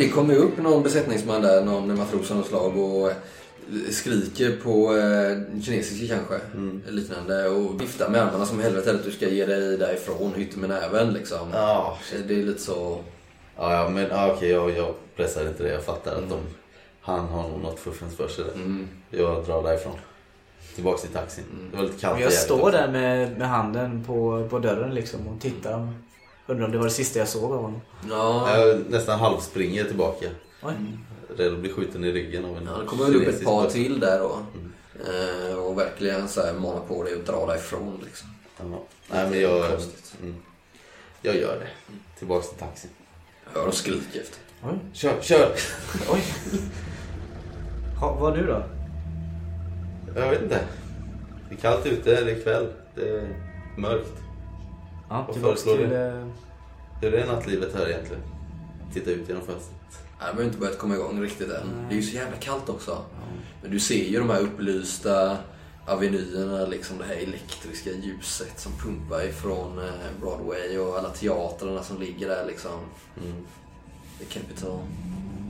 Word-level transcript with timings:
det 0.00 0.08
kommer 0.08 0.34
ju 0.34 0.40
upp 0.40 0.58
någon 0.58 0.82
besättningsman 0.82 1.42
där, 1.42 1.64
någon 1.64 1.98
matros 1.98 2.30
av 2.30 2.36
något 2.36 2.46
slag 2.46 2.76
och 2.76 3.12
skriker 3.90 4.56
på 4.62 4.96
eh, 4.96 5.62
kinesiska 5.62 6.16
kanske. 6.16 6.40
Liknande. 6.88 7.48
Och 7.48 7.80
viftar 7.80 8.08
med 8.08 8.22
armarna 8.22 8.46
som 8.46 8.60
helvete 8.60 8.90
att 8.90 9.04
du 9.04 9.10
ska 9.10 9.28
ge 9.28 9.46
dig 9.46 9.78
därifrån, 9.78 10.32
hytt 10.36 10.56
med 10.56 10.68
näven 10.68 11.12
liksom. 11.12 11.48
Ja, 11.52 11.98
Det 12.28 12.34
är 12.34 12.44
lite 12.44 12.60
så... 12.60 12.98
Ja, 13.56 13.74
ja 13.74 13.88
men 13.88 14.06
ja, 14.10 14.32
okej, 14.36 14.50
jag, 14.50 14.70
jag 14.70 14.94
pressar 15.16 15.48
inte 15.48 15.62
det. 15.62 15.68
Jag 15.72 15.84
fattar 15.84 16.12
att 16.12 16.28
de, 16.28 16.38
han 17.00 17.26
har 17.28 17.48
nog 17.48 17.60
något 17.62 17.78
fuffens 17.78 18.16
för 18.16 18.28
sig 18.28 18.44
där. 18.44 18.54
Mm. 18.54 18.88
Jag 19.10 19.44
drar 19.44 19.62
därifrån. 19.62 19.94
Tillbaks 20.74 21.02
till 21.02 21.10
taxin. 21.10 21.44
Det 21.70 21.76
var 21.76 21.84
lite 21.84 22.00
kallt 22.00 22.14
Men 22.14 22.22
jag 22.22 22.32
står 22.32 22.72
där 22.72 22.88
med, 22.88 23.38
med 23.38 23.48
handen 23.48 24.04
på, 24.06 24.46
på 24.50 24.58
dörren 24.58 24.94
liksom 24.94 25.28
och 25.28 25.40
tittar. 25.40 25.92
Undrar 26.50 26.64
om 26.66 26.72
det 26.72 26.78
var 26.78 26.84
det 26.84 26.90
sista 26.90 27.18
jag 27.18 27.28
såg 27.28 27.52
av 27.52 27.62
honom. 27.62 27.80
Ja, 28.08 28.58
Jag 28.58 28.80
nästan 28.90 29.18
halvspringer 29.18 29.84
tillbaka. 29.84 30.26
Oj. 30.62 30.74
Rädd 31.36 31.52
att 31.52 31.58
bli 31.58 31.72
skjuten 31.72 32.04
i 32.04 32.12
ryggen 32.12 32.44
av 32.44 32.56
en 32.56 32.64
det 32.64 32.86
kommer 32.86 33.04
väl 33.04 33.16
upp 33.16 33.28
ett 33.28 33.44
par 33.44 33.70
till 33.70 34.00
där 34.00 34.18
då. 34.18 34.38
Eh, 35.10 35.58
och 35.58 35.78
verkligen 35.78 36.28
så 36.28 36.40
här 36.42 36.52
manar 36.52 36.80
på 36.80 37.02
dig 37.04 37.14
att 37.14 37.26
dra 37.26 37.46
därifrån 37.46 38.00
liksom. 38.04 38.28
Ja. 38.56 38.82
Nej 39.10 39.30
men 39.30 39.40
jag, 39.40 39.70
Konstigt. 39.70 40.14
mm, 40.22 40.34
jag 41.22 41.36
gör 41.36 41.58
det. 41.60 41.68
Tillbaks 42.18 42.48
till 42.48 42.58
taxin. 42.58 42.90
Hör 43.44 43.62
dem 43.62 43.72
skrika 43.72 44.20
efter. 44.20 44.38
Oj. 44.64 44.78
Kör, 44.92 45.20
kör! 45.20 45.52
Oj. 46.12 46.22
Ha, 48.00 48.14
vad 48.14 48.36
nu 48.38 48.46
då? 48.46 48.62
Jag 50.20 50.30
vet 50.30 50.42
inte. 50.42 50.60
Det 51.48 51.54
är 51.54 51.58
kallt 51.58 51.86
ute, 51.86 52.24
det 52.24 52.30
är 52.30 52.42
kväll. 52.42 52.66
Det 52.94 53.08
är 53.08 53.28
mörkt. 53.76 54.12
Ja, 55.10 55.24
Vad 55.28 55.36
föreslår 55.36 55.76
till... 55.76 55.88
du? 55.88 55.96
eh, 55.96 56.24
Hur 57.00 57.14
är 57.14 57.26
nattlivet 57.26 57.74
här 57.74 57.88
egentligen? 57.88 58.22
Titta 58.94 59.10
ut 59.10 59.28
genom 59.28 59.42
fönstret. 59.42 59.76
Nej, 60.20 60.28
det 60.32 60.36
har 60.36 60.42
inte 60.44 60.58
börjat 60.58 60.78
komma 60.78 60.94
igång 60.94 61.22
riktigt 61.22 61.50
än. 61.50 61.66
Det 61.88 61.94
är 61.94 61.96
ju 61.96 62.02
så 62.02 62.14
jävla 62.16 62.36
kallt 62.36 62.68
också. 62.68 62.98
Men 63.62 63.70
du 63.70 63.80
ser 63.80 64.04
ju 64.04 64.18
de 64.18 64.30
här 64.30 64.40
upplysta 64.40 65.36
avenyerna, 65.86 66.66
liksom 66.66 66.98
det 66.98 67.04
här 67.04 67.14
elektriska 67.14 67.90
ljuset 67.90 68.60
som 68.60 68.72
pumpar 68.72 69.24
ifrån 69.28 69.78
eh, 69.78 70.20
Broadway 70.20 70.78
och 70.78 70.98
alla 70.98 71.08
teatrarna 71.10 71.82
som 71.82 72.00
ligger 72.00 72.28
där 72.28 72.46
liksom. 72.46 72.70
Mm. 73.22 73.36
The 74.18 74.24
Capitol. 74.24 74.78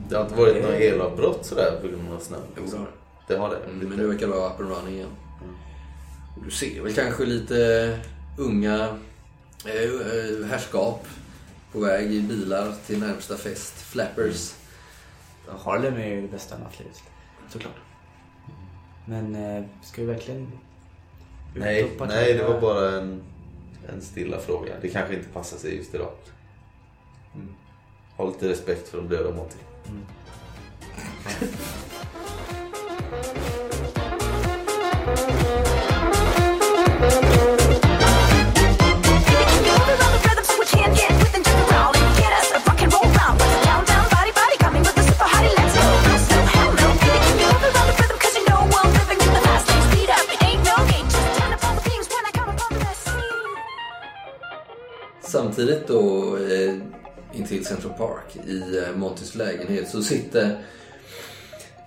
Det 0.09 0.15
har 0.15 0.23
inte 0.23 0.35
varit 0.35 0.61
några 0.63 0.75
elavbrott 0.77 1.45
sådär 1.45 1.77
på 1.81 1.87
grund 1.87 2.13
av 2.13 2.19
snö? 2.19 2.37
Jo, 2.57 2.63
det 2.71 2.77
har 2.77 2.85
det. 3.27 3.37
Har 3.37 3.49
det? 3.49 3.71
Mm, 3.71 3.89
Men 3.89 3.97
nu 3.97 4.07
verkar 4.07 4.27
det 4.27 4.33
vara 4.33 4.49
up 4.53 4.59
and 4.59 4.69
running 4.69 4.95
igen. 4.95 5.09
Du 6.45 6.51
ser 6.51 6.81
väl 6.81 6.93
kanske 6.93 7.25
lite 7.25 7.99
unga 8.37 8.87
herrskap 10.49 11.07
på 11.71 11.79
väg 11.79 12.13
i 12.13 12.21
bilar 12.21 12.73
till 12.85 12.99
närmsta 12.99 13.37
fest. 13.37 13.73
Flappers. 13.73 14.55
Harlem 15.47 15.95
är 15.95 16.07
ju 16.07 16.21
det 16.21 16.27
bästa 16.27 16.57
nattlivet. 16.57 17.03
Såklart. 17.49 17.75
Men 19.05 19.35
eh, 19.35 19.63
ska 19.83 20.01
vi 20.01 20.07
verkligen... 20.07 20.41
ut 20.41 20.49
Nej, 21.55 21.83
och 21.99 22.07
nej, 22.07 22.33
det 22.33 22.43
var 22.43 22.61
bara 22.61 23.01
en, 23.01 23.23
en 23.93 24.01
stilla 24.01 24.39
fråga. 24.39 24.73
Det 24.81 24.89
kanske 24.89 25.15
inte 25.15 25.29
passar 25.29 25.57
sig 25.57 25.75
just 25.75 25.95
idag. 25.95 26.11
Ha 28.17 28.27
lite 28.27 28.49
respekt 28.49 28.87
för 28.87 28.97
de 28.97 29.07
döda 29.07 29.35
Monty. 29.35 29.57
Moving 29.85 30.05
Samtidigt 55.51 55.87
då 55.87 56.37
eh, 56.37 56.75
intill 57.33 57.65
Central 57.65 57.93
Park 57.93 58.35
i 58.47 58.77
eh, 58.77 58.95
Montys 58.95 59.35
lägenhet 59.35 59.89
så 59.89 60.03
sitter 60.03 60.63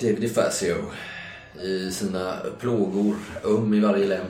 David 0.01 0.21
DeFazio 0.21 0.75
i 1.63 1.91
sina 1.91 2.37
plågor, 2.61 3.17
um 3.43 3.75
i 3.75 3.81
varje 3.81 4.07
lem. 4.07 4.27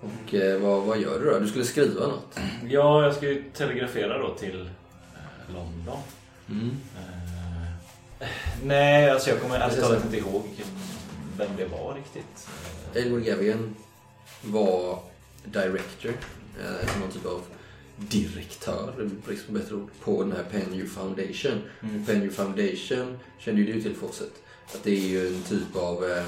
Och 0.00 0.34
eh, 0.34 0.60
vad, 0.60 0.82
vad 0.82 0.98
gör 0.98 1.20
du 1.20 1.30
då? 1.30 1.38
Du 1.38 1.46
skulle 1.48 1.64
skriva 1.64 2.06
något. 2.06 2.38
Ja, 2.68 3.02
jag 3.02 3.14
ska 3.14 3.26
ju 3.26 3.44
telegrafera 3.54 4.18
då 4.18 4.34
till 4.34 4.60
eh, 4.60 5.54
London. 5.54 5.98
Mm. 6.48 6.76
Nej, 8.62 9.10
alltså 9.10 9.30
jag 9.30 9.40
kommer 9.40 9.54
ärligt 9.54 9.68
Precis. 9.68 9.88
talat 9.88 10.04
inte 10.04 10.18
ihåg 10.18 10.44
vem 11.38 11.50
det 11.56 11.64
var 11.64 11.94
riktigt. 11.94 12.48
Edward 12.94 13.24
Gavigan 13.24 13.74
var 14.42 14.98
director, 15.44 16.12
eh, 16.60 17.00
någon 17.00 17.10
typ 17.10 17.26
av 17.26 17.42
direktör, 17.98 19.10
brist 19.26 19.46
på 19.46 19.52
bättre 19.52 19.74
ord, 19.74 19.90
på 20.00 20.22
den 20.22 20.32
här 20.32 20.44
Penn 20.50 20.74
U 20.74 20.86
Foundation. 20.86 21.62
Mm. 21.82 22.04
Penn 22.06 22.22
U 22.22 22.30
Foundation 22.30 23.18
kände 23.38 23.60
ju 23.60 23.72
du 23.72 23.82
till 23.82 23.94
Fawcett. 23.94 24.42
Att 24.74 24.82
det 24.82 24.90
är 24.90 25.08
ju 25.08 25.26
en 25.28 25.42
typ 25.42 25.76
av 25.76 26.04
eh, 26.04 26.24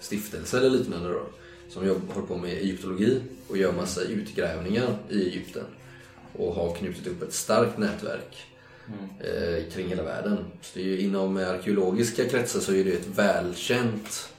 stiftelse 0.00 0.58
eller 0.58 0.70
liknande 0.70 1.08
då. 1.08 1.22
Som 1.68 1.86
jobb, 1.86 2.02
håller 2.08 2.26
på 2.26 2.36
med 2.36 2.50
egyptologi 2.50 3.20
och 3.48 3.56
gör 3.56 3.72
massa 3.72 4.02
utgrävningar 4.02 4.96
i 5.10 5.22
Egypten. 5.22 5.64
Och 6.32 6.54
har 6.54 6.74
knutit 6.74 7.06
upp 7.06 7.22
ett 7.22 7.32
starkt 7.32 7.78
nätverk 7.78 8.46
eh, 9.20 9.72
kring 9.72 9.88
hela 9.88 10.02
världen. 10.02 10.38
Så 10.62 10.78
det 10.78 10.80
är 10.80 10.84
ju, 10.84 11.00
inom 11.00 11.36
arkeologiska 11.36 12.28
kretsar 12.28 12.60
så 12.60 12.72
är 12.72 12.84
det 12.84 12.92
ett 12.92 13.06
välkänt 13.06 14.32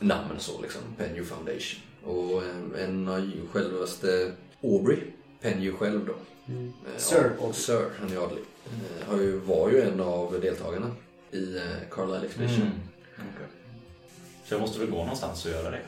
namn 0.00 0.34
så 0.38 0.62
liksom, 0.62 0.82
Penn 0.98 1.24
Foundation. 1.24 1.80
Och 2.04 2.42
eh, 2.42 2.84
en 2.84 3.08
av 3.08 3.30
självaste 3.52 4.32
Aubrey, 4.62 4.98
Penn 5.44 5.62
ju 5.62 5.72
själv 5.72 6.06
då. 6.06 6.12
Eh, 6.52 6.98
Sir 6.98 7.32
ja, 7.40 7.52
Sir, 7.52 7.84
han 8.00 8.12
är 8.12 8.16
adlig. 8.16 8.42
Eh, 8.66 9.08
har 9.08 9.20
ju, 9.20 9.38
var 9.38 9.70
ju 9.70 9.82
en 9.82 10.00
av 10.00 10.40
deltagarna 10.40 10.90
i 11.30 11.56
eh, 11.56 11.62
Carlisle 11.90 12.26
Expedition. 12.26 12.62
Mm. 12.62 12.72
okej. 13.16 13.46
Så 14.44 14.54
jag 14.54 14.60
måste 14.60 14.80
väl 14.80 14.90
gå 14.90 14.96
någonstans 14.96 15.44
och 15.44 15.50
göra 15.50 15.70
det. 15.70 15.80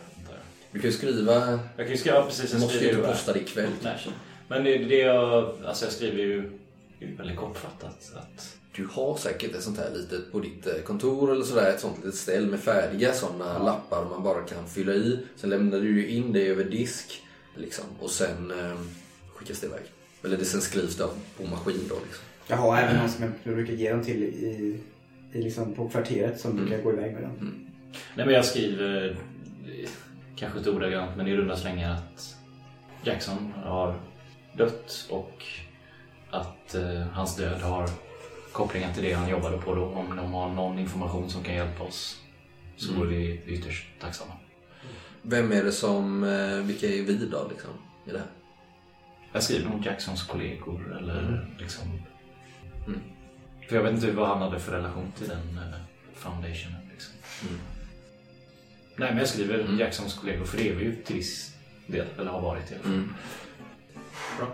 Du 0.72 0.80
kan 0.80 0.90
ju 0.90 0.96
skriva, 0.96 1.60
Jag 1.76 1.86
kan 1.86 1.88
ju 1.88 1.96
skriva 1.96 2.22
precis, 2.22 2.50
du 2.50 2.56
jag 2.56 2.60
måste 2.60 2.84
ju 2.84 2.90
inte 2.90 3.02
posta 3.02 3.32
det 3.32 3.38
ikväll 3.38 3.70
Nej. 3.82 4.06
Men 4.48 4.64
det, 4.64 4.78
det 4.78 4.98
jag, 4.98 5.54
alltså 5.66 5.84
jag 5.84 5.92
skriver 5.92 6.18
ju 6.18 6.50
väldigt 7.18 7.36
kortfattat. 7.36 8.12
Att, 8.16 8.56
Du 8.72 8.88
har 8.92 9.16
säkert 9.16 9.54
ett 9.54 9.62
sånt 9.62 9.78
här 9.78 9.90
litet 9.94 10.32
på 10.32 10.40
ditt 10.40 10.66
eh, 10.66 10.74
kontor 10.84 11.32
eller 11.32 11.44
sådär, 11.44 11.70
ett 11.70 11.80
sånt 11.80 11.96
litet 11.96 12.14
ställ 12.14 12.46
med 12.46 12.60
färdiga 12.60 13.12
sådana 13.12 13.58
lappar 13.58 14.04
man 14.04 14.22
bara 14.22 14.42
kan 14.42 14.68
fylla 14.68 14.92
i. 14.92 15.18
Sen 15.36 15.50
lämnar 15.50 15.80
du 15.80 16.00
ju 16.00 16.08
in 16.08 16.32
det 16.32 16.46
över 16.48 16.64
disk 16.64 17.22
liksom, 17.54 17.84
och 18.00 18.10
sen 18.10 18.50
eh, 18.50 18.80
skickas 19.46 19.60
det 19.60 19.66
iväg. 19.66 19.82
Eller 20.24 20.36
det 20.36 20.44
sen 20.44 20.60
skrivs 20.60 20.96
det 20.96 21.08
på 21.36 21.46
maskin 21.46 21.88
då 21.88 21.94
liksom. 21.94 22.24
Jag 22.48 22.56
har 22.56 22.76
även 22.76 22.96
någon 22.96 23.08
som 23.08 23.24
jag 23.42 23.54
brukar 23.54 23.72
ge 23.72 23.90
dem 23.90 24.04
till 24.04 24.22
i, 24.22 24.80
i 25.32 25.42
liksom 25.42 25.74
på 25.74 25.88
kvarteret 25.88 26.40
som 26.40 26.56
brukar 26.56 26.82
gå 26.82 26.92
iväg 26.92 27.14
med 27.14 27.22
dem. 27.22 27.66
nej 28.14 28.26
men 28.26 28.34
jag 28.34 28.44
skriver, 28.44 29.16
eh, 29.66 29.88
kanske 30.36 30.58
inte 30.58 30.70
ordagrant, 30.70 31.16
men 31.16 31.26
i 31.26 31.36
runda 31.36 31.56
slängar 31.56 31.94
att 31.94 32.36
Jackson 33.04 33.52
har 33.64 34.00
dött 34.56 35.06
och 35.10 35.44
att 36.30 36.74
eh, 36.74 37.00
hans 37.00 37.36
död 37.36 37.60
har 37.60 37.88
kopplingar 38.52 38.92
till 38.92 39.02
det 39.02 39.12
han 39.12 39.30
jobbade 39.30 39.58
på 39.58 39.74
då. 39.74 39.84
Om 39.84 40.16
de 40.16 40.32
har 40.32 40.48
någon 40.48 40.78
information 40.78 41.30
som 41.30 41.42
kan 41.42 41.54
hjälpa 41.54 41.84
oss 41.84 42.20
så 42.76 42.94
vore 42.94 43.08
vi 43.08 43.40
ytterst 43.46 43.86
tacksamma. 44.00 44.32
Vem 45.22 45.52
är 45.52 45.64
det 45.64 45.72
som, 45.72 46.24
eh, 46.24 46.66
vilka 46.66 46.86
är 46.86 47.02
vi 47.02 47.26
då 47.26 47.48
liksom 47.50 47.70
i 48.06 48.10
det 48.10 48.18
här? 48.18 48.28
Jag 49.36 49.42
skriver 49.42 49.70
nog 49.70 49.86
Jacksons 49.86 50.22
kollegor 50.22 50.98
eller 51.00 51.18
Mm. 51.22 51.40
liksom... 51.58 51.82
För 53.68 53.76
jag 53.76 53.82
vet 53.82 53.92
inte 53.94 54.12
vad 54.12 54.28
han 54.28 54.42
hade 54.42 54.60
för 54.60 54.72
relation 54.72 55.12
till 55.18 55.28
den 55.28 55.58
eh, 55.58 55.74
foundationen. 56.14 56.88
Liksom. 56.92 57.14
Nej, 58.96 59.08
men 59.10 59.18
jag 59.18 59.28
skriver 59.28 59.58
Mm. 59.58 59.78
Jacksons 59.78 60.14
kollegor 60.14 60.44
för 60.44 60.56
det 60.58 60.68
är 60.70 60.74
vi 60.74 60.84
ju 60.84 60.94
till 60.96 61.16
viss 61.16 61.54
del, 61.86 62.06
eller 62.18 62.30
har 62.30 62.40
varit 62.40 62.70
i 62.70 62.74
alla 62.74 62.82
fall. 62.82 62.92
Mm. 62.92 63.14
Bra. 64.38 64.46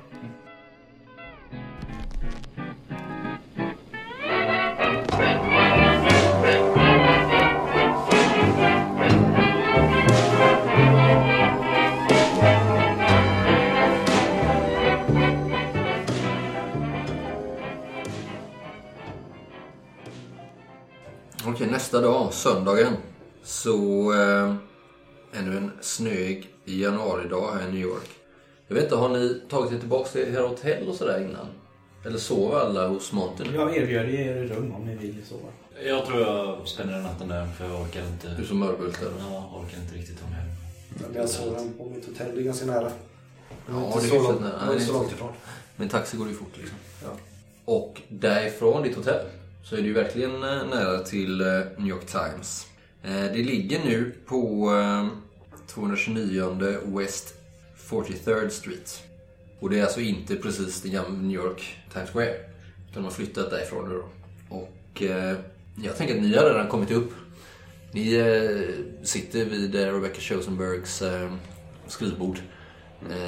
Okej, 21.63 21.73
nästa 21.73 22.01
dag, 22.01 22.33
söndagen, 22.33 22.93
så 23.43 23.75
eh, 24.13 24.55
ännu 25.33 25.57
en 25.57 25.71
snöig 25.81 26.51
januaridag 26.65 27.53
här 27.53 27.69
i 27.69 27.73
New 27.73 27.81
York. 27.81 28.09
Jag 28.69 28.75
vet 28.75 28.85
inte, 28.85 28.97
har 28.97 29.09
ni 29.09 29.41
tagit 29.51 29.73
er 29.73 29.79
tillbaka 29.79 30.09
till 30.09 30.35
era 30.35 30.47
hotell 30.49 30.89
och 30.89 30.95
sådär 30.95 31.21
innan? 31.21 31.47
Eller 32.05 32.19
sover 32.19 32.61
alla 32.61 32.89
hos 32.89 33.13
Monty 33.13 33.45
nu? 33.45 33.55
Jag 33.55 33.77
erbjöd 33.77 34.11
er 34.11 34.35
rum 34.45 34.75
om 34.75 34.87
ni 34.87 34.97
vill 34.97 35.17
sova. 35.29 35.49
Jag 35.85 36.07
tror 36.07 36.21
jag 36.21 36.69
spenderar 36.69 37.01
natten 37.03 37.29
där 37.29 37.47
för 37.47 37.65
jag 37.69 37.81
orkar 37.81 38.01
Du 38.23 38.29
inte. 38.29 38.47
som 38.49 38.59
mörbult 38.59 39.01
där. 39.01 39.09
Jag 39.21 39.63
orkar 39.63 39.79
inte 39.79 39.95
riktigt 39.95 40.21
ta 40.21 40.27
mig 40.27 40.35
hem. 40.35 40.49
Men 40.89 41.15
jag 41.21 41.29
sover 41.29 41.61
på 41.79 41.91
mitt 41.95 42.07
hotell, 42.07 42.35
det 42.35 42.41
är 42.41 42.45
ganska 42.45 42.67
nära. 42.67 42.91
Ja, 43.69 43.87
inte 43.87 43.99
det 44.01 44.07
är 44.07 44.09
så 44.09 44.15
hyfsat 44.17 44.23
långt, 44.23 44.41
nära. 44.41 44.51
det 44.53 44.63
är 44.63 44.67
Nej, 44.67 44.75
inte 44.75 44.87
så 44.87 44.93
långt 44.93 45.13
ifrån. 45.13 45.33
Med 45.77 45.91
taxi 45.91 46.17
går 46.17 46.29
ju 46.29 46.35
fort 46.35 46.57
liksom. 46.59 46.77
Ja. 47.05 47.11
Och 47.65 48.01
därifrån 48.09 48.83
ditt 48.83 48.97
hotell 48.97 49.27
så 49.63 49.77
är 49.77 49.81
det 49.81 49.87
ju 49.87 49.93
verkligen 49.93 50.35
eh, 50.35 50.67
nära 50.67 50.99
till 50.99 51.41
eh, 51.41 51.47
New 51.77 51.89
York 51.89 52.07
Times. 52.07 52.67
Eh, 53.03 53.11
det 53.13 53.43
ligger 53.43 53.85
nu 53.85 54.15
på 54.27 54.71
229 55.67 56.79
West 56.99 57.35
43rd 57.89 58.49
Street. 58.49 59.03
Och 59.61 59.71
det 59.71 59.79
är 59.79 59.83
alltså 59.83 60.01
inte 60.01 60.37
precis 60.37 60.83
det 60.83 60.89
gamla 60.89 61.21
New 61.21 61.41
York 61.41 61.77
Times 61.93 62.11
Square. 62.11 62.35
Utan 62.91 63.03
de 63.03 63.05
har 63.05 63.11
flyttat 63.11 63.51
därifrån 63.51 63.89
nu 63.89 63.95
då. 63.95 64.09
Och 64.57 65.03
jag 65.83 65.97
tänker 65.97 66.15
att 66.15 66.23
ni 66.23 66.37
har 66.37 66.45
redan 66.45 66.69
kommit 66.69 66.91
upp. 66.91 67.13
Ni 67.93 68.05
sitter 69.03 69.45
vid 69.45 69.75
Rebecca 69.75 70.21
Chosenbergs 70.21 71.03
skrivbord. 71.87 72.39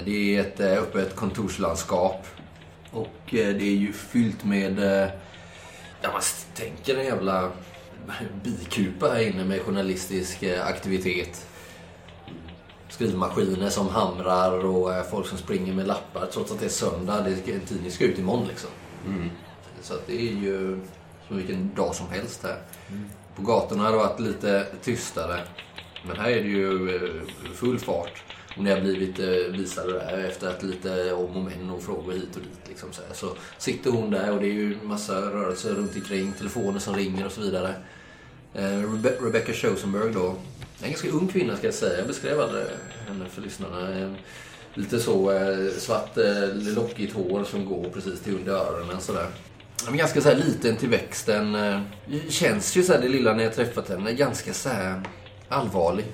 Det 0.04 0.36
är 0.36 0.40
ett 0.40 0.60
öppet 0.60 1.16
kontorslandskap. 1.16 2.26
Och 2.90 3.16
det 3.30 3.60
är 3.60 3.76
ju 3.76 3.92
fyllt 3.92 4.44
med, 4.44 5.10
ja 6.04 6.12
man 6.12 6.22
tänker 6.54 6.96
en 6.96 7.04
jävla 7.04 7.52
bikupa 8.42 9.08
här 9.08 9.20
inne 9.20 9.44
med 9.44 9.60
journalistisk 9.60 10.42
eh, 10.42 10.66
aktivitet. 10.66 11.46
Skrivmaskiner 12.88 13.70
som 13.70 13.88
hamrar 13.88 14.64
och 14.64 14.94
eh, 14.94 15.04
folk 15.04 15.26
som 15.26 15.38
springer 15.38 15.72
med 15.72 15.86
lappar 15.86 16.26
trots 16.26 16.52
att 16.52 16.60
det 16.60 16.64
är 16.64 16.70
söndag. 16.70 17.20
Det 17.20 17.36
ska, 17.36 17.54
en 17.54 17.60
tidning 17.60 17.90
ska 17.90 18.04
ut 18.04 18.18
imorgon 18.18 18.46
liksom. 18.48 18.70
Så 19.82 19.94
att 19.94 20.06
det 20.06 20.20
är 20.20 20.32
ju 20.32 20.80
som 21.28 21.36
vilken 21.36 21.74
dag 21.74 21.94
som 21.94 22.08
helst 22.08 22.42
här. 22.42 22.58
På 23.36 23.42
gatorna 23.42 23.84
har 23.84 23.90
det 23.90 23.98
varit 23.98 24.20
lite 24.20 24.66
tystare. 24.82 25.40
Men 26.06 26.16
här 26.16 26.30
är 26.30 26.42
det 26.42 26.48
ju 26.48 26.96
eh, 26.96 27.54
full 27.54 27.78
fart. 27.78 28.22
Och 28.56 28.64
ni 28.64 28.70
har 28.70 28.80
blivit 28.80 29.18
eh, 29.18 29.26
visade 29.58 29.92
där 29.92 30.24
efter 30.28 30.48
att 30.48 30.62
lite 30.62 31.12
om 31.12 31.36
och 31.36 31.42
men 31.42 31.70
och 31.70 31.82
frågor 31.82 32.12
hit 32.12 32.36
och 32.36 32.42
dit. 32.42 32.68
Liksom 32.68 32.92
så, 32.92 33.02
här. 33.08 33.14
så 33.14 33.36
sitter 33.58 33.90
hon 33.90 34.10
där 34.10 34.32
och 34.32 34.40
det 34.40 34.46
är 34.46 34.52
ju 34.52 34.76
massa 34.82 35.20
rörelser 35.20 35.70
runt 35.74 35.94
omkring. 35.96 36.32
Telefoner 36.38 36.78
som 36.78 36.94
ringer 36.96 37.26
och 37.26 37.32
så 37.32 37.40
vidare. 37.40 37.74
Eh, 38.54 38.62
Rebe- 38.62 39.24
Rebecca 39.26 39.52
Chosenberg 39.52 40.12
då. 40.12 40.34
En 40.82 40.90
ganska 40.90 41.08
ung 41.08 41.28
kvinna 41.28 41.56
ska 41.56 41.66
jag 41.66 41.74
säga. 41.74 41.98
Jag 41.98 42.06
beskrev 42.06 42.40
aldrig 42.40 42.64
henne 43.08 43.24
för 43.28 43.42
lyssnarna. 43.42 43.98
Eh, 43.98 44.12
lite 44.74 45.00
så 45.00 45.32
eh, 45.32 45.70
svart 45.78 46.16
lockigt 46.52 47.14
hår 47.14 47.44
som 47.44 47.64
går 47.64 47.90
precis 47.90 48.20
till 48.20 48.34
under 48.34 48.52
öronen 48.52 49.00
sådär. 49.00 49.26
Ganska 49.90 50.20
så 50.20 50.28
här 50.28 50.36
liten 50.36 50.76
till 50.76 50.88
växten. 50.88 51.56
Känns 52.28 52.76
ju 52.76 52.82
så 52.82 52.92
här 52.92 53.00
det 53.00 53.08
lilla 53.08 53.34
när 53.34 53.44
jag 53.44 53.54
träffat 53.54 53.88
henne. 53.88 54.12
Ganska 54.12 54.52
så 54.52 54.68
här 54.68 55.02
allvarlig. 55.48 56.04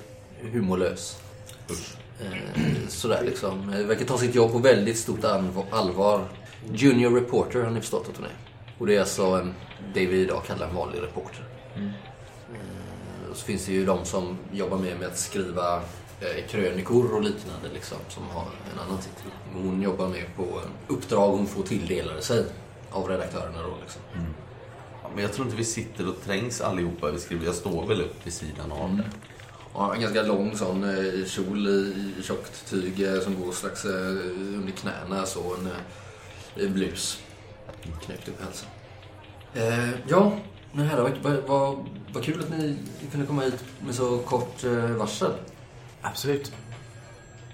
Humorlös. 0.51 1.17
Usch. 1.71 2.00
Sådär 2.89 3.23
liksom. 3.25 3.69
Eh, 3.73 3.85
Verkar 3.85 4.05
ta 4.05 4.17
sitt 4.17 4.35
jobb 4.35 4.51
på 4.51 4.57
väldigt 4.57 4.97
stort 4.97 5.23
allvar-. 5.71 6.25
Junior 6.73 7.15
reporter 7.15 7.63
har 7.63 7.71
ni 7.71 7.79
förstått 7.79 8.09
att 8.09 8.17
hon 8.17 8.25
är. 8.25 8.31
Och 8.77 8.87
det 8.87 8.95
är 8.95 8.99
alltså 8.99 9.23
en, 9.25 9.53
det 9.93 10.05
vi 10.05 10.21
idag 10.21 10.43
kallar 10.47 10.67
en 10.67 10.75
vanlig 10.75 11.01
reporter. 11.01 11.43
Eh, 11.75 13.29
Och 13.31 13.37
så 13.37 13.45
finns 13.45 13.65
det 13.65 13.71
ju 13.71 13.85
de 13.85 14.05
som 14.05 14.37
jobbar 14.51 14.77
mer 14.77 14.95
med 14.95 15.07
att 15.07 15.17
skriva 15.17 15.75
eh, 16.21 16.47
krönikor 16.49 17.13
och 17.15 17.21
liknande 17.21 17.69
liksom, 17.73 17.97
som 18.09 18.23
har 18.23 18.41
en 18.73 18.79
annan 18.87 18.97
titel. 18.97 19.31
Hon 19.53 19.81
jobbar 19.81 20.07
mer 20.07 20.29
på 20.35 20.43
eh, 20.43 20.69
uppdrag 20.93 21.31
hon 21.31 21.47
får 21.47 21.63
tilldelade 21.63 22.21
sig 22.21 22.45
av 22.91 23.07
redaktörerna 23.07 23.61
då 23.61 23.73
liksom. 23.81 24.01
Ja, 25.03 25.09
Men 25.15 25.23
jag 25.23 25.33
tror 25.33 25.45
inte 25.45 25.57
vi 25.57 25.65
sitter 25.65 26.07
och 26.09 26.21
trängs 26.25 26.61
allihopa. 26.61 27.11
Vi 27.11 27.19
skriver, 27.19 27.45
jag 27.45 27.55
står 27.55 27.85
väl 27.87 28.01
upp 28.01 28.15
vid 28.27 28.33
sidan 28.33 28.71
av 28.71 28.97
det. 28.97 29.03
Ja, 29.73 29.95
en 29.95 30.01
ganska 30.01 30.21
lång 30.23 30.57
sån 30.57 30.83
eh, 30.83 31.25
kjol 31.25 31.67
i 31.67 32.23
tjockt 32.23 32.69
tyg 32.69 33.01
eh, 33.01 33.19
som 33.19 33.41
går 33.41 33.51
strax 33.51 33.85
eh, 33.85 33.91
under 33.91 34.71
knäna. 34.71 35.25
Så 35.25 35.55
en 35.55 35.69
eh, 36.63 36.71
blus 36.71 37.19
knäppt 38.05 38.27
upp 38.27 38.41
i 38.41 38.43
halsen. 38.43 38.69
Eh, 39.53 39.89
ja, 40.07 40.33
men 40.71 40.85
här 40.85 41.01
vad, 41.01 41.11
vad, 41.21 41.33
vad, 41.47 41.85
vad 42.13 42.23
kul 42.23 42.39
att 42.39 42.49
ni 42.49 42.77
kunde 43.11 43.27
komma 43.27 43.41
hit 43.41 43.63
med 43.85 43.95
så 43.95 44.17
kort 44.17 44.63
eh, 44.63 44.73
varsel. 44.73 45.31
Absolut. 46.01 46.51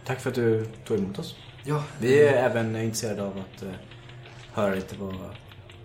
Tack 0.05 0.21
för 0.21 0.29
att 0.29 0.35
du 0.35 0.65
tog 0.87 0.97
emot 0.97 1.19
oss. 1.19 1.35
Ja, 1.63 1.83
Vi 1.99 2.23
är 2.23 2.33
även 2.33 2.75
intresserade 2.75 3.23
av 3.23 3.37
att 3.37 3.63
eh, 3.63 3.69
höra 4.53 4.75
lite 4.75 4.95
vad, 4.99 5.15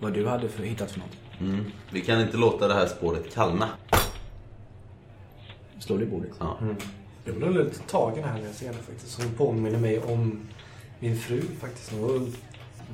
vad 0.00 0.12
du 0.12 0.26
hade 0.26 0.49
för, 0.49 0.62
hittat 0.62 0.90
för 0.90 0.99
något. 0.99 1.40
Mm. 1.40 1.73
Vi 1.90 2.00
kan 2.00 2.20
inte 2.20 2.37
låta 2.37 2.69
det 2.69 2.75
här 2.75 2.87
spåret 2.87 3.34
kallna. 3.34 3.69
Slår 5.82 6.02
i 6.02 6.06
bordet? 6.06 6.31
Ja. 6.38 6.58
Jag 7.25 7.34
blev 7.34 7.52
lite 7.52 7.79
tagen 7.79 8.25
här 8.25 8.38
när 8.38 8.46
jag 8.46 8.55
ser 8.55 8.67
henne 8.67 8.79
faktiskt. 8.79 9.23
Hon 9.23 9.34
påminner 9.34 9.79
mig 9.79 9.99
om 9.99 10.40
min 10.99 11.20
fru 11.20 11.43
faktiskt. 11.61 11.93
Hon 11.93 12.02
var 12.02 12.26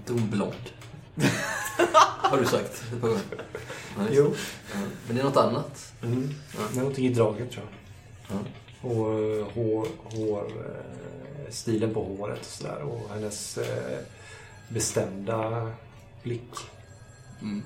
dum 0.07 0.31
blond. 0.31 0.55
Har 2.19 2.39
du 2.39 2.45
sagt 2.45 2.83
ett 2.93 3.01
par 3.01 3.09
gånger. 3.09 3.23
Ja. 3.97 4.03
Jo. 4.11 4.35
Ja, 4.73 4.79
Men 5.07 5.17
det 5.17 5.23
är 5.23 5.25
något 5.25 5.37
annat. 5.37 5.93
Mm. 6.03 6.35
Ja. 6.57 6.61
Det 6.73 6.79
är 6.79 6.81
någonting 6.81 7.07
i 7.07 7.09
draget 7.09 7.51
tror 7.51 7.65
jag. 7.65 8.37
Ja. 8.37 8.89
Och 8.89 9.13
eh, 9.13 9.47
hår, 9.55 9.89
hår, 10.05 10.45
eh, 10.47 11.51
stilen 11.51 11.95
på 11.95 12.05
håret 12.05 12.41
och 12.41 12.47
sådär. 12.47 12.83
Och 12.83 13.11
hennes 13.11 13.59
eh, 13.59 13.99
bestämda 14.69 15.73
blick. 16.23 16.53
Mm. 17.43 17.63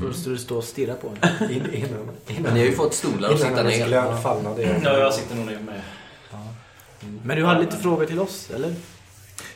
Så 0.00 0.12
står 0.12 0.30
du 0.30 0.38
stå 0.38 0.56
och 0.56 0.64
stirra 0.64 0.94
på 0.94 1.08
henne. 1.08 1.52
In, 1.54 1.72
innan, 1.72 1.90
innan, 2.28 2.42
Men 2.42 2.54
ni 2.54 2.60
har 2.60 2.66
ju 2.66 2.72
fått 2.72 2.94
stolar 2.94 3.30
att 3.30 3.40
innan 3.40 3.50
sitta 3.50 3.62
ner. 3.62 3.86
glöd 3.86 4.22
fallnade. 4.22 4.80
Ja, 4.84 4.98
jag 4.98 5.14
sitter 5.14 5.36
nog 5.36 5.46
ner 5.46 5.58
med. 5.58 5.82
Men 7.24 7.36
du 7.36 7.44
hade 7.44 7.60
lite 7.60 7.76
frågor 7.76 8.06
till 8.06 8.20
oss, 8.20 8.50
eller? 8.54 8.74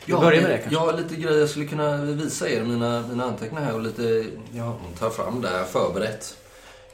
Ja, 0.04 0.20
börjar 0.20 0.42
med 0.42 0.50
det 0.50 0.58
kanske. 0.58 0.74
Jag 0.74 0.80
har 0.80 0.92
lite 0.92 1.14
grejer 1.14 1.38
jag 1.38 1.48
skulle 1.48 1.66
kunna 1.66 1.96
visa 1.96 2.48
er, 2.50 2.62
mina, 2.64 3.04
mina 3.08 3.24
anteckningar 3.24 3.64
här 3.64 3.74
och 3.74 3.82
lite, 3.82 4.26
ja, 4.52 4.78
tar 4.98 5.10
fram 5.10 5.40
där 5.40 5.64
förberett. 5.64 6.36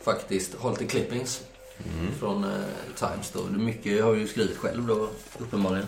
Faktiskt, 0.04 0.54
har 0.58 0.70
lite 0.70 0.84
clippings 0.86 1.40
från 2.18 2.44
eh, 2.44 2.50
Times 2.98 3.30
då. 3.32 3.40
Det 3.50 3.58
Mycket 3.58 3.92
jag 3.92 4.04
har 4.04 4.14
ju 4.14 4.28
skrivit 4.28 4.56
själv 4.56 4.86
då, 4.86 5.08
uppenbarligen. 5.38 5.86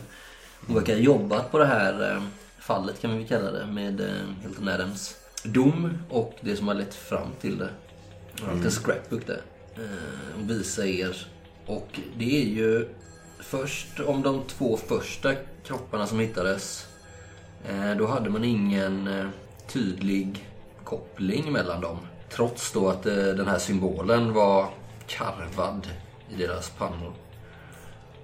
Hon 0.66 0.76
verkar 0.76 0.92
ha 0.94 1.00
jobbat 1.00 1.50
på 1.50 1.58
det 1.58 1.66
här 1.66 2.12
eh, 2.12 2.22
fallet 2.58 3.00
kan 3.00 3.18
vi 3.18 3.24
kalla 3.24 3.50
det 3.50 3.66
med 3.66 4.00
eh, 4.00 4.06
Hilton 4.42 4.68
Adams 4.68 5.16
dom 5.44 5.98
och 6.10 6.34
det 6.40 6.56
som 6.56 6.68
har 6.68 6.74
lett 6.74 6.94
fram 6.94 7.28
till 7.40 7.58
det. 7.58 7.70
Jag 8.38 8.44
har 8.44 8.52
en 8.52 8.56
liten 8.56 8.70
scrapbook 8.70 9.26
där. 9.26 9.42
Eh, 9.76 10.46
visa 10.46 10.86
er. 10.86 11.26
Och 11.66 12.00
det 12.16 12.42
är 12.42 12.46
ju 12.46 12.88
först 13.40 14.00
om 14.00 14.22
de 14.22 14.42
två 14.46 14.76
första 14.76 15.34
kropparna 15.64 16.06
som 16.06 16.18
hittades. 16.18 16.86
Eh, 17.68 17.96
då 17.96 18.06
hade 18.06 18.30
man 18.30 18.44
ingen 18.44 19.08
eh, 19.08 19.26
tydlig 19.68 20.48
koppling 20.84 21.52
mellan 21.52 21.80
dem. 21.80 21.98
Trots 22.30 22.72
då 22.72 22.88
att 22.88 23.06
eh, 23.06 23.14
den 23.14 23.48
här 23.48 23.58
symbolen 23.58 24.32
var 24.32 24.68
karvad 25.06 25.88
i 26.30 26.36
deras 26.36 26.70
pannor. 26.70 27.12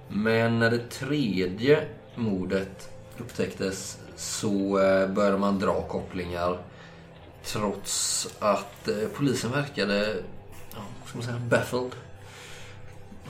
Men 0.07 0.59
när 0.59 0.71
det 0.71 0.89
tredje 0.89 1.87
mordet 2.15 2.89
upptäcktes 3.17 3.97
så 4.15 4.79
eh, 4.79 5.07
började 5.07 5.37
man 5.37 5.59
dra 5.59 5.81
kopplingar. 5.81 6.57
Trots 7.45 8.27
att 8.39 8.87
eh, 8.87 9.07
polisen 9.15 9.51
verkade, 9.51 10.15
ja, 10.71 10.79
vad 10.99 11.09
ska 11.09 11.17
man 11.17 11.27
säga, 11.27 11.39
baffled. 11.49 11.91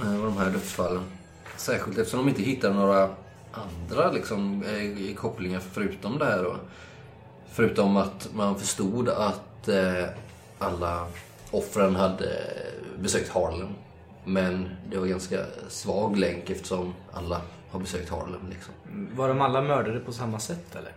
Eh, 0.01 0.15
av 0.15 0.21
de 0.21 0.37
här 0.37 0.49
dödsfallen. 0.49 1.03
Särskilt 1.57 1.97
eftersom 1.97 2.19
de 2.19 2.29
inte 2.29 2.41
hittade 2.41 2.73
några 2.73 3.09
andra 3.51 4.11
liksom, 4.11 4.63
eh, 4.63 5.15
kopplingar 5.15 5.59
förutom 5.59 6.17
det 6.17 6.25
här 6.25 6.43
då. 6.43 6.55
Förutom 7.51 7.97
att 7.97 8.29
man 8.33 8.59
förstod 8.59 9.09
att 9.09 9.67
eh, 9.67 10.05
alla 10.59 11.07
offren 11.51 11.95
hade 11.95 12.53
besökt 12.99 13.29
Harlem. 13.29 13.69
Men 14.25 14.69
det 14.89 14.97
var 14.97 15.05
ganska 15.05 15.45
svag 15.69 16.17
länk 16.17 16.49
eftersom 16.49 16.93
alla 17.11 17.41
har 17.71 17.79
besökt 17.79 18.09
Harlem. 18.09 18.49
Liksom. 18.49 18.73
Var 19.15 19.27
de 19.27 19.41
alla 19.41 19.61
mördade 19.61 19.99
på 19.99 20.11
samma 20.11 20.39
sätt, 20.39 20.75
eller? 20.75 20.91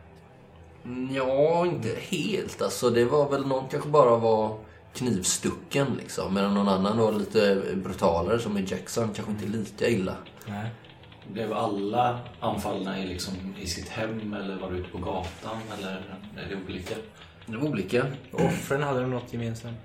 Ja, 1.10 1.66
inte 1.66 1.88
helt. 2.00 2.62
Alltså, 2.62 2.90
det 2.90 3.04
var 3.04 3.30
väl 3.30 3.46
någon 3.46 3.68
kanske 3.68 3.88
bara 3.88 4.16
var 4.16 4.58
knivstucken 4.94 5.86
liksom. 5.98 6.34
Medan 6.34 6.54
någon 6.54 6.68
annan 6.68 6.98
var 6.98 7.12
lite 7.12 7.62
brutalare 7.74 8.38
som 8.38 8.58
i 8.58 8.64
Jackson. 8.68 9.08
Kanske 9.14 9.32
inte 9.32 9.46
lika 9.46 9.88
illa. 9.88 10.16
Nej. 10.46 10.70
Blev 11.32 11.52
alla 11.52 12.18
anfallna 12.40 12.98
i, 12.98 13.06
liksom, 13.06 13.34
i 13.60 13.66
sitt 13.66 13.88
hem 13.88 14.34
eller 14.34 14.56
var 14.56 14.70
du 14.70 14.76
ute 14.76 14.90
på 14.90 14.98
gatan 14.98 15.58
eller 15.78 16.18
är 16.36 16.48
det 16.48 16.56
olika? 16.66 16.94
Det 17.46 17.56
var 17.56 17.68
olika. 17.68 18.06
Offren 18.32 18.82
hade 18.82 19.00
de 19.00 19.10
något 19.10 19.32
gemensamt? 19.32 19.78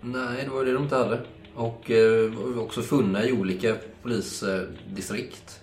Nej, 0.00 0.44
det 0.44 0.50
var 0.50 0.64
det 0.64 0.72
de 0.72 0.82
inte 0.82 0.96
hade. 0.96 1.20
Och 1.54 1.90
eh, 1.90 2.30
var 2.30 2.62
också 2.62 2.82
funna 2.82 3.24
i 3.24 3.32
olika 3.32 3.76
polisdistrikt. 4.02 5.60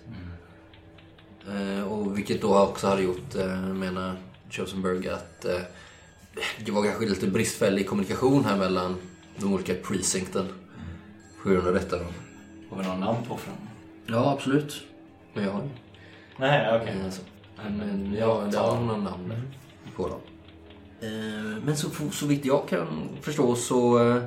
Eh, 1.48 1.92
och 1.92 2.18
vilket 2.18 2.42
då 2.42 2.58
också 2.58 2.86
hade 2.86 3.02
gjort, 3.02 3.34
eh, 3.34 3.58
menar 3.58 4.16
Chosenberg, 4.52 5.08
att 5.08 5.44
eh, 5.44 5.60
det 6.64 6.72
var 6.72 6.84
kanske 6.84 7.06
lite 7.06 7.26
bristfällig 7.26 7.86
kommunikation 7.88 8.44
här 8.44 8.56
mellan 8.56 8.96
de 9.36 9.54
olika 9.54 9.74
precincten. 9.74 10.48
På 11.42 11.48
grund 11.48 11.66
av 11.66 11.74
detta 11.74 11.98
då. 11.98 12.04
Har 12.70 12.82
vi 12.82 12.88
någon 12.88 13.00
namn 13.00 13.18
på 13.28 13.34
offren? 13.34 13.54
Ja, 14.06 14.32
absolut. 14.32 14.82
Men 15.34 15.44
jag 15.44 15.52
har 15.52 15.68
Nej, 16.36 16.76
okej. 16.76 16.82
okay. 16.82 17.04
alltså. 17.04 17.22
Men, 17.56 17.76
men 17.76 18.14
ja, 18.18 18.48
det 18.52 18.58
har 18.58 18.80
någon 18.80 19.04
namn 19.04 19.28
där 19.28 19.42
på 19.96 20.08
dem. 20.08 20.20
Eh, 21.00 21.62
Men 21.64 21.76
så, 21.76 22.10
så 22.12 22.26
vitt 22.26 22.44
jag 22.44 22.68
kan 22.68 23.08
förstå 23.20 23.54
så 23.54 24.10
eh, 24.10 24.22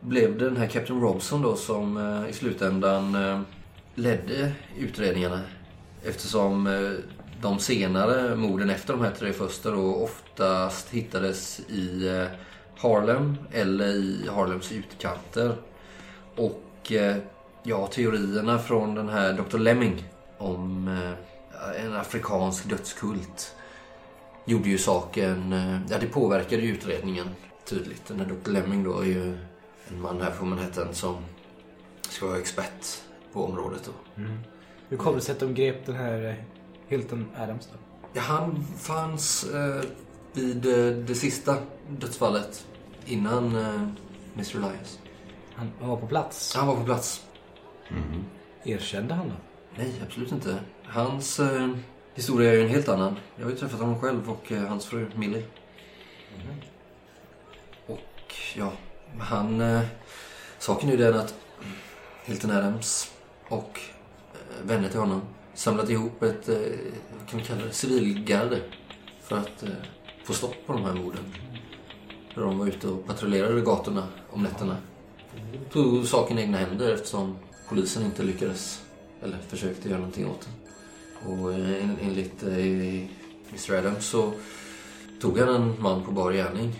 blev 0.00 0.38
det 0.38 0.44
den 0.44 0.56
här 0.56 0.66
Captain 0.66 1.00
Robson 1.00 1.42
då 1.42 1.56
som 1.56 1.96
eh, 1.96 2.30
i 2.30 2.32
slutändan 2.32 3.14
eh, 3.14 3.40
ledde 3.94 4.52
utredningarna. 4.78 5.40
Eftersom 6.04 6.66
eh, 6.66 6.90
de 7.42 7.58
senare 7.58 8.36
morden 8.36 8.70
efter 8.70 8.92
de 8.92 9.02
här 9.02 9.10
tre 9.10 9.32
första 9.32 9.70
då 9.70 9.94
oftast 9.94 10.90
hittades 10.90 11.60
i 11.60 12.08
eh, 12.08 12.26
Harlem 12.78 13.36
eller 13.52 13.86
i 13.86 14.28
Harlems 14.34 14.72
utkanter. 14.72 15.56
Och 16.36 16.92
eh, 16.92 17.16
ja, 17.62 17.86
teorierna 17.86 18.58
från 18.58 18.94
den 18.94 19.08
här 19.08 19.32
Dr. 19.32 19.58
Lemming 19.58 20.04
om 20.38 20.88
eh, 20.88 21.84
en 21.84 21.96
afrikansk 21.96 22.68
dödskult 22.68 23.54
gjorde 24.44 24.68
ju 24.68 24.78
saken, 24.78 25.52
ja 25.90 25.98
det 26.00 26.06
påverkade 26.06 26.62
ju 26.62 26.72
utredningen 26.72 27.28
tydligt. 27.64 28.06
Den 28.08 28.20
här 28.20 28.26
Dr. 28.26 28.50
Lemming 28.50 28.84
då 28.84 29.00
är 29.00 29.04
ju 29.04 29.38
en 29.88 30.00
man 30.00 30.20
här 30.20 30.30
från 30.30 30.48
Manhattan 30.48 30.94
som 30.94 31.16
ska 32.08 32.26
vara 32.26 32.38
expert 32.38 33.02
på 33.32 33.44
området 33.44 33.82
då. 33.84 34.22
Mm. 34.22 34.38
Hur 34.88 34.96
kom 34.96 35.14
det 35.14 35.20
sig 35.20 35.32
att 35.32 35.40
de 35.40 35.54
grep 35.54 35.86
den 35.86 35.96
här 35.96 36.44
Hilton 36.92 37.26
Adams 37.36 37.68
då? 37.72 37.78
Ja, 38.12 38.20
han 38.20 38.64
fanns 38.78 39.44
eh, 39.44 39.82
vid 40.32 40.56
det 41.06 41.14
sista 41.14 41.56
dödsfallet 41.88 42.66
innan 43.06 43.56
eh, 43.56 43.82
Mr. 44.34 44.56
Elias. 44.56 44.98
Han, 45.54 45.70
var 45.80 45.96
på 45.96 46.06
plats. 46.06 46.54
Han 46.56 46.66
var 46.66 46.76
på 46.76 46.84
plats. 46.84 47.26
Erkände 48.64 49.14
han 49.14 49.28
då? 49.28 49.34
Nej, 49.76 50.02
absolut 50.06 50.32
inte. 50.32 50.58
Hans 50.84 51.40
eh, 51.40 51.70
historia 52.14 52.50
är 52.50 52.56
ju 52.56 52.62
en 52.62 52.68
helt 52.68 52.88
annan. 52.88 53.16
Jag 53.36 53.44
har 53.44 53.50
ju 53.50 53.56
träffat 53.56 53.80
honom 53.80 54.00
själv 54.00 54.30
och 54.30 54.52
eh, 54.52 54.62
hans 54.62 54.86
fru 54.86 55.10
Millie. 55.14 55.44
Och 57.86 58.34
ja, 58.56 58.72
han... 59.18 59.60
Eh, 59.60 59.82
saken 60.58 60.88
är 60.88 60.92
ju 60.92 60.98
den 60.98 61.20
att 61.20 61.34
Hilton 62.24 62.50
Adams 62.50 63.12
och 63.48 63.80
eh, 64.34 64.66
vänner 64.66 64.88
till 64.88 65.00
honom 65.00 65.22
samlat 65.54 65.90
ihop 65.90 66.22
ett, 66.22 66.48
eh, 66.48 66.56
vad 67.18 67.28
kan 67.28 67.38
vi 67.38 67.44
kalla 67.44 67.64
det, 67.64 67.72
civilgarde 67.72 68.60
för 69.22 69.36
att 69.38 69.62
eh, 69.62 69.68
få 70.24 70.32
stopp 70.32 70.54
på 70.66 70.72
de 70.72 70.84
här 70.84 70.94
morden. 70.94 71.24
När 72.36 72.42
de 72.42 72.58
var 72.58 72.66
ute 72.66 72.88
och 72.88 73.06
patrullerade 73.06 73.60
gatorna 73.60 74.08
om 74.30 74.42
nätterna. 74.42 74.76
Tog 75.72 76.06
saken 76.06 76.38
i 76.38 76.42
egna 76.42 76.58
händer 76.58 76.92
eftersom 76.94 77.36
polisen 77.68 78.04
inte 78.04 78.22
lyckades, 78.22 78.82
eller 79.22 79.38
försökte 79.48 79.88
göra 79.88 79.98
någonting 79.98 80.26
åt 80.30 80.40
den. 80.40 81.32
Och 81.40 81.52
eh, 81.52 81.84
en- 81.84 81.98
enligt 82.00 82.42
eh, 82.42 82.56
Mr 83.50 83.72
Adams 83.78 84.06
så 84.06 84.32
tog 85.20 85.38
han 85.38 85.48
en 85.48 85.82
man 85.82 86.04
på 86.04 86.10
bar 86.12 86.32
gärning 86.32 86.74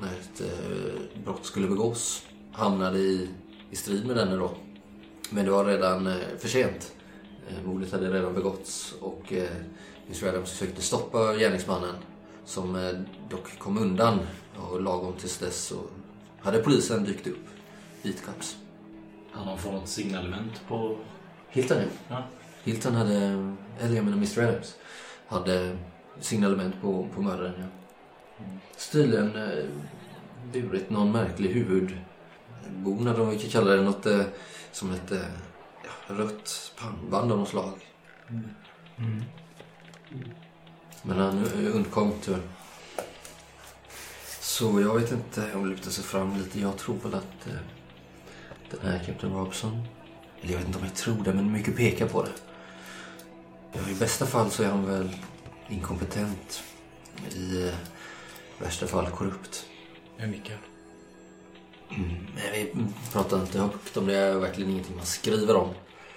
när 0.00 0.08
ett 0.08 0.40
eh, 0.40 1.22
brott 1.24 1.44
skulle 1.46 1.68
begås. 1.68 2.26
Hamnade 2.52 2.98
i, 2.98 3.28
i 3.70 3.76
strid 3.76 4.06
med 4.06 4.16
denne 4.16 4.36
då. 4.36 4.50
Men 5.30 5.44
det 5.44 5.50
var 5.50 5.64
redan 5.64 6.06
eh, 6.06 6.16
för 6.38 6.48
sent. 6.48 6.92
Eh, 7.48 7.66
mordet 7.66 7.92
hade 7.92 8.10
redan 8.10 8.34
begåtts 8.34 8.94
och 9.00 9.32
eh, 9.32 9.50
Mr 10.06 10.28
Adams 10.28 10.50
försökte 10.50 10.82
stoppa 10.82 11.34
gärningsmannen 11.34 11.94
som 12.44 12.76
eh, 12.76 12.92
dock 13.30 13.58
kom 13.58 13.78
undan. 13.78 14.18
Och 14.56 14.82
lagom 14.82 15.12
tills 15.12 15.38
dess 15.38 15.64
så 15.64 15.76
hade 16.40 16.58
polisen 16.58 17.04
dykt 17.04 17.26
upp. 17.26 17.46
Vitkaps. 18.02 18.56
Han 19.30 19.48
har 19.48 19.56
fått 19.56 19.88
signalement 19.88 20.60
på... 20.68 20.96
Hilton 21.48 21.78
ja. 21.78 21.84
Ja. 22.08 22.24
Hilton 22.64 22.94
hade, 22.94 23.16
eller 23.80 23.96
jag 23.96 24.04
menar 24.04 24.16
Mr 24.16 24.38
Adams, 24.38 24.74
hade 25.26 25.76
signalement 26.20 26.74
på, 26.82 27.08
på 27.14 27.22
mördaren. 27.22 27.54
Ja. 27.58 28.44
Tydligen 28.92 29.36
eh, 29.36 29.64
burit 30.52 30.90
någon 30.90 31.12
märklig 31.12 31.50
huvudbonad, 31.50 33.20
om 33.20 33.30
vi 33.30 33.38
kan 33.38 33.50
kalla 33.50 33.76
det 33.76 33.82
något 33.82 34.06
eh, 34.06 34.22
som 34.72 34.90
ett 34.90 35.12
eh, 35.12 35.18
ja, 35.18 35.24
rött 36.06 36.72
pannband 36.78 37.32
av 37.32 37.38
något 37.38 37.48
slag. 37.48 37.74
Men 41.02 41.18
han 41.18 41.44
undkom 41.54 42.12
tyvärr. 42.22 42.42
Så 44.40 44.80
jag 44.80 45.00
vet 45.00 45.12
inte 45.12 45.54
om 45.54 45.62
det 45.62 45.70
lutar 45.70 45.90
sig 45.90 46.04
fram 46.04 46.36
lite. 46.36 46.60
Jag 46.60 46.78
tror 46.78 46.96
väl 46.96 47.14
att 47.14 47.46
eh, 47.46 47.52
den 48.70 48.80
här 48.92 49.04
Captain 49.06 49.32
Robson 49.32 49.86
eller 50.40 50.52
jag 50.52 50.58
vet 50.58 50.66
inte 50.66 50.78
om 50.78 50.84
jag 50.84 50.94
tror 50.94 51.24
det, 51.24 51.34
men 51.34 51.52
mycket 51.52 51.76
pekar 51.76 52.08
på 52.08 52.22
det. 52.22 52.32
Ja, 53.72 53.90
I 53.90 53.94
bästa 53.94 54.26
fall 54.26 54.50
så 54.50 54.62
är 54.62 54.68
han 54.68 54.86
väl 54.86 55.16
inkompetent. 55.68 56.62
I 57.36 57.68
eh, 57.68 57.74
värsta 58.58 58.86
fall 58.86 59.10
korrupt. 59.10 59.66
Jag. 60.16 60.69
Men 61.96 62.52
vi 62.54 62.72
pratar 63.12 63.40
inte 63.40 63.58
högt 63.58 63.96
om 63.96 64.06
det. 64.06 64.14
är 64.16 64.34
verkligen 64.34 64.70
ingenting 64.70 64.96
man 64.96 65.06
skriver 65.06 65.56
om. 65.56 65.68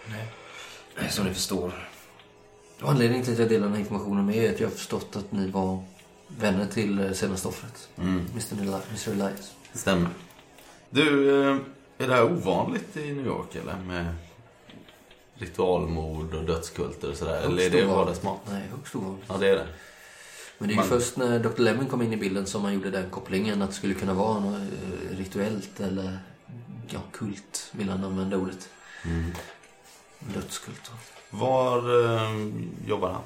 Nej. 0.10 1.10
Som 1.12 1.26
ni 1.26 1.34
förstår. 1.34 1.90
Och 2.82 2.90
anledningen 2.90 3.24
till 3.26 3.34
att 3.34 3.40
jag 3.40 3.50
delar 3.50 3.64
den 3.64 3.74
här 3.74 3.80
informationen 3.80 4.26
med 4.26 4.36
er 4.36 4.50
är 4.50 4.54
att 4.54 4.60
jag 4.60 4.68
har 4.68 4.76
förstått 4.76 5.16
att 5.16 5.32
ni 5.32 5.48
var 5.52 5.84
vänner 6.28 6.66
till 6.66 7.00
eh, 7.00 7.12
senaste 7.12 7.48
offret. 7.48 7.90
Mm, 7.98 8.20
Mr. 8.32 8.56
Eli- 8.62 8.82
Mr. 8.90 9.12
Elias. 9.12 9.54
det 9.74 9.80
stämmer. 9.80 10.10
Du, 10.90 11.30
eh, 11.50 11.58
är 11.98 12.08
det 12.08 12.14
här 12.14 12.24
ovanligt 12.24 12.98
i 12.98 13.14
New 13.14 13.26
York 13.26 13.56
eller? 13.56 13.76
Med 13.80 14.16
ritualmord 15.36 16.34
och 16.34 16.44
dödskulter 16.44 17.10
och 17.12 17.18
sådär? 17.18 17.42
Eller 17.42 17.64
är 17.64 17.70
det 17.70 17.86
vardagsmat? 17.86 18.40
Nej, 18.50 18.62
högst 18.78 18.96
ovanligt. 18.96 19.26
Ja, 19.28 19.38
det 19.38 19.50
är 19.50 19.56
det. 19.56 19.68
Men 20.58 20.68
det 20.68 20.72
är 20.72 20.76
ju 20.76 20.80
Man- 20.80 20.88
först 20.90 21.18
när 21.18 21.40
Dr. 21.40 21.62
Lemon 21.62 21.86
kom 21.88 22.02
in 22.02 22.14
i 22.14 22.18
bilden 22.18 22.46
som 22.46 22.62
man 22.62 22.74
gjorde 22.74 22.90
den 22.90 23.10
kopplingen 23.10 23.62
att 23.62 23.70
det 23.70 23.76
skulle 23.76 23.94
kunna 23.94 24.14
vara 24.14 24.40
något 24.40 24.62
eh, 24.62 25.18
rituellt 25.18 25.80
eller 25.80 26.20
ja, 26.90 27.00
kult, 27.12 27.70
vill 27.72 27.90
han 27.90 28.04
använda 28.04 28.38
ordet. 28.38 28.70
Mm. 29.06 29.32
Dödskult. 30.20 30.92
Var 31.30 32.06
eh, 32.06 32.52
jobbar 32.88 33.10
han? 33.12 33.22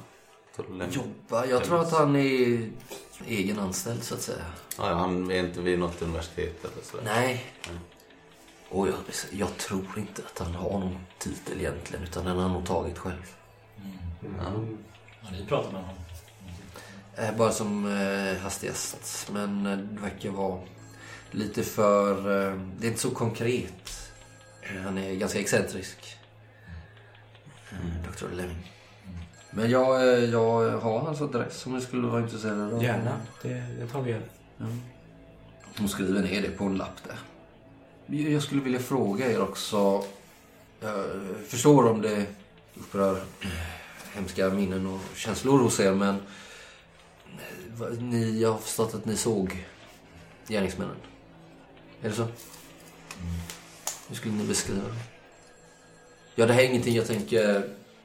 Tullem. 0.55 0.89
Jobba, 0.91 1.45
jag 1.45 1.63
tror 1.63 1.81
att 1.81 1.91
han 1.91 2.15
är 2.15 2.69
egen 3.27 3.59
anställd 3.59 4.03
så 4.03 4.13
att 4.15 4.21
säga. 4.21 4.45
Ja, 4.77 4.89
ja, 4.89 4.95
han 4.95 5.31
är 5.31 5.39
inte 5.39 5.61
vid 5.61 5.79
något 5.79 6.01
universitet 6.01 6.65
eller 6.65 6.83
sådär? 6.83 7.03
Nej. 7.05 7.45
Mm. 7.69 7.79
Och 8.69 8.87
jag, 8.87 8.95
jag 9.31 9.57
tror 9.57 9.87
inte 9.97 10.21
att 10.25 10.39
han 10.39 10.55
har 10.55 10.69
någon 10.79 10.97
titel 11.17 11.59
egentligen 11.59 12.03
utan 12.03 12.25
den 12.25 12.35
har 12.35 12.43
han 12.43 12.53
nog 12.53 12.65
tagit 12.65 12.97
själv. 12.97 13.35
Ja. 14.37 14.43
Har 15.21 15.31
ni 15.31 15.45
pratat 15.45 15.71
med 15.71 15.81
honom? 15.81 15.95
Eh, 17.17 17.37
Bara 17.37 17.51
som 17.51 17.85
eh, 17.85 18.37
hastigast. 18.37 19.29
Men 19.33 19.65
eh, 19.65 19.77
det 19.77 20.01
verkar 20.01 20.29
vara 20.29 20.59
lite 21.31 21.63
för... 21.63 22.21
Det 22.79 22.87
är 22.87 22.89
inte 22.89 23.01
så 23.01 23.11
konkret. 23.11 24.11
Han 24.83 24.97
är 24.97 25.15
ganska 25.15 25.39
excentrisk. 25.39 26.17
Dr. 28.03 28.35
Lemming. 28.35 28.71
Men 29.51 29.69
jag, 29.69 30.23
jag 30.23 30.69
har 30.79 30.99
hans 30.99 31.21
adress 31.21 31.65
om 31.65 31.75
ni 31.75 31.81
skulle 31.81 32.07
vara 32.07 32.21
intresserade 32.21 32.75
av 32.75 32.83
Gärna. 32.83 33.19
Det, 33.41 33.63
det 33.79 33.87
tar 33.87 34.01
vi 34.01 34.11
gärna. 34.11 34.25
Hon 35.77 35.89
skriver 35.89 36.21
ner 36.21 36.41
det 36.41 36.49
på 36.49 36.63
en 36.63 36.77
lapp 36.77 37.03
där. 37.07 37.17
Jag 38.31 38.43
skulle 38.43 38.61
vilja 38.61 38.79
fråga 38.79 39.31
er 39.31 39.41
också. 39.41 40.03
Jag 40.79 41.05
förstår 41.47 41.87
om 41.87 42.01
det 42.01 42.25
upprör 42.75 43.21
hemska 44.13 44.49
minnen 44.49 44.87
och 44.87 44.99
känslor 45.15 45.59
hos 45.59 45.79
er 45.79 45.93
men 45.93 46.15
ni, 47.99 48.41
jag 48.41 48.51
har 48.51 48.59
förstått 48.59 48.93
att 48.95 49.05
ni 49.05 49.15
såg 49.17 49.65
gärningsmännen. 50.47 50.95
Är 52.01 52.09
det 52.09 52.15
så? 52.15 52.27
Hur 54.07 54.15
skulle 54.15 54.33
ni 54.33 54.47
beskriva 54.47 54.87
det? 54.87 54.93
Ja, 56.35 56.45
det 56.45 56.53
här 56.53 56.61
är 56.61 56.65
ingenting 56.69 56.95
jag 56.95 57.07
tänker 57.07 57.55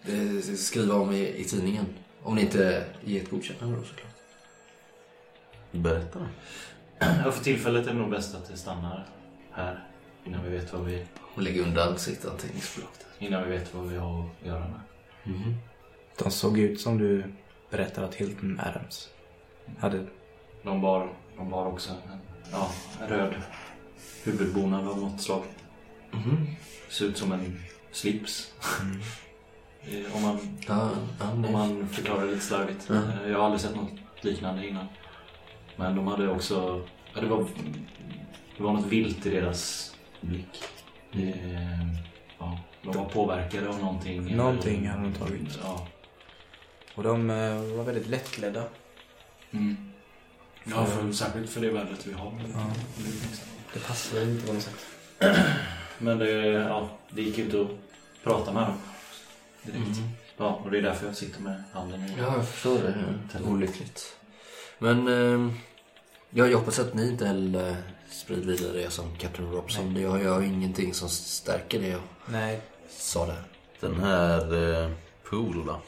eh, 0.05 0.55
skriva 0.57 0.95
om 0.95 1.13
i, 1.13 1.41
i 1.41 1.45
tidningen. 1.45 1.87
Om 2.23 2.35
ni 2.35 2.41
inte 2.43 2.85
ger 3.05 3.23
ett 3.23 3.31
godkännande 3.31 3.77
då 3.77 3.85
såklart. 3.85 4.13
Berätta 5.71 6.19
då. 6.19 6.27
Ja, 7.25 7.33
för 7.33 7.45
tillfället 7.45 7.87
är 7.87 7.93
det 7.93 7.99
nog 7.99 8.11
bäst 8.11 8.35
att 8.35 8.49
det 8.49 8.57
stannar 8.57 9.07
här. 9.51 9.89
Innan 10.25 10.45
vi 10.45 10.51
vet 10.51 10.73
vad 10.73 10.85
vi, 10.85 11.05
Och 11.35 11.43
lägg 11.43 11.59
undan 11.61 11.99
sitt 11.99 12.25
anteckningsblock 12.25 12.91
där. 12.99 13.27
innan 13.27 13.45
vi 13.45 13.51
vet 13.51 13.75
vad 13.75 13.89
vi 13.89 13.97
har 13.97 14.21
att 14.21 14.47
göra 14.47 14.69
med. 14.69 14.81
De 16.19 16.31
såg 16.31 16.59
ut 16.59 16.81
som 16.81 16.99
du 16.99 17.25
berättade 17.71 18.07
att 18.07 18.15
Hilton 18.15 18.61
Adams 18.61 19.09
hade. 19.79 20.07
De 20.63 20.81
bar, 20.81 21.13
de 21.37 21.51
bar 21.51 21.67
också 21.67 21.91
en, 21.91 22.19
ja, 22.53 22.71
röd 23.09 23.35
huvudbonad 24.25 24.89
av 24.89 24.99
något 24.99 25.21
slag. 25.21 25.43
Ser 26.89 27.05
ut 27.05 27.19
som 27.19 27.33
en 27.33 27.61
slips. 27.93 28.53
Eh, 29.85 30.17
om, 30.17 30.23
man, 30.23 30.39
ja, 30.69 30.91
om 31.33 31.43
nej. 31.43 31.53
man 31.53 31.89
förklarar 31.89 32.25
det 32.25 32.31
lite 32.31 32.45
slarvigt. 32.45 32.91
Eh, 32.91 33.31
Jag 33.31 33.39
har 33.39 33.45
aldrig 33.45 33.61
sett 33.61 33.77
något 33.77 33.91
liknande 34.21 34.69
innan. 34.69 34.87
Men 35.77 35.97
de 35.97 36.07
hade 36.07 36.29
också... 36.29 36.83
Ja, 37.15 37.21
det, 37.21 37.27
var, 37.27 37.47
det 38.57 38.63
var 38.63 38.73
något 38.73 38.87
vilt 38.87 39.27
i 39.27 39.31
deras 39.31 39.95
blick. 40.21 40.65
Det, 41.13 41.35
ja, 42.39 42.59
de 42.83 42.93
var 42.97 43.05
påverkade 43.05 43.69
av 43.69 43.79
någonting. 43.81 44.37
Någonting 44.37 44.89
hade 44.89 45.03
de 45.03 45.13
tagit. 45.13 45.59
Ja. 45.63 45.87
Och 46.95 47.03
de 47.03 47.31
eh, 47.31 47.77
var 47.77 47.85
väldigt 47.85 48.07
lättledda. 48.09 48.65
Mm. 49.53 49.77
Ja, 50.65 50.87
för, 50.87 51.13
särskilt 51.13 51.51
för 51.51 51.61
det 51.61 51.71
värdet 51.71 52.07
vi 52.07 52.13
har. 52.13 52.33
Ja. 52.55 52.73
Det 53.75 53.81
passade 53.81 54.23
inte 54.23 54.47
på 54.47 54.53
något 54.53 54.63
sätt. 54.63 54.87
Men 55.99 56.19
det, 56.19 56.31
ja, 56.47 56.89
det 57.11 57.23
gick 57.23 57.39
ju 57.39 57.45
inte 57.45 57.61
att 57.61 57.69
prata 58.25 58.53
med 58.53 58.63
dem 58.63 58.79
direkt. 59.63 59.99
Mm. 59.99 60.09
Ja, 60.37 60.61
och 60.65 60.71
det 60.71 60.79
är 60.79 60.83
därför 60.83 61.07
jag 61.07 61.17
sitter 61.17 61.41
med 61.41 61.63
handen 61.73 62.01
i 62.01 62.15
Ja, 62.19 62.37
jag 62.37 62.49
förstår 62.49 62.79
det. 62.79 62.95
Är 63.39 63.49
olyckligt. 63.49 64.17
Men 64.79 65.09
eh, 65.09 65.55
jag, 66.31 66.57
hoppas 66.57 66.79
att 66.79 66.95
ni 66.95 67.09
inte 67.09 67.27
heller 67.27 67.77
sprider 68.11 68.47
vidare 68.47 68.73
det 68.73 68.91
som 68.91 69.17
Captain 69.17 69.53
Robson. 69.53 69.95
Det 69.95 70.05
har 70.05 70.19
jag 70.19 70.47
ingenting 70.47 70.95
som 70.95 71.09
stärker 71.09 71.81
det 71.81 71.89
jag 71.89 72.01
Nej. 72.27 72.61
sa 72.89 73.27
där. 73.27 73.43
Den 73.81 74.01
här 74.01 74.83
eh, 74.85 74.91
Pool 75.31 75.67
då? 75.67 75.81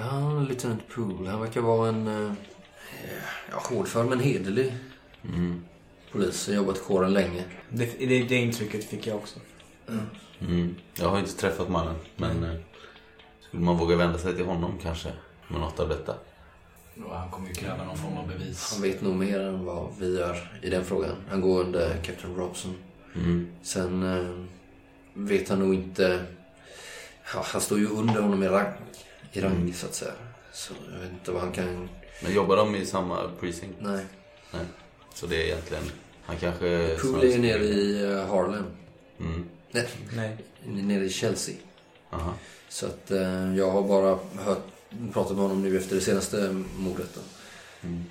Ja, 0.00 0.40
Lieutenant 0.48 0.88
Poole. 0.88 1.30
Han 1.30 1.40
verkar 1.40 1.60
vara 1.60 1.88
en 1.88 2.08
eh, 2.08 2.32
ja, 3.50 3.62
hårdför 3.70 4.04
men 4.04 4.20
hederlig 4.20 4.74
Mm. 5.34 5.62
polis. 6.12 6.46
Har 6.46 6.54
jobbat 6.54 6.76
i 6.76 6.80
kåren 6.80 7.12
länge. 7.12 7.44
Det, 7.68 7.98
det, 7.98 8.22
det 8.22 8.36
intrycket 8.36 8.84
fick 8.84 9.06
jag 9.06 9.16
också. 9.16 9.38
Mm. 10.40 10.74
Jag 10.98 11.08
har 11.08 11.18
inte 11.18 11.36
träffat 11.36 11.68
mannen, 11.68 11.94
men 12.16 12.44
eh, 12.44 12.54
skulle 13.48 13.62
man 13.62 13.76
våga 13.76 13.96
vända 13.96 14.18
sig 14.18 14.36
till 14.36 14.44
honom 14.44 14.78
kanske 14.82 15.12
med 15.48 15.60
något 15.60 15.80
av 15.80 15.88
detta? 15.88 16.14
Han 17.10 17.30
kommer 17.30 17.48
ju 17.48 17.54
kräva 17.54 17.84
någon 17.84 17.96
form 17.96 18.16
av 18.18 18.28
bevis. 18.28 18.72
Han 18.72 18.82
vet 18.82 19.02
nog 19.02 19.16
mer 19.16 19.40
än 19.40 19.64
vad 19.64 19.88
vi 19.98 20.18
gör 20.18 20.58
i 20.62 20.70
den 20.70 20.84
frågan. 20.84 21.16
Han 21.30 21.40
går 21.40 21.60
under 21.60 21.96
Captain 22.02 22.36
Robson. 22.36 22.74
Mm. 23.14 23.48
Sen 23.62 24.02
eh, 24.02 24.44
vet 25.14 25.48
han 25.48 25.58
nog 25.58 25.74
inte... 25.74 26.24
Ja, 27.34 27.42
han 27.44 27.60
står 27.60 27.78
ju 27.78 27.86
under 27.88 28.20
honom 28.20 28.42
i 28.42 28.48
rang, 28.48 28.72
rang 29.32 29.72
så 29.74 29.86
att 29.86 29.94
säga. 29.94 30.12
Så 30.52 30.72
jag 30.92 31.00
vet 31.00 31.12
inte 31.12 31.30
vad 31.30 31.42
han 31.42 31.52
kan... 31.52 31.88
Men 32.22 32.34
jobbar 32.34 32.56
de 32.56 32.76
i 32.76 32.86
samma 32.86 33.30
precinct? 33.40 33.76
Nej. 33.80 34.04
Nej. 34.52 34.64
Så 35.14 35.26
det 35.26 35.36
är 35.36 35.44
egentligen, 35.44 35.84
han 36.22 36.36
kanske... 36.36 36.96
Poole 37.02 37.26
är 37.26 37.32
ju 37.32 37.38
nere 37.38 37.64
i 37.64 38.02
eh, 38.02 38.26
Harlem. 38.26 38.64
Mm. 39.20 39.44
Nej, 39.70 39.88
Nej. 40.16 40.36
nere 40.66 41.04
i 41.04 41.10
Chelsea. 41.10 41.54
Aha. 42.10 42.34
Så 42.68 42.86
att 42.86 43.10
eh, 43.10 43.56
jag 43.56 43.70
har 43.70 43.82
bara 43.82 44.18
hört, 44.38 44.64
pratat 45.12 45.32
med 45.32 45.42
honom 45.42 45.62
nu 45.62 45.76
efter 45.78 45.94
det 45.94 46.00
senaste 46.00 46.64
mordet. 46.76 47.14
Då. 47.14 47.20
Mm. 47.88 48.04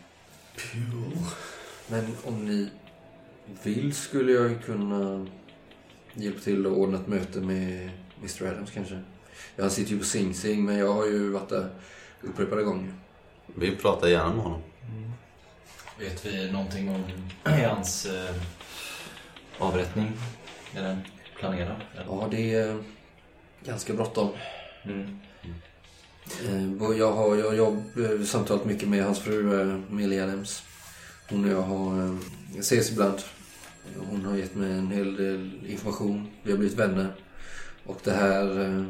Men 1.87 2.17
om 2.25 2.45
ni 2.45 2.69
vill 3.63 3.95
skulle 3.95 4.31
jag 4.31 4.49
ju 4.49 4.59
kunna 4.59 5.27
hjälpa 6.13 6.39
till 6.39 6.65
att 6.65 6.71
ordna 6.71 6.97
ett 6.97 7.07
möte 7.07 7.39
med 7.39 7.89
Mr 8.19 8.47
Adams 8.47 8.71
kanske. 8.71 8.99
Han 9.61 9.71
sitter 9.71 9.91
ju 9.91 9.99
på 9.99 10.05
Sing 10.05 10.33
Sing 10.33 10.65
men 10.65 10.77
jag 10.77 10.93
har 10.93 11.05
ju 11.05 11.29
varit 11.29 11.49
där 11.49 11.69
upprepade 12.21 12.63
gånger. 12.63 12.93
Vi 13.55 13.75
pratar 13.75 14.07
gärna 14.07 14.33
med 14.33 14.43
honom. 14.43 14.61
Vet 15.99 16.25
vi 16.25 16.51
någonting 16.51 16.89
om 16.89 17.03
hans 17.43 18.05
eh, 18.05 18.35
avrättning? 19.57 20.11
Är 20.75 20.83
den 20.83 20.97
planerad? 21.39 21.75
eller? 21.93 22.05
Ja, 22.05 22.27
det 22.31 22.53
är 22.53 22.83
ganska 23.65 23.93
bråttom. 23.93 24.29
Mm. 24.83 25.19
Eh, 26.45 26.83
och 26.83 26.97
Jag 26.97 27.11
har 27.11 27.35
jag, 27.35 27.55
jag, 27.55 27.73
eh, 27.77 28.23
samtalat 28.25 28.65
mycket 28.65 28.89
med 28.89 29.03
hans 29.03 29.19
fru 29.19 29.61
eh, 29.61 29.79
Millie 29.89 30.23
Adams. 30.23 30.63
Hon 31.29 31.45
och 31.45 31.51
jag 31.51 31.61
har, 31.61 32.03
eh, 32.03 32.15
ses 32.59 32.91
ibland. 32.91 33.19
Hon 34.09 34.25
har 34.25 34.37
gett 34.37 34.55
mig 34.55 34.71
en 34.71 34.91
hel 34.91 35.15
del 35.15 35.51
information. 35.67 36.27
Vi 36.43 36.51
har 36.51 36.57
blivit 36.57 36.77
vänner. 36.77 37.15
Och 37.85 37.99
det 38.03 38.11
här 38.11 38.59
eh, 38.65 38.85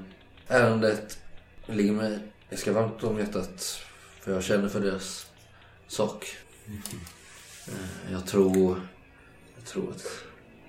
ärendet 0.49 1.17
ligger 1.65 1.91
mig 1.91 2.19
ganska 2.49 2.71
varmt 2.71 3.03
om 3.03 3.19
hjärtat. 3.19 3.79
För 4.21 4.33
jag 4.33 4.43
känner 4.43 4.69
för 4.69 4.79
deras 4.79 5.27
sak. 5.87 6.35
Eh, 7.67 8.11
Jag 8.11 8.25
tror, 8.27 8.81
jag 9.55 9.65
tror 9.65 9.89
att 9.91 10.05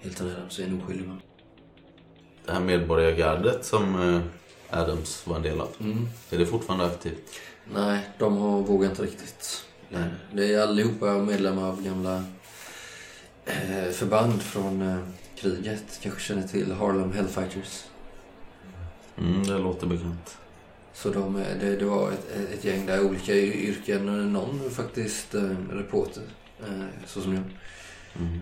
Hilton 0.00 0.30
Adams 0.30 0.58
är 0.58 0.64
en 0.64 0.82
oskyldig 0.82 1.08
man. 1.08 1.20
Det 2.46 2.52
här 2.52 2.60
medborgargardet 2.60 3.64
som 3.64 4.14
eh, 4.14 4.20
Adams 4.80 5.26
var 5.26 5.36
en 5.36 5.42
del 5.42 5.60
av. 5.60 5.68
Mm. 5.80 6.08
Är 6.30 6.38
det 6.38 6.46
fortfarande 6.46 6.86
aktivt? 6.86 7.40
Nej, 7.74 8.08
de 8.18 8.36
har 8.36 8.60
vågat 8.60 8.90
inte 8.90 9.02
riktigt. 9.02 9.64
Nej. 9.88 10.08
Det 10.32 10.54
är 10.54 10.62
allihopa 10.62 11.12
medlemmar 11.18 11.68
av 11.68 11.82
gamla 11.84 12.24
eh, 13.44 13.90
förband 13.92 14.42
från 14.42 15.04
kriget. 15.36 15.98
Kanske 16.02 16.20
känner 16.20 16.48
till 16.48 16.72
Harlem 16.72 17.12
Hellfighters. 17.12 17.84
Mm, 19.18 19.42
det 19.44 19.58
låter 19.58 19.86
bekant. 19.86 20.36
Så 20.94 21.10
de, 21.10 21.36
är- 21.36 21.54
det, 21.60 21.76
det 21.76 21.84
var 21.84 22.10
ett, 22.12 22.30
ett 22.54 22.64
gäng 22.64 22.86
där, 22.86 23.04
olika 23.04 23.34
yrken. 23.34 24.32
Någon 24.32 24.64
är 24.66 24.70
faktiskt 24.70 25.34
eh, 25.34 25.56
reporter, 25.70 26.22
eh, 26.60 26.84
så 27.06 27.20
som 27.20 27.34
jag. 27.34 27.42
Mm. 28.18 28.40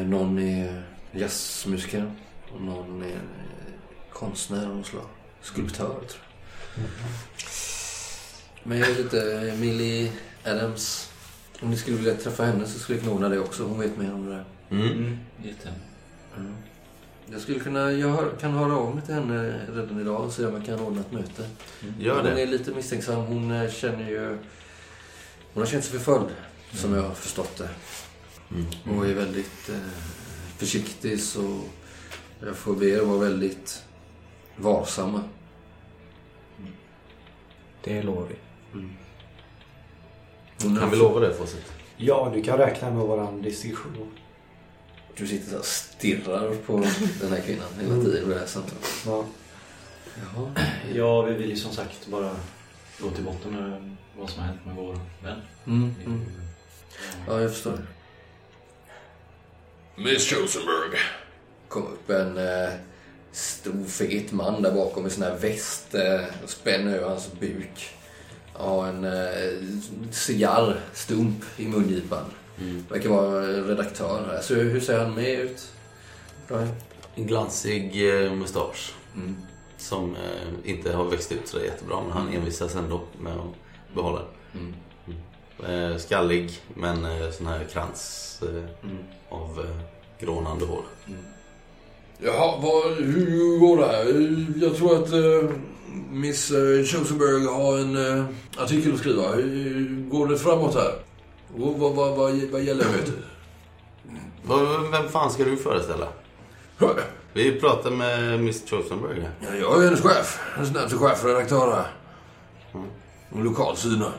Eh, 0.00 0.06
någon 0.06 0.38
är 0.38 0.82
jazzmusiker 1.12 2.12
och 2.54 2.60
någon 2.62 3.02
är 3.02 3.06
eh, 3.08 3.72
konstnär 4.12 4.66
av 4.66 4.76
något 4.76 4.86
slag. 4.86 5.06
Skulptör, 5.42 5.86
tror 5.86 6.02
jag. 6.74 6.84
Men 8.62 8.78
jag 8.78 8.86
vet 8.86 8.98
inte, 8.98 9.54
Millie 9.60 10.12
Adams. 10.44 11.10
Om 11.62 11.70
ni 11.70 11.76
skulle 11.76 11.96
vilja 11.96 12.14
träffa 12.14 12.44
henne 12.44 12.66
så 12.66 12.78
skulle 12.78 12.98
jag 12.98 13.04
kunna 13.04 13.16
ordna 13.16 13.28
det 13.28 13.38
också. 13.38 13.64
Hon 13.64 13.80
vet 13.80 13.96
mer 13.98 14.14
om 14.14 14.26
det 14.26 14.32
där. 14.32 14.44
Mm. 14.70 14.92
Mm. 14.92 15.18
Jätte. 15.42 15.72
Mm. 16.36 16.54
Jag 17.32 17.40
skulle 17.40 17.58
kunna, 17.58 17.92
jag 17.92 18.08
hör, 18.08 18.30
kan 18.40 18.50
höra 18.52 18.76
av 18.76 18.94
mig 18.94 19.04
till 19.04 19.14
henne 19.14 19.60
redan 19.74 20.00
idag 20.00 20.24
och 20.24 20.32
se 20.32 20.46
om 20.46 20.54
jag 20.54 20.64
kan 20.64 20.80
ordna 20.80 21.00
ett 21.00 21.12
möte. 21.12 21.48
Gör 21.98 22.14
Hon 22.16 22.24
det. 22.24 22.42
är 22.42 22.46
lite 22.46 22.70
misstänksam. 22.74 23.22
Hon 23.24 23.50
eh, 23.50 23.70
känner 23.70 24.10
ju... 24.10 24.38
Hon 25.54 25.62
har 25.62 25.66
känt 25.66 25.84
sig 25.84 25.98
förföljd, 25.98 26.28
som 26.72 26.94
jag 26.94 27.02
har 27.02 27.14
förstått 27.14 27.56
det. 27.56 27.68
Mm. 28.54 28.98
Och 28.98 29.06
är 29.06 29.14
väldigt 29.14 29.68
eh, 29.68 29.74
försiktig 30.56 31.20
så 31.20 31.60
jag 32.40 32.56
får 32.56 32.74
be 32.74 32.86
er 32.86 33.00
vara 33.00 33.18
väldigt 33.18 33.84
varsamma. 34.56 35.22
Det 37.84 38.02
lovar 38.02 38.26
vi. 38.28 38.34
Hon 40.62 40.76
Kan 40.78 40.90
vi 40.90 40.96
lova 40.96 41.20
det 41.20 41.34
Fawcett? 41.34 41.72
Ja, 41.96 42.32
du 42.34 42.42
kan 42.42 42.58
räkna 42.58 42.90
med 42.90 43.06
våran 43.06 43.42
distinktion. 43.42 44.10
Du 45.20 45.26
sitter 45.26 45.58
och 45.58 45.64
stirrar 45.64 46.54
på 46.66 46.76
den 47.20 47.32
här 47.32 47.40
kvinnan 47.40 47.68
hela 47.80 47.94
tiden 47.94 48.28
med 48.28 48.36
det 48.36 48.40
här 48.40 48.46
samtalet. 48.46 48.86
Ja. 49.06 49.24
Jaha. 50.34 50.50
Ja, 50.94 51.22
vi 51.22 51.34
vill 51.34 51.50
ju 51.50 51.56
som 51.56 51.72
sagt 51.72 52.06
bara 52.06 52.36
gå 53.00 53.10
till 53.10 53.24
botten 53.24 53.52
med 53.52 53.96
vad 54.18 54.30
som 54.30 54.40
har 54.40 54.46
hänt 54.46 54.66
med 54.66 54.74
vår 54.76 55.00
vän. 55.22 55.40
Mm, 55.66 55.94
mm. 56.06 56.20
Ja, 57.26 57.40
jag 57.40 57.50
förstår. 57.50 57.86
Miss 59.96 60.30
Chosenberg. 60.30 60.98
kom 61.68 61.82
upp 61.82 62.10
en 62.10 62.38
eh, 62.38 62.70
stor 63.32 63.84
fet 63.84 64.32
man 64.32 64.62
där 64.62 64.72
bakom 64.72 65.02
med 65.02 65.12
sån 65.12 65.22
här 65.22 65.36
väst 65.36 65.94
eh, 65.94 66.20
och 66.44 66.50
spänner 66.50 66.96
över 66.96 67.08
hans 67.08 67.32
buk. 67.40 67.94
Har 68.52 68.86
en 68.86 69.04
eh, 69.04 69.68
cigarrstump 70.10 71.44
i 71.56 71.68
mungipan. 71.68 72.24
Mm. 72.60 72.84
Verkar 72.88 73.08
vara 73.08 73.40
redaktör 73.46 74.26
här. 74.30 74.40
Så 74.40 74.54
hur 74.54 74.80
ser 74.80 74.98
han 75.00 75.14
med 75.14 75.40
ut? 75.40 75.72
Brian? 76.48 76.68
En 77.14 77.26
glansig 77.26 78.08
eh, 78.24 78.32
mustasch 78.32 78.94
Mm. 79.16 79.36
som 79.78 80.14
eh, 80.16 80.70
inte 80.70 80.92
har 80.92 81.04
växt 81.04 81.32
ut 81.32 81.48
så 81.48 81.58
jättebra 81.60 82.00
men 82.02 82.12
han 82.12 82.28
envisas 82.34 82.74
ändå 82.76 83.00
med 83.20 83.32
att 83.32 83.94
behålla 83.94 84.20
den. 84.52 84.74
Mm. 85.66 85.92
Eh, 85.92 85.96
skallig 85.98 86.50
men 86.74 87.04
eh, 87.04 87.30
sån 87.30 87.46
här 87.46 87.64
krans 87.72 88.38
eh, 88.42 88.48
Mm. 88.90 88.98
av 89.28 89.60
eh, 89.64 89.76
grånande 90.26 90.64
hår. 90.64 90.82
Jaha, 92.18 92.58
vad, 92.62 92.92
hur 92.96 93.58
går 93.58 93.76
det 93.76 93.86
här? 93.86 94.04
Jag 94.64 94.76
tror 94.76 95.02
att 95.02 95.12
eh, 95.12 95.50
Miss 96.10 96.48
Chosenberg 96.86 97.46
har 97.46 97.78
en 97.78 98.24
artikel 98.58 98.92
att 98.92 98.98
skriva. 98.98 99.32
Hur 99.32 100.08
går 100.10 100.26
det 100.26 100.38
framåt 100.38 100.74
här? 100.74 100.92
Och 101.58 101.78
vad, 101.78 101.94
vad, 101.94 102.16
vad, 102.16 102.32
vad 102.50 102.62
gäller? 102.62 102.86
Vad- 104.42 104.90
Vem 104.90 105.08
fan 105.08 105.30
ska 105.30 105.44
du 105.44 105.56
föreställa? 105.56 106.08
Vi 107.32 107.60
pratar 107.60 107.90
med 107.90 108.40
Miss 108.40 108.70
Chosenberg 108.70 109.20
här. 109.20 109.30
Ja, 109.40 109.54
jag 109.56 109.80
är 109.80 109.84
hennes 109.84 110.00
chef. 110.00 110.40
Hennes 110.56 110.72
närmaste 110.72 110.96
chefredaktör 110.96 111.72
här. 111.72 111.92
Och 113.30 113.44
lokalsyna. 113.44 114.12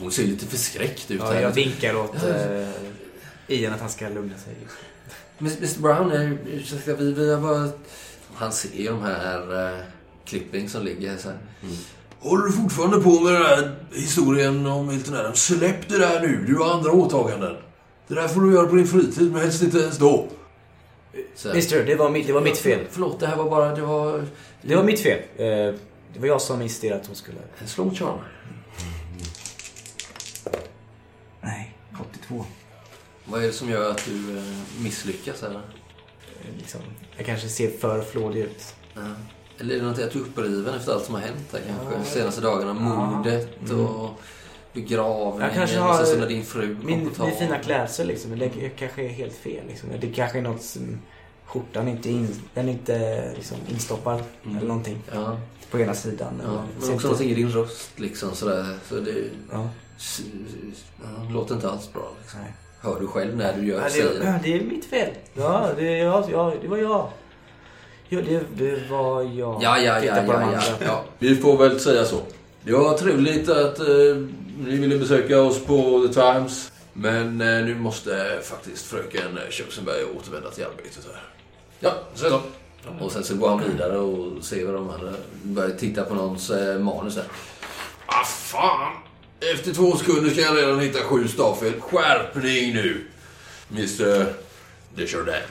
Hon 0.00 0.10
ser 0.10 0.24
lite 0.24 0.46
förskräckt 0.46 1.10
ut 1.10 1.20
Ja, 1.20 1.26
här. 1.32 1.40
jag 1.42 1.50
vinkar 1.50 1.96
åt 1.96 2.14
eh, 2.24 2.68
Ian 3.48 3.72
att 3.74 3.80
han 3.80 3.90
ska 3.90 4.08
lugna 4.08 4.38
sig. 4.38 4.54
Miss- 5.38 5.58
Mr 5.58 5.80
Brown, 5.82 6.12
eh, 6.12 6.32
ursäkta, 6.54 6.94
vi, 6.94 7.12
vi 7.12 7.34
har 7.34 7.40
bara... 7.40 7.70
Han 8.34 8.52
ser 8.52 8.74
ju 8.78 8.88
de 8.88 9.02
här 9.02 9.68
eh, 9.74 9.78
klipping 10.24 10.68
som 10.68 10.82
ligger 10.84 11.10
här 11.10 11.16
så 11.18 11.28
här. 11.28 11.38
Mm. 12.24 12.30
Håller 12.30 12.46
du 12.46 12.52
fortfarande 12.52 13.00
på 13.00 13.20
med 13.20 13.32
den 13.32 13.42
här 13.42 13.74
historien 13.92 14.66
om 14.66 14.86
Milton 14.86 15.14
Adams? 15.16 15.42
Släpp 15.42 15.88
det 15.88 15.98
där 15.98 16.20
nu, 16.20 16.44
du 16.46 16.56
har 16.56 16.74
andra 16.74 16.92
åtaganden. 16.92 17.56
Det 18.08 18.14
där 18.14 18.28
får 18.28 18.40
du 18.40 18.52
göra 18.54 18.66
på 18.66 18.74
din 18.76 18.86
fritid, 18.86 19.32
men 19.32 19.40
helst 19.42 19.62
inte 19.62 19.78
ens 19.78 19.98
då. 19.98 20.26
Så, 21.34 21.54
Mister, 21.54 21.84
det 21.84 21.94
var 21.94 22.10
mitt, 22.10 22.26
det 22.26 22.32
var 22.32 22.40
mitt 22.40 22.58
fel. 22.58 22.80
Förlåt, 22.90 23.20
det 23.20 23.26
här 23.26 23.36
var 23.36 23.50
bara... 23.50 23.74
Det 23.74 23.82
var... 23.82 24.24
Det 24.62 24.76
var 24.76 24.84
mitt 24.84 25.00
fel. 25.00 25.18
Eh, 25.36 25.46
Det 26.14 26.20
var 26.20 26.26
jag 26.26 26.40
som 26.40 26.62
insisterade 26.62 27.00
att 27.00 27.06
hon 27.06 27.16
skulle... 27.16 27.38
En 27.60 27.68
slow 27.68 27.94
charm. 27.94 28.18
Nej, 31.40 31.76
82. 32.12 32.44
Vad 33.24 33.42
är 33.42 33.46
det 33.46 33.52
som 33.52 33.70
gör 33.70 33.90
att 33.90 34.04
du 34.04 34.38
eh, 34.38 34.44
misslyckas 34.82 35.42
här? 35.42 35.50
Eh, 35.50 35.60
Liksom, 36.58 36.80
jag 37.16 37.26
kanske 37.26 37.48
ser 37.48 37.70
för 37.78 38.02
flådig 38.02 38.40
ut. 38.40 38.74
Ja. 38.94 39.00
Eller 39.58 39.74
är 39.74 39.78
det 39.78 39.84
något 39.86 39.98
att 39.98 40.10
du 40.10 40.18
är 40.18 40.22
uppriven 40.22 40.74
efter 40.74 40.92
allt 40.92 41.04
som 41.04 41.14
har 41.14 41.22
hänt 41.22 41.48
här 41.52 41.60
kanske? 41.68 41.94
Ja. 41.98 42.04
Senaste 42.04 42.40
dagarna, 42.40 42.74
mordet 42.74 43.70
och 43.70 44.10
begravningen. 44.72 45.40
Jag 45.46 45.54
kanske 45.54 45.78
har- 45.78 46.04
sen 46.04 46.20
när 46.20 46.28
din 46.28 46.44
fru 46.44 46.76
Min, 46.82 47.10
min 47.20 47.32
fina 47.38 47.58
klädsel 47.58 48.06
liksom, 48.06 48.38
det 48.38 48.48
kanske 48.78 49.04
är 49.04 49.08
helt 49.08 49.34
fel. 49.34 49.66
Liksom. 49.68 49.88
Det 50.00 50.06
kanske 50.12 50.38
är 50.38 50.42
något 50.42 50.62
som... 50.62 50.98
Skjortan 51.46 51.88
inte, 51.88 52.10
in, 52.10 52.28
den 52.54 52.68
inte 52.68 53.24
liksom, 53.36 53.56
instoppad 53.68 54.22
Mm. 54.44 54.56
eller 54.56 54.68
någonting. 54.68 54.98
Ja, 55.14 55.36
På 55.70 55.78
ena 55.78 55.94
sidan. 55.94 56.40
ja. 56.44 56.50
Men 56.52 56.62
också 56.78 56.92
inte- 56.92 57.04
någonting 57.04 57.30
i 57.30 57.34
din 57.34 57.50
röst 57.50 57.90
liksom 58.00 58.34
sådär. 58.34 58.78
Så 58.88 58.94
det 58.94 59.14
Ja, 59.52 59.68
låter 61.32 61.54
inte 61.54 61.70
alls 61.70 61.92
bra. 61.92 62.08
Liksom. 62.22 62.40
Hör 62.80 63.00
du 63.00 63.06
själv 63.06 63.36
när 63.36 63.56
du 63.56 63.66
gör, 63.66 63.80
Ja, 63.82 63.88
det, 63.94 64.38
det? 64.42 64.54
är 64.58 64.64
mitt 64.64 64.84
fel. 64.84 65.08
Ja, 65.34 65.70
det, 65.76 65.98
ja, 65.98 66.54
det 66.62 66.68
var 66.68 66.76
jag. 66.78 67.08
Ja, 68.08 68.20
det, 68.20 68.40
det 68.54 68.90
var 68.90 69.22
jag. 69.22 69.62
Ja, 69.62 69.78
ja, 69.78 70.04
ja, 70.04 70.14
på 70.14 70.32
ja, 70.32 70.52
ja, 70.52 70.76
ja. 70.86 71.04
Vi 71.18 71.36
får 71.36 71.58
väl 71.58 71.80
säga 71.80 72.04
så. 72.04 72.20
Det 72.62 72.72
var 72.72 72.98
trevligt 72.98 73.48
att 73.48 73.78
eh, 73.78 73.86
ni 74.58 74.76
ville 74.76 74.98
besöka 74.98 75.40
oss 75.40 75.64
på 75.64 76.06
The 76.06 76.14
Times. 76.14 76.72
Men 76.92 77.40
eh, 77.40 77.64
nu 77.64 77.74
måste 77.74 78.38
faktiskt 78.42 78.86
fröken 78.86 79.38
Köksenberg 79.50 80.04
återvända 80.16 80.50
till 80.50 80.64
arbetet 80.64 81.06
här. 81.12 81.22
Ja, 81.80 81.92
så 82.14 82.30
så. 82.30 82.40
Och 83.00 83.12
sen 83.12 83.24
så 83.24 83.34
går 83.34 83.48
han 83.48 83.62
vidare 83.72 83.98
och 83.98 84.44
ser 84.44 84.64
vad 84.64 84.74
de 84.74 84.90
andra 84.90 85.12
börjar 85.42 85.70
titta 85.70 86.02
på 86.04 86.14
någons 86.14 86.50
eh, 86.50 86.78
manus 86.78 87.14
där. 87.14 87.24
Ah, 88.06 88.24
fan! 88.24 88.92
Efter 89.54 89.72
två 89.72 89.96
sekunder 89.96 90.30
ska 90.30 90.40
jag 90.40 90.56
redan 90.56 90.80
hitta 90.80 90.98
sju 90.98 91.28
stavfel. 91.28 91.80
Skärpning 91.80 92.74
nu! 92.74 93.06
Mr 93.70 94.26
Desjardins. 94.94 95.44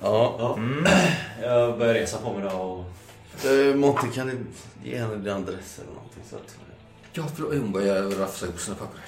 Ja. 0.00 0.36
Ja. 0.38 0.58
Jag 1.42 1.78
börjar 1.78 1.94
resa 1.94 2.18
på 2.18 2.32
mig 2.32 2.42
då 2.42 2.56
och... 2.56 2.84
Eh, 3.50 3.74
Monty, 3.74 4.06
kan 4.14 4.26
du 4.26 4.46
ge 4.84 4.98
henne 4.98 5.16
din 5.16 5.32
adress 5.32 5.78
eller 5.78 5.92
någonting? 5.92 6.22
Så 6.30 6.36
att... 6.36 6.56
Ja, 7.12 7.24
förlåt. 7.34 7.52
Hon 7.54 7.72
börjar 7.72 8.02
rafsa 8.02 8.46
ihop 8.46 8.60
sina 8.60 8.76
papper. 8.76 9.00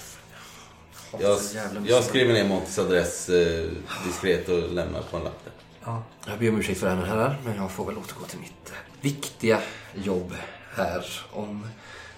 jag, 1.20 1.38
jag 1.87 2.05
skriver 2.05 2.35
ner 2.35 2.48
Montys 2.48 2.79
adress 2.79 3.29
eh, 3.29 3.70
diskret 4.07 4.48
och 4.48 4.72
lämnar 4.72 5.03
på 5.03 5.16
en 5.16 5.24
lapp 5.24 5.44
där. 5.44 5.53
Ja. 5.85 6.03
Jag 6.27 6.38
ber 6.38 6.48
om 6.48 6.59
ursäkt 6.61 6.81
för 6.81 6.87
det 6.87 6.94
här 6.94 7.05
herrar, 7.05 7.38
men 7.44 7.57
jag 7.57 7.70
får 7.70 7.85
väl 7.85 7.98
återgå 7.98 8.24
till 8.24 8.38
mitt 8.38 8.70
eh, 8.70 8.77
viktiga 9.01 9.61
jobb 9.94 10.35
här 10.74 11.05
om 11.33 11.68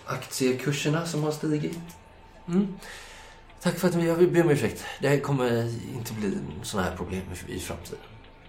aktiekurserna 0.06 1.06
som 1.06 1.22
har 1.22 1.32
stigit. 1.32 1.78
Mm. 2.48 2.78
Tack 3.62 3.78
för 3.78 3.88
att 3.88 3.94
ni, 3.94 4.06
jag 4.06 4.32
ber 4.32 4.42
om 4.42 4.50
ursäkt. 4.50 4.84
Det 5.00 5.08
här 5.08 5.18
kommer 5.18 5.62
inte 5.94 6.12
bli 6.12 6.38
sådana 6.62 6.88
här 6.88 6.96
problem 6.96 7.22
i 7.48 7.58
framtiden. 7.58 7.98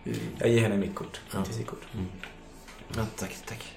Mm. 0.05 0.17
Jag 0.39 0.49
ger 0.49 0.61
henne 0.61 0.77
mitt 0.77 0.95
kort. 0.95 1.19
Ja. 1.33 1.45
Sitt 1.45 1.67
kort. 1.67 1.81
Ja, 2.95 3.05
tack, 3.17 3.35
tack. 3.47 3.73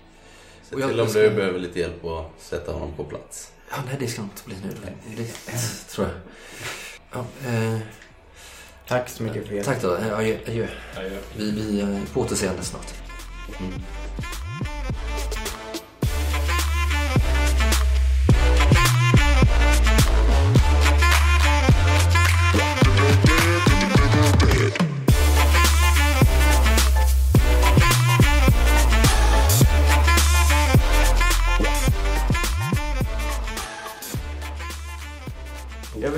Se 0.68 0.74
Och 0.74 0.80
jag- 0.80 0.88
till 0.90 1.00
om 1.00 1.06
du 1.12 1.30
behöver 1.30 1.58
lite 1.58 1.78
hjälp 1.80 2.04
att 2.04 2.32
sätta 2.38 2.72
honom 2.72 2.92
på 2.96 3.04
plats. 3.04 3.52
Ja, 3.70 3.76
nej, 3.86 3.96
det 4.00 4.06
ska 4.08 4.22
inte 4.22 4.42
bli 4.44 4.54
nu. 4.62 4.74
Det 5.16 5.24
tror 5.90 6.08
jag. 6.08 6.16
Ja, 7.12 7.48
eh, 7.50 7.78
Tack 8.88 9.08
så 9.08 9.22
mycket 9.22 9.46
för 9.46 9.54
hjälpen. 9.54 9.74
tack 9.74 9.82
då. 9.82 9.96
Eh, 9.96 10.18
Adjö. 10.18 10.38
adjö. 10.46 10.66
Adjö. 10.96 11.18
Vi, 11.36 11.50
vi 11.50 11.80
är 11.80 12.00
på 12.12 12.20
återseende 12.20 12.62
snart. 12.64 12.94
Jag 13.52 13.58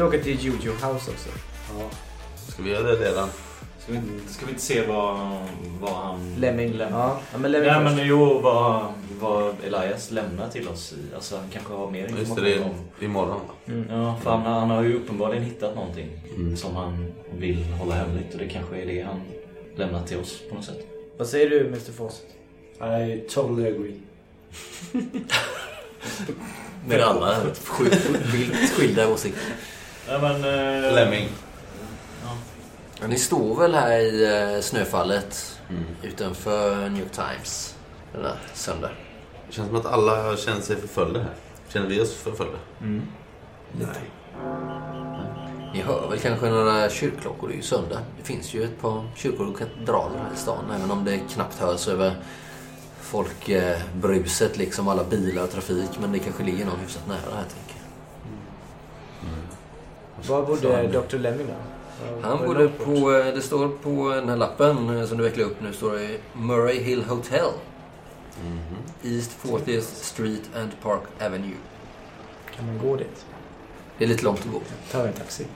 åka 0.08 0.18
till 0.18 0.44
Jojo 0.44 0.72
House 0.72 1.10
också. 1.10 1.28
Ska 2.52 2.62
vi 2.62 2.70
göra 2.70 2.82
det 2.82 2.96
redan? 3.10 3.28
Ska 3.78 3.92
vi, 3.92 3.98
inte- 3.98 4.32
ska 4.32 4.46
vi 4.46 4.50
inte 4.52 4.62
se 4.64 4.86
vad, 4.86 5.18
vad 5.80 5.92
han... 5.92 6.34
Lemming. 6.38 6.76
Ja, 6.78 7.20
ja 7.32 7.38
men 7.38 7.52
Lemming 7.52 7.68
Nej 7.70 7.84
först. 7.84 7.96
men 7.96 8.06
jo, 8.06 8.38
vad, 8.40 8.84
vad 9.20 9.54
Elias 9.66 10.10
lämnar 10.10 10.48
till 10.48 10.68
oss 10.68 10.92
i. 10.92 11.14
Alltså 11.14 11.36
han 11.36 11.44
kanske 11.52 11.72
har 11.72 11.90
mer 11.90 12.00
Just 12.08 12.18
information 12.18 12.44
det, 12.44 12.54
det 12.54 12.60
om... 12.64 12.70
är 13.00 13.04
imorgon? 13.04 13.40
Mm. 13.66 13.86
Ja, 13.90 14.16
för 14.22 14.30
han, 14.30 14.42
han 14.42 14.70
har 14.70 14.82
ju 14.82 14.94
uppenbarligen 14.96 15.44
hittat 15.44 15.74
någonting 15.74 16.08
Mm. 16.36 16.56
som 16.56 16.76
han 16.76 17.12
vill 17.38 17.64
hålla 17.64 17.94
hemligt 17.94 18.32
och 18.32 18.38
det 18.38 18.48
kanske 18.48 18.76
är 18.82 18.86
det 18.86 19.02
han 19.02 19.20
lämnar 19.76 20.02
till 20.02 20.18
oss 20.18 20.40
på 20.48 20.54
något 20.54 20.64
sätt. 20.64 20.86
Vad 21.18 21.28
säger 21.28 21.50
du 21.50 21.60
Mr 21.66 21.92
Fawcett? 21.92 22.26
I 23.00 23.28
totally 23.28 23.66
agree. 23.68 24.00
Med 26.88 27.00
alla 27.00 27.36
sjukt 27.64 28.10
vilt 28.34 28.70
skilda 28.72 29.08
åsikter. 29.12 29.42
Nej 30.08 30.18
men... 30.20 30.34
Eh, 30.84 30.94
Lemming. 30.94 31.28
Ja. 33.00 33.06
Ni 33.06 33.18
står 33.18 33.56
väl 33.56 33.74
här 33.74 33.98
i 33.98 34.24
eh, 34.54 34.60
snöfallet 34.60 35.52
Mm. 35.70 35.84
utanför 36.02 36.88
New 36.88 37.02
York 37.02 37.12
Times 37.12 37.74
den 38.12 38.22
där 38.22 38.36
söndag. 38.54 38.90
Det 39.48 39.52
känns 39.54 39.68
som 39.68 39.76
att 39.76 39.86
alla 39.86 40.36
känner 40.36 40.60
sig 40.60 40.76
förföljda 40.76 41.20
här. 41.20 41.34
Känner 41.68 41.86
vi 41.86 42.00
oss 42.00 42.14
förföljda? 42.14 42.58
Mm. 42.80 43.02
Nej. 43.72 44.10
Ni 45.74 45.82
hör 45.82 46.08
väl 46.10 46.18
kanske 46.18 46.46
några 46.50 46.90
kyrkklockor, 46.90 47.48
det 47.48 47.54
är 47.54 47.56
ju 47.56 47.62
söndag. 47.62 47.98
Det 48.18 48.24
finns 48.24 48.54
ju 48.54 48.64
ett 48.64 48.80
par 48.80 49.04
kyrkor 49.16 49.46
och 49.46 49.58
katedraler 49.58 50.18
här 50.18 50.34
i 50.34 50.36
stan, 50.36 50.64
även 50.78 50.90
om 50.90 51.04
det 51.04 51.18
knappt 51.18 51.58
hörs 51.58 51.88
över 51.88 52.14
folkbruset, 53.00 54.56
liksom 54.58 54.88
alla 54.88 55.04
bilar 55.04 55.42
och 55.42 55.50
trafik. 55.50 55.90
Men 56.00 56.12
det 56.12 56.18
kanske 56.18 56.42
ligger 56.44 56.64
någon 56.66 56.78
hyfsat 56.80 57.06
nära 57.08 57.34
här, 57.36 57.44
tänker 57.44 57.74
jag. 57.74 57.75
Var 60.28 60.42
bodde 60.46 60.88
Dr 60.88 61.16
Lemming 61.18 61.46
då? 61.46 61.54
Han 62.22 62.46
bodde 62.46 62.68
på, 62.68 63.12
eh, 63.12 63.34
det 63.34 63.42
står 63.42 63.68
på 63.68 64.10
den 64.14 64.28
här 64.28 64.36
lappen 64.36 64.96
eh, 64.98 65.06
som 65.06 65.18
du 65.18 65.24
vecklar 65.24 65.44
upp 65.44 65.60
nu, 65.60 65.72
står 65.72 65.92
det 65.92 66.18
Murray 66.32 66.82
Hill 66.82 67.04
Hotel. 67.04 67.50
East 69.02 69.38
40th 69.42 69.80
Street 69.80 70.50
and 70.56 70.70
Park 70.82 71.02
Avenue. 71.20 71.56
Kan 72.56 72.66
man 72.66 72.78
gå 72.78 72.96
dit? 72.96 73.26
Det 73.98 74.04
är 74.04 74.08
lite 74.08 74.24
långt 74.24 74.40
att 74.40 74.52
gå. 74.52 74.60
Vi 74.92 75.08
en 75.08 75.12
taxi? 75.12 75.46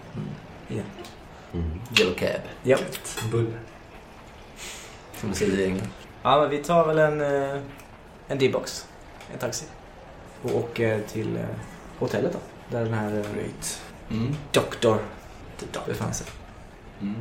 Igen. 0.69 0.85
Yellow 1.99 2.15
cab, 2.15 2.41
Ja. 2.63 2.79
Bull. 3.31 3.47
som 5.17 5.29
man 5.29 5.37
säger 5.37 5.59
i 5.59 5.65
England. 5.65 5.89
Ja, 6.23 6.41
men 6.41 6.51
vi 6.51 6.59
tar 6.59 6.87
väl 6.87 6.99
en, 6.99 7.21
eh, 7.21 7.61
en 8.29 8.39
D-box. 8.39 8.87
En 9.33 9.39
taxi. 9.39 9.65
Och 10.43 10.57
åker 10.57 11.01
till 11.03 11.37
eh, 11.37 11.43
hotellet 11.99 12.33
då. 12.33 12.39
Där 12.71 12.85
den 12.85 12.95
här 12.95 13.11
eh, 13.11 13.35
Great. 13.35 13.83
Mm. 14.11 14.35
doktor 14.53 14.99
befann 15.87 16.15
sig. 16.15 16.27
Mm. 17.01 17.15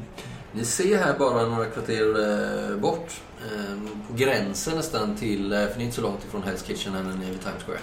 Ni 0.52 0.66
ser 0.66 0.98
här 0.98 1.20
bara 1.20 1.46
några 1.46 1.66
kvarter 1.66 2.20
eh, 2.72 2.78
bort, 2.78 3.22
eh, 3.52 3.76
på 4.08 4.14
gränsen 4.14 4.76
nästan 4.76 5.16
till, 5.16 5.54
eh, 5.54 5.68
för 5.68 5.78
ni 5.78 5.84
är 5.84 5.86
inte 5.86 5.96
så 5.96 6.02
långt 6.02 6.26
ifrån 6.26 6.44
Hell's 6.44 6.68
Kitchen 6.68 6.94
ni 6.94 7.26
är 7.28 7.32
vid 7.32 7.42
Times 7.42 7.64
Square. 7.66 7.80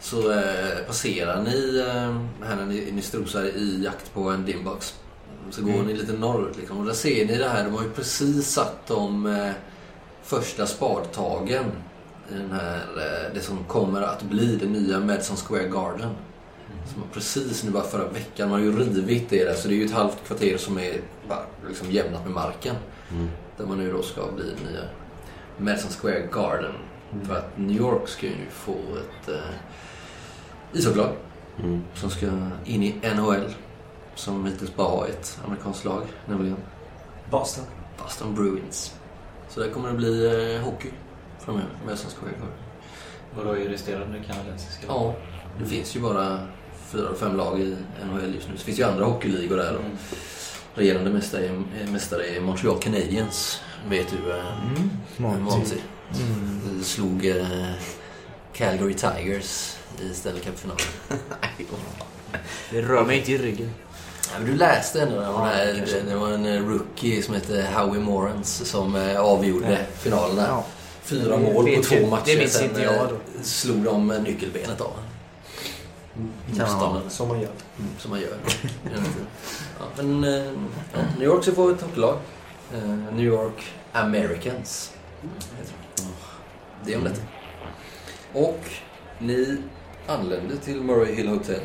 Så 0.00 0.32
eh, 0.32 0.86
passerar 0.86 1.42
ni 1.42 1.78
eh, 1.78 2.46
här 2.48 2.56
när 2.56 2.66
ni, 2.66 2.90
ni 2.92 3.02
strosar 3.02 3.44
i 3.44 3.84
jakt 3.84 4.14
på 4.14 4.30
en 4.30 4.44
dimbox. 4.44 4.94
Så 5.50 5.62
går 5.62 5.82
ni 5.82 5.94
lite 5.94 6.12
norrut 6.12 6.56
liksom, 6.56 6.78
och 6.78 6.86
där 6.86 6.92
ser 6.92 7.26
ni 7.26 7.38
det 7.38 7.48
här, 7.48 7.64
de 7.64 7.74
har 7.74 7.82
ju 7.82 7.90
precis 7.90 8.50
satt 8.50 8.86
de 8.86 9.52
första 10.22 10.66
spadtagen 10.66 11.64
i 12.30 12.34
den 12.34 12.50
här, 12.50 12.80
det 13.34 13.40
som 13.40 13.64
kommer 13.64 14.02
att 14.02 14.22
bli 14.22 14.56
det 14.56 14.66
nya 14.66 15.00
Madison 15.00 15.36
Square 15.36 15.68
Garden. 15.68 16.10
Som 16.92 17.02
har 17.02 17.08
precis 17.12 17.64
nu 17.64 17.70
bara 17.70 17.82
förra 17.82 18.08
veckan, 18.08 18.50
man 18.50 18.58
har 18.60 18.66
ju 18.66 18.78
rivit 18.78 19.30
det 19.30 19.44
där 19.44 19.54
så 19.54 19.68
det 19.68 19.74
är 19.74 19.76
ju 19.76 19.84
ett 19.84 19.92
halvt 19.92 20.26
kvarter 20.26 20.56
som 20.56 20.78
är 20.78 21.00
bara 21.28 21.42
liksom 21.68 21.90
jämnat 21.90 22.24
med 22.24 22.32
marken. 22.34 22.76
Mm. 23.10 23.28
Där 23.56 23.66
man 23.66 23.78
nu 23.78 23.92
då 23.92 24.02
ska 24.02 24.20
bli 24.36 24.44
nya 24.44 24.80
Madison 25.58 25.90
Square 25.90 26.28
Garden. 26.32 26.72
För 27.24 27.36
att 27.36 27.58
New 27.58 27.76
York 27.76 28.08
ska 28.08 28.26
ju 28.26 28.32
nu 28.32 28.46
få 28.50 28.72
ett 28.72 29.28
eh, 29.28 30.78
ishockeylag 30.78 31.12
Mm. 31.62 31.82
som 31.94 32.10
ska 32.10 32.26
in 32.64 32.82
i 32.82 32.94
NHL. 33.16 33.54
Som 34.14 34.46
hittills 34.46 34.76
bara 34.76 34.88
har 34.88 35.06
ett 35.06 35.40
amerikanskt 35.46 35.84
lag, 35.84 36.02
nämligen 36.26 36.56
Boston. 37.30 37.64
Boston 38.02 38.34
Bruins. 38.34 38.94
Så 39.48 39.60
där 39.60 39.70
kommer 39.70 39.88
det 39.88 39.94
bli 39.94 40.26
eh, 40.56 40.60
hockey 40.62 40.88
framöver 41.38 41.68
med 41.86 41.98
svenska 41.98 42.20
skidor. 42.20 42.48
Vadå 43.36 43.50
är 43.52 43.68
resterande 43.68 44.22
kanadensiska? 44.26 44.86
Ja, 44.88 45.14
det 45.60 45.66
finns 45.66 45.96
ju 45.96 46.00
bara 46.00 46.38
fyra, 46.92 47.08
fem 47.20 47.36
lag 47.36 47.60
i 47.60 47.76
NHL 48.04 48.34
just 48.34 48.48
nu. 48.48 48.56
Så 48.56 48.64
finns 48.64 48.78
ju 48.78 48.82
andra 48.84 49.04
hockeyligor 49.04 49.56
där. 49.56 49.74
Och 49.76 49.82
regerande 50.74 51.10
mästare 51.10 51.46
är, 51.46 51.62
mästare 51.92 52.26
är 52.26 52.40
Montreal 52.40 52.78
Canadiens. 52.78 53.60
Vet 53.88 54.06
du? 54.10 54.30
eh, 54.30 54.44
Mm. 55.18 55.42
Monty. 55.44 55.76
Vi 56.78 56.84
slog 56.84 57.26
eh, 57.26 57.46
Calgary 58.52 58.94
Tigers 58.94 59.76
i 60.02 60.14
Stanley 60.14 60.40
Cup-finalen. 60.42 60.82
Det 62.70 62.82
rör 62.82 63.04
mig 63.04 63.18
inte 63.18 63.32
i 63.32 63.38
ryggen. 63.38 63.70
Ja, 64.32 64.38
men 64.38 64.46
du 64.50 64.56
läste 64.56 65.02
ändå 65.02 65.20
den 65.20 65.34
här, 65.34 65.86
det 66.08 66.14
var 66.14 66.28
en 66.28 66.46
eh, 66.46 66.62
rookie 66.68 67.22
som 67.22 67.34
hette 67.34 67.66
Howie 67.76 68.00
Morans 68.00 68.68
som 68.70 68.96
eh, 68.96 69.20
avgjorde. 69.20 69.86
Ja. 70.04 70.64
Fyra 71.02 71.36
Det 71.36 71.42
mål 71.52 71.76
på 71.76 71.82
två 71.82 72.06
matcher. 72.06 72.22
det 72.26 72.36
minns 72.38 72.62
inte 72.62 72.82
jag 72.82 73.08
då. 73.08 73.16
slog 73.42 73.76
de 73.84 74.06
nyckelbenet 74.08 74.80
av 74.80 74.86
honom. 74.86 75.04
Motståndaren. 76.46 77.10
Som 77.10 77.28
man 77.28 77.40
gör. 77.40 77.50
Mm, 77.78 77.90
som 77.98 78.10
man 78.10 78.20
gör. 78.20 78.36
ja, 79.78 79.84
men 79.96 80.24
eh, 80.24 80.52
ja, 80.92 80.98
New 81.18 81.24
York 81.28 81.42
ska 81.42 81.52
få 81.52 81.68
ett 81.70 81.80
topplag. 81.80 82.16
Eh, 82.74 82.88
New 83.12 83.24
York 83.24 83.72
Americans. 83.92 84.92
de. 85.96 86.02
Det 86.84 86.92
är 86.92 86.98
om 86.98 87.04
detta. 87.04 87.22
Och 88.32 88.60
ni 89.18 89.62
anlände 90.06 90.56
till 90.56 90.80
Murray 90.80 91.14
Hill 91.14 91.28
Hotel. 91.28 91.60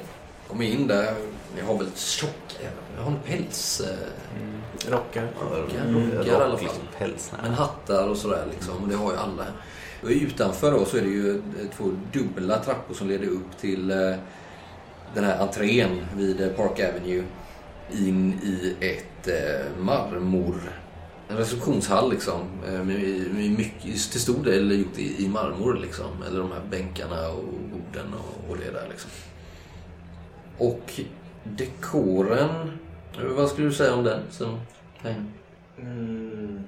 Kom 0.47 0.61
in 0.61 0.87
där. 0.87 1.15
Ni 1.55 1.61
har 1.61 1.77
väl 1.77 1.87
tjocka 1.95 2.63
Jag 2.95 3.03
har 3.03 3.11
en 3.11 3.19
päls. 3.25 3.81
Eh, 3.81 4.91
Rockar. 4.91 5.27
rockar 5.51 6.27
i 6.27 6.29
alla 6.31 6.57
fall. 6.57 6.75
päls. 6.97 7.31
men 7.43 7.53
hattar 7.53 8.07
och 8.07 8.17
sådär 8.17 8.45
liksom. 8.51 8.77
Och 8.83 8.87
det 8.87 8.95
har 8.95 9.11
ju 9.11 9.17
alla. 9.17 9.45
Och 10.03 10.09
utanför 10.09 10.71
då 10.71 10.85
så 10.85 10.97
är 10.97 11.01
det 11.01 11.07
ju 11.07 11.35
eh, 11.35 11.41
två 11.77 11.91
dubbla 12.13 12.59
trappor 12.59 12.93
som 12.93 13.07
leder 13.07 13.27
upp 13.27 13.57
till 13.59 13.91
eh, 13.91 14.15
den 15.13 15.23
här 15.23 15.39
entrén 15.41 16.01
vid 16.17 16.55
Park 16.55 16.79
Avenue. 16.79 17.23
In 17.91 18.33
i 18.33 18.75
ett 18.79 19.27
eh, 19.27 19.83
marmor... 19.83 20.55
En 21.29 21.37
receptionshall 21.37 22.11
liksom. 22.11 22.41
eh, 22.67 22.83
Med, 22.83 23.51
mycket, 23.57 23.81
till 23.83 24.21
stor 24.21 24.43
del 24.43 24.79
gjort 24.79 24.97
i, 24.97 25.25
i 25.25 25.27
marmor 25.27 25.73
liksom. 25.81 26.23
Eller 26.27 26.39
de 26.39 26.51
här 26.51 26.61
bänkarna 26.69 27.29
och 27.29 27.43
borden 27.43 28.13
och, 28.13 28.51
och 28.51 28.57
det 28.57 28.71
där 28.71 28.87
liksom. 28.89 29.11
Och 30.57 30.99
dekoren... 31.43 32.71
Vad 33.35 33.49
skulle 33.49 33.67
du 33.67 33.73
säga 33.73 33.93
om 33.93 34.03
den? 34.03 34.19
Nej. 35.01 35.15
Mm. 35.79 36.63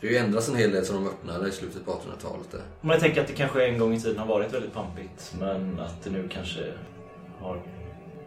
Det 0.00 0.06
har 0.06 0.12
ju 0.12 0.18
ändrats 0.18 0.48
en 0.48 0.56
hel 0.56 0.72
del 0.72 0.86
sedan 0.86 0.96
de 0.96 1.06
öppnade 1.08 1.48
i 1.48 1.52
slutet 1.52 1.84
på 1.84 1.90
1800-talet. 1.90 2.50
där. 2.50 2.60
Men 2.80 2.90
jag 2.90 3.00
tänker 3.00 3.20
att 3.20 3.26
det 3.26 3.32
kanske 3.32 3.66
en 3.66 3.78
gång 3.78 3.94
i 3.94 4.00
tiden 4.00 4.18
har 4.18 4.26
varit 4.26 4.54
väldigt 4.54 4.74
pampigt 4.74 5.34
men 5.40 5.80
att 5.80 6.04
det 6.04 6.10
nu 6.10 6.28
kanske 6.28 6.60
har 7.40 7.62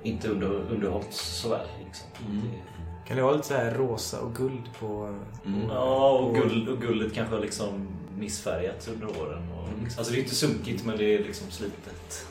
inte 0.03 0.27
under, 0.27 0.47
underhållits 0.47 1.19
så 1.41 1.49
väl. 1.49 1.67
Liksom. 1.85 2.07
Det- 2.41 3.07
Kan 3.07 3.17
det 3.17 3.23
vara 3.23 3.35
lite 3.35 3.47
så 3.47 3.53
här 3.53 3.71
rosa 3.73 4.19
och 4.21 4.35
guld 4.35 4.63
på... 4.79 5.15
Mm. 5.45 5.61
Ja, 5.69 6.11
och, 6.11 6.35
guld, 6.35 6.69
och 6.69 6.81
guldet 6.81 7.13
kanske 7.13 7.35
har 7.35 7.41
liksom 7.41 7.87
missfärgats 8.17 8.87
under 8.87 9.07
åren. 9.21 9.43
Och, 9.51 9.59
Mm. 9.69 9.91
Alltså 9.97 10.13
det 10.13 10.19
är 10.19 10.23
inte 10.23 10.35
sunkigt 10.35 10.85
men 10.85 10.97
det 10.97 11.15
är 11.15 11.19
liksom 11.19 11.51
slitet. 11.51 12.25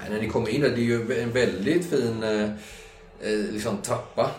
Nej, 0.00 0.10
när 0.10 0.20
ni 0.20 0.28
kommer 0.28 0.48
in 0.48 0.60
där, 0.60 0.68
det 0.68 0.74
är 0.80 0.84
ju 0.84 1.20
en 1.22 1.32
väldigt 1.32 1.84
fin 1.90 2.22
eh, 2.22 2.42
eh, 3.20 3.52
liksom 3.52 3.76
trappa. 3.82 4.30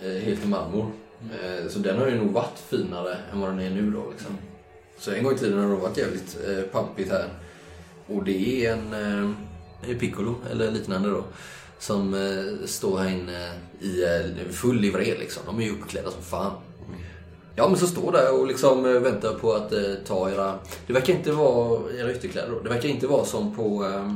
Eh, 0.00 0.22
helt 0.24 0.44
i 0.44 0.48
marmor. 0.48 0.90
Eh, 1.22 1.68
så 1.68 1.78
den 1.78 1.98
har 1.98 2.06
ju 2.06 2.18
nog 2.18 2.32
varit 2.32 2.58
finare 2.58 3.18
än 3.32 3.40
vad 3.40 3.50
den 3.50 3.60
är 3.60 3.70
nu 3.70 3.90
då. 3.90 4.10
Liksom. 4.10 4.38
Så 4.98 5.12
en 5.12 5.24
gång 5.24 5.34
i 5.34 5.38
tiden 5.38 5.58
har 5.58 5.68
det 5.68 5.74
varit 5.76 5.96
jävligt 5.98 6.38
eh, 6.48 6.62
pampigt 6.62 7.10
här. 7.10 7.28
Och 8.06 8.24
det 8.24 8.66
är 8.66 8.72
en 8.72 8.92
eh, 8.92 9.30
piccolo, 9.98 10.34
eller 10.50 10.70
liknande 10.70 11.10
då. 11.10 11.24
Som 11.78 12.14
eh, 12.14 12.66
står 12.66 12.98
här 12.98 13.10
inne 13.10 13.52
i 13.80 14.04
eh, 14.04 14.52
full 14.52 14.80
livré 14.80 15.18
liksom. 15.18 15.42
De 15.46 15.60
är 15.60 15.64
ju 15.64 15.70
uppklädda 15.72 16.10
som 16.10 16.22
fan. 16.22 16.52
Ja 17.58 17.68
men 17.68 17.78
så 17.78 17.86
står 17.86 18.12
där 18.12 18.40
och 18.40 18.46
liksom 18.46 18.86
eh, 18.86 19.00
väntar 19.00 19.34
på 19.34 19.52
att 19.52 19.72
eh, 19.72 19.94
ta 20.06 20.30
era... 20.30 20.58
Det 20.86 20.92
verkar 20.92 21.12
inte 21.12 21.32
vara 21.32 21.80
era 21.92 22.12
ytterkläder 22.12 22.50
då. 22.50 22.60
Det 22.60 22.68
verkar 22.68 22.88
inte 22.88 23.06
vara 23.06 23.24
som 23.24 23.56
på 23.56 23.84
eh, 23.84 24.12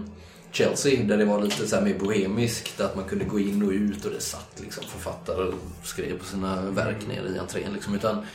Chelsea 0.53 1.05
där 1.05 1.16
det 1.16 1.25
var 1.25 1.42
lite 1.42 1.66
så 1.66 1.77
här 1.77 1.83
mer 1.83 1.99
bohemiskt. 1.99 2.81
Att 2.81 2.96
man 2.96 3.05
kunde 3.05 3.25
gå 3.25 3.38
in 3.38 3.62
och 3.62 3.70
ut 3.70 4.05
och 4.05 4.11
det 4.11 4.20
satt 4.20 4.61
liksom 4.61 4.85
författare 4.85 5.42
och 5.42 5.55
skrev 5.83 6.18
på 6.18 6.25
sina 6.25 6.70
verk 6.70 7.07
nere 7.09 7.29
i 7.37 7.38
entrén 7.38 7.73
liksom. 7.73 7.94
Utan 7.94 8.27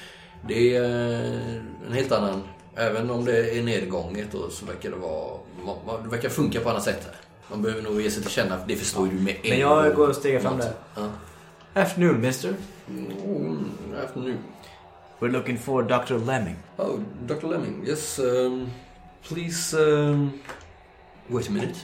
det 0.47 0.75
är 0.75 0.83
eh, 0.83 1.55
en 1.87 1.93
helt 1.93 2.11
annan... 2.11 2.43
Även 2.75 3.09
om 3.09 3.25
det 3.25 3.57
är 3.57 3.63
nedgånget 3.63 4.27
då, 4.31 4.49
så 4.49 4.65
verkar 4.65 4.89
det 4.89 4.95
vara... 4.95 5.39
Det 6.03 6.09
verkar 6.09 6.29
funka 6.29 6.59
på 6.59 6.69
annat 6.69 6.83
sätt 6.83 7.03
här. 7.05 7.15
Man 7.49 7.61
behöver 7.61 7.81
nog 7.83 8.01
ge 8.01 8.11
sig 8.11 8.21
till 8.21 8.31
känna, 8.31 8.59
för 8.59 8.67
det 8.67 8.75
förstår 8.75 9.07
ju 9.07 9.13
du 9.17 9.23
med 9.23 9.35
en 9.43 9.49
Men 9.49 9.59
jag 9.59 9.85
gång. 9.85 9.95
går 9.95 10.09
och 10.09 10.15
stegar 10.15 10.39
fram 10.39 10.57
där. 10.57 10.73
Ja. 10.95 11.09
Afternoon, 11.73 12.21
mister. 12.21 12.55
Mm, 12.89 13.69
afternoon. 14.03 14.37
We're 15.19 15.31
looking 15.31 15.57
for 15.57 15.83
Dr. 15.83 16.17
Lemming. 16.25 16.55
Oh, 16.77 16.99
Dr. 17.27 17.47
Lemming, 17.47 17.83
yes. 17.87 18.19
Um, 18.19 18.71
please 19.27 19.73
um, 19.77 20.31
wait 21.27 21.47
a 21.49 21.51
minute. 21.51 21.75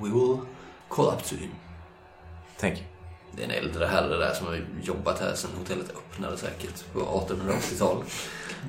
We 0.00 0.10
will 0.10 0.38
call 0.88 1.06
up 1.08 1.22
to 1.22 1.34
him. 1.34 1.50
Thank 2.58 2.78
you. 2.78 2.84
Det 3.36 3.42
är 3.42 3.44
en 3.44 3.64
äldre 3.64 3.86
herre 3.86 4.16
där 4.16 4.34
som 4.34 4.46
har 4.46 4.64
jobbat 4.82 5.20
här 5.20 5.34
sedan 5.34 5.50
hotellet 5.58 5.90
öppnade 5.96 6.36
säkert 6.36 6.92
på 6.92 7.00
1880-talet. 7.00 8.08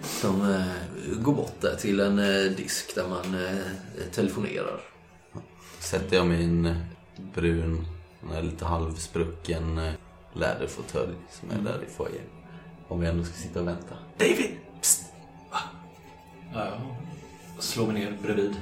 Som 0.04 0.52
eh, 0.54 1.20
går 1.20 1.34
bort 1.34 1.62
där 1.62 1.76
till 1.76 2.00
en 2.00 2.20
eh, 2.20 2.52
disk 2.52 2.96
där 2.96 3.08
man 3.08 3.46
eh, 3.46 3.58
telefonerar. 4.12 4.80
Sätter 5.80 6.16
jag 6.18 6.28
min 6.28 6.76
brun, 7.36 7.86
den 8.22 8.32
här 8.32 8.42
lite 8.42 8.66
halvsprucken 8.66 9.78
eh, 9.78 9.94
läderfåtölj 10.34 11.16
som 11.32 11.52
är 11.52 11.62
där 11.72 11.80
i 11.90 11.94
foajén. 11.94 12.22
Om 12.88 13.00
vi 13.00 13.08
ändå 13.08 13.24
ska 13.24 13.34
sitta 13.34 13.60
och 13.62 13.68
vänta. 13.68 13.96
David! 14.18 14.58
Psst! 14.82 15.04
Ja, 16.54 16.64
jag 17.56 17.64
slår 17.64 17.88
mig 17.88 17.96
ner 18.06 18.18
bredvid. 18.24 18.56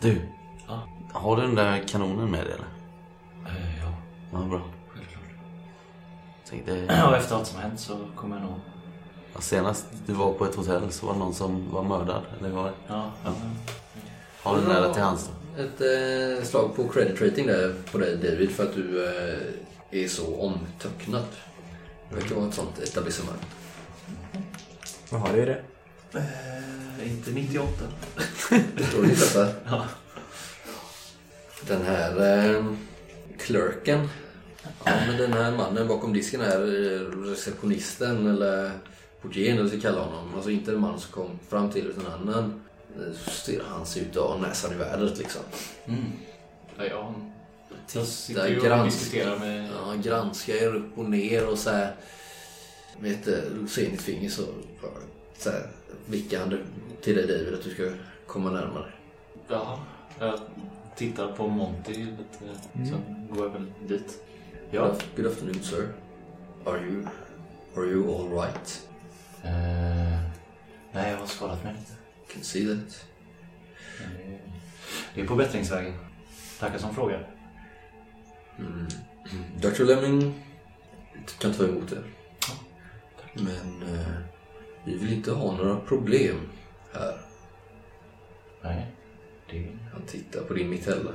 Du, 0.00 0.20
Ja. 0.68 0.88
har 1.12 1.36
du 1.36 1.42
den 1.42 1.54
där 1.54 1.88
kanonen 1.88 2.30
med 2.30 2.46
dig 2.46 2.52
eller? 2.54 2.66
Eh, 3.58 3.78
Ja, 3.84 3.92
Ja, 4.32 4.38
bra. 4.38 4.62
Tänkte, 6.50 6.72
Och 7.08 7.16
efter 7.16 7.34
allt 7.34 7.46
som 7.46 7.60
hänt 7.60 7.80
så 7.80 7.98
kommer 8.16 8.36
jag 8.36 8.44
nog... 8.44 8.60
ja, 9.34 9.40
senast 9.40 9.86
du 10.06 10.12
var 10.12 10.32
på 10.32 10.44
ett 10.44 10.54
hotell 10.54 10.92
så 10.92 11.06
var 11.06 11.12
det 11.12 11.18
någon 11.18 11.34
som 11.34 11.70
var 11.70 11.82
mördad, 11.82 12.22
eller 12.38 12.50
vad 12.50 12.62
var 12.64 12.70
det? 12.70 12.76
Ja, 12.86 13.12
ja. 13.24 13.32
Har 14.42 14.56
du 14.56 14.62
nära 14.62 14.94
till 14.94 15.02
hands? 15.02 15.30
Ett 15.58 15.80
eh, 15.80 16.44
slag 16.44 16.76
på 16.76 16.88
credit 16.88 17.22
rating 17.22 17.46
där 17.46 17.74
på 17.92 17.98
dig 17.98 18.16
David 18.16 18.50
för 18.50 18.64
att 18.64 18.74
du 18.74 19.04
eh, 19.04 20.02
är 20.04 20.08
så 20.08 20.40
omtöcknad. 20.40 21.24
Det 22.08 22.14
verkar 22.16 22.34
vara 22.34 22.48
ett 22.48 22.54
sånt 22.54 22.78
etablissemang. 22.78 23.36
Jaha, 25.10 25.28
det 25.32 25.42
är 25.42 25.46
det. 25.46 25.62
Eh, 26.18 27.12
inte 27.12 27.30
98. 27.30 27.72
Står 28.88 29.02
det 29.02 29.08
i 29.08 29.14
detta? 29.14 29.48
Ja. 29.64 29.84
Den 31.66 31.82
här 31.82 32.38
eh, 32.48 32.64
clerken. 33.38 34.08
Ja, 34.84 34.92
men 35.06 35.16
den 35.16 35.32
här 35.32 35.56
mannen 35.56 35.88
bakom 35.88 36.12
disken 36.12 36.40
är 36.40 36.60
eh, 36.60 37.00
receptionisten 37.30 38.26
eller 38.26 38.70
portieren 39.22 39.52
eller 39.52 39.62
vad 39.62 39.72
vi 39.72 39.80
ska 39.80 39.88
kalla 39.90 40.02
honom. 40.04 40.34
Alltså 40.34 40.50
inte 40.50 40.70
den 40.70 40.80
man 40.80 41.00
som 41.00 41.12
kom 41.12 41.38
fram 41.48 41.70
till 41.70 41.86
utan 41.86 42.06
en 42.06 42.12
annan. 42.28 42.60
eh, 42.96 43.12
Så 43.24 43.30
ser 43.30 43.62
han 43.68 43.86
ser 43.86 44.00
ut 44.00 44.16
att 44.16 44.22
ha 44.22 44.38
näsan 44.38 44.72
i 44.72 44.76
vädret 44.76 45.18
liksom. 45.18 45.42
Mm. 45.86 46.04
Ja, 46.90 47.14
sitter 47.86 48.60
Titta, 48.60 48.78
och 48.80 48.84
diskuterar 48.84 49.38
med... 49.38 49.68
ja, 49.70 49.94
granskar 50.02 50.54
er 50.54 50.74
upp 50.74 50.98
och 50.98 51.10
ner 51.10 51.48
och 51.50 51.58
så 51.58 51.70
här. 51.70 51.94
Med 53.00 53.12
ett 53.12 53.28
eh, 53.28 53.66
senigt 53.68 54.02
finger 54.02 54.30
så, 54.30 54.42
så 55.38 55.50
här, 55.50 55.66
vickar 56.06 56.40
han 56.40 56.58
till 57.02 57.16
dig 57.16 57.26
David 57.26 57.54
att 57.54 57.64
du 57.64 57.70
ska 57.70 57.90
komma 58.26 58.50
närmare. 58.50 58.92
Ja, 59.48 59.78
jag 60.20 60.40
tittar 60.96 61.32
på 61.32 61.46
Monty 61.48 61.92
lite. 61.94 62.58
Sen 62.74 63.28
går 63.30 63.44
jag 63.46 63.52
väl 63.52 63.66
dit. 63.88 64.22
Ja. 64.70 64.96
Good 65.16 65.26
afternoon 65.26 65.62
sir. 65.62 65.88
Are 66.66 66.78
you, 66.78 67.06
are 67.76 67.84
you 67.86 68.14
all 68.14 68.28
right? 68.46 68.88
Eh, 69.44 70.20
nej, 70.92 71.10
jag 71.10 71.16
har 71.18 71.26
skadat 71.26 71.64
mig 71.64 71.74
lite. 71.74 71.92
Can 72.32 72.42
see 72.42 72.64
that. 72.66 73.04
Men 74.00 74.38
det- 75.14 75.20
är 75.20 75.26
på 75.26 75.36
bättringsvägen. 75.36 75.94
Tackar 76.60 76.78
som 76.78 76.94
frågar. 76.94 77.30
Dr 79.60 79.84
Lemming 79.84 80.44
kan 81.40 81.52
ta 81.52 81.64
emot 81.64 81.90
det. 81.90 82.02
Men 83.34 83.82
eh, 83.94 84.06
vi 84.84 84.96
vill 84.96 85.12
inte 85.12 85.32
ha 85.32 85.56
några 85.56 85.76
problem 85.76 86.36
här. 86.92 87.20
Nej, 88.62 88.86
det... 89.50 89.66
Han 89.92 90.02
tittar 90.06 90.40
på 90.40 90.54
din 90.54 90.70
mitella. 90.70 91.10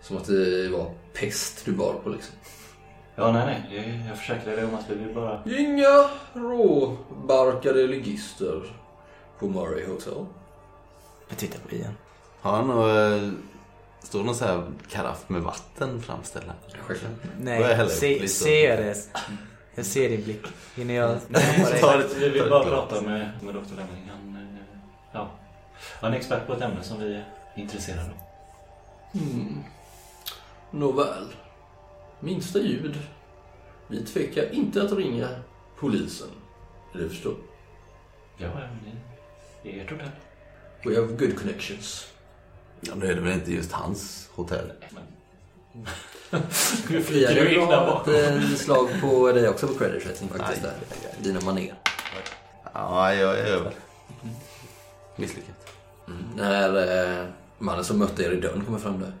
Som 0.00 0.16
att 0.16 0.24
det 0.26 0.68
var 0.68 0.94
pest 1.14 1.64
du 1.64 1.72
bar 1.72 1.94
på 2.04 2.08
liksom. 2.08 2.34
Ja, 3.16 3.32
nej, 3.32 3.64
nej. 3.70 4.04
Jag 4.08 4.18
försäkrar 4.18 4.56
dig 4.56 4.64
om 4.64 4.74
att 4.74 4.90
vi 4.90 4.94
vill 4.94 5.14
bara... 5.14 5.42
Inga 5.58 6.08
råbarkade 6.32 7.86
ligister. 7.86 8.62
på 9.38 9.48
Murray 9.48 9.86
Hotel. 9.86 10.26
Jag 11.28 11.38
tittar 11.38 11.58
på 11.58 11.74
Ian. 11.74 11.94
Har 12.40 12.52
han 12.52 12.66
någon... 12.66 13.44
Står 14.02 14.18
det 14.18 14.24
någon 14.24 14.34
sån 14.34 14.48
här 14.48 14.72
karaff 14.90 15.28
med 15.28 15.42
vatten 15.42 16.02
framställd 16.02 16.46
jag 17.02 17.10
Nej, 17.40 17.84
upp 17.84 17.90
se, 17.90 18.28
ser 18.28 18.76
det. 18.76 18.96
Jag 19.74 19.86
ser 19.86 20.08
din 20.08 20.22
blick. 20.24 20.46
Hinner 20.76 20.94
jag 20.94 21.18
ta 21.80 22.00
ett- 22.00 22.16
Vi 22.16 22.28
vill 22.28 22.50
bara 22.50 22.64
prata 22.64 23.00
med, 23.00 23.30
med 23.42 23.54
Dr. 23.54 23.60
Lemming. 23.76 24.10
Han, 24.10 24.36
eh, 24.36 24.78
ja, 25.12 25.28
han 26.00 26.12
är 26.12 26.16
expert 26.16 26.46
på 26.46 26.52
ett 26.52 26.60
ämne 26.62 26.82
som 26.82 27.00
vi 27.00 27.14
är 27.14 27.24
intresserade 27.56 28.02
av. 28.10 29.20
Mm. 29.20 29.62
Nåväl. 30.70 31.26
Minsta 32.20 32.58
ljud. 32.58 32.98
Vi 33.88 34.04
tvekar 34.04 34.52
inte 34.52 34.82
att 34.82 34.92
ringa 34.92 35.28
polisen. 35.78 36.28
Du 36.92 37.08
förstår? 37.08 37.34
Ja, 38.36 38.46
ja, 38.46 38.60
det 39.62 39.80
är 39.80 39.84
ert 39.84 39.90
hotell. 39.90 40.10
We 40.84 41.00
have 41.00 41.12
good 41.12 41.38
connections. 41.38 42.06
Ja, 42.80 42.94
nu 42.94 43.06
är 43.06 43.14
det 43.14 43.20
väl 43.20 43.32
inte 43.32 43.52
just 43.52 43.72
hans 43.72 44.30
hotell? 44.34 44.72
Men... 44.90 45.02
Du 46.88 47.02
där 47.02 47.66
bra 47.66 48.04
ett 48.06 48.34
eh, 48.34 48.56
slag 48.56 48.88
på 49.00 49.32
dig 49.32 49.48
också 49.48 49.66
på 49.68 49.74
credit 49.74 50.06
rating 50.06 50.28
faktiskt. 50.28 50.64
Aj, 50.64 50.72
där. 51.02 51.22
Dina 51.22 51.40
manér. 51.40 51.74
Ja, 52.72 53.14
jag 53.14 53.38
är 53.38 53.44
över. 53.44 53.72
Misslyckat. 55.16 55.74
Mm. 56.06 56.18
När 56.36 57.22
eh, 57.22 57.26
mannen 57.58 57.84
som 57.84 57.98
mötte 57.98 58.24
er 58.24 58.30
i 58.30 58.40
dörren 58.40 58.64
kommer 58.64 58.78
fram 58.78 59.00
där. 59.00 59.12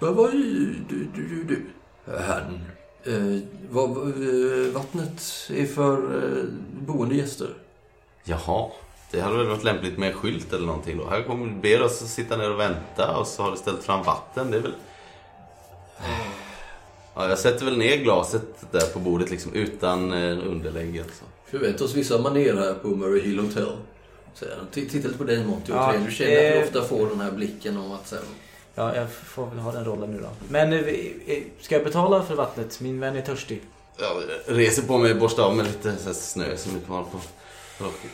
Vad 0.00 0.14
var 0.14 0.30
ju 0.30 0.74
du, 0.88 1.08
du, 1.14 1.28
du, 1.28 1.44
du? 1.44 1.66
Han. 2.06 2.60
Eh, 3.04 3.42
vad, 3.70 3.90
eh, 3.90 4.72
vattnet 4.72 5.22
är 5.50 5.66
för 5.66 5.92
eh, 5.92 6.44
boende 6.86 7.14
gäster. 7.14 7.48
Jaha. 8.24 8.70
Det 9.10 9.20
hade 9.20 9.36
väl 9.36 9.46
varit 9.46 9.64
lämpligt 9.64 9.98
med 9.98 10.08
en 10.08 10.14
skylt 10.14 10.52
eller 10.52 10.66
någonting 10.66 10.98
då. 10.98 11.08
Här 11.10 11.22
kommer 11.22 11.62
ber 11.62 11.82
oss 11.82 12.02
att 12.02 12.08
sitta 12.08 12.36
ner 12.36 12.50
och 12.50 12.60
vänta 12.60 13.16
och 13.16 13.26
så 13.26 13.42
har 13.42 13.50
du 13.50 13.56
ställt 13.56 13.82
fram 13.82 14.02
vatten. 14.02 14.50
Det 14.50 14.56
är 14.56 14.60
väl... 14.60 14.74
Ja, 17.14 17.28
jag 17.28 17.38
sätter 17.38 17.64
väl 17.64 17.78
ner 17.78 17.96
glaset 17.96 18.42
där 18.70 18.86
på 18.92 18.98
bordet 18.98 19.30
liksom 19.30 19.52
utan 19.54 20.12
eh, 20.12 20.48
underlägg 20.48 20.98
alltså. 20.98 21.24
Förväntar 21.46 21.84
oss 21.84 21.94
vissa 21.94 22.18
manér 22.18 22.54
här 22.54 22.74
på 22.74 22.88
Murray 22.88 23.20
Hill 23.20 23.38
Hotel. 23.38 23.72
Titta 24.70 24.96
lite 24.96 25.18
på 25.18 25.24
dig 25.24 25.44
Monty 25.44 25.72
Ja, 25.72 25.88
återigen. 25.88 26.06
Du 26.06 26.12
känner 26.12 26.48
att 26.48 26.72
du 26.72 26.78
ofta 26.78 26.88
får 26.88 27.06
den 27.06 27.20
här 27.20 27.30
blicken 27.30 27.76
om 27.76 27.92
att 27.92 28.08
så 28.08 28.14
här, 28.14 28.24
Ja, 28.78 28.96
jag 28.96 29.10
får 29.10 29.46
väl 29.46 29.58
ha 29.58 29.72
den 29.72 29.84
rollen 29.84 30.10
nu 30.10 30.20
då. 30.20 30.28
Men 30.48 30.72
eh, 30.72 30.78
eh, 30.78 31.42
ska 31.60 31.74
jag 31.74 31.84
betala 31.84 32.22
för 32.22 32.34
vattnet? 32.34 32.80
Min 32.80 33.00
vän 33.00 33.16
är 33.16 33.22
törstig. 33.22 33.62
Jag 33.98 34.22
reser 34.56 34.82
på 34.82 34.98
mig 34.98 35.12
och 35.12 35.18
borstar 35.18 35.42
av 35.42 35.56
med 35.56 35.66
lite 35.66 35.96
så 35.96 36.14
snö 36.14 36.56
som 36.56 36.76
är 36.76 36.80
kvar 36.80 37.02
på 37.02 37.18
locket. 37.84 38.10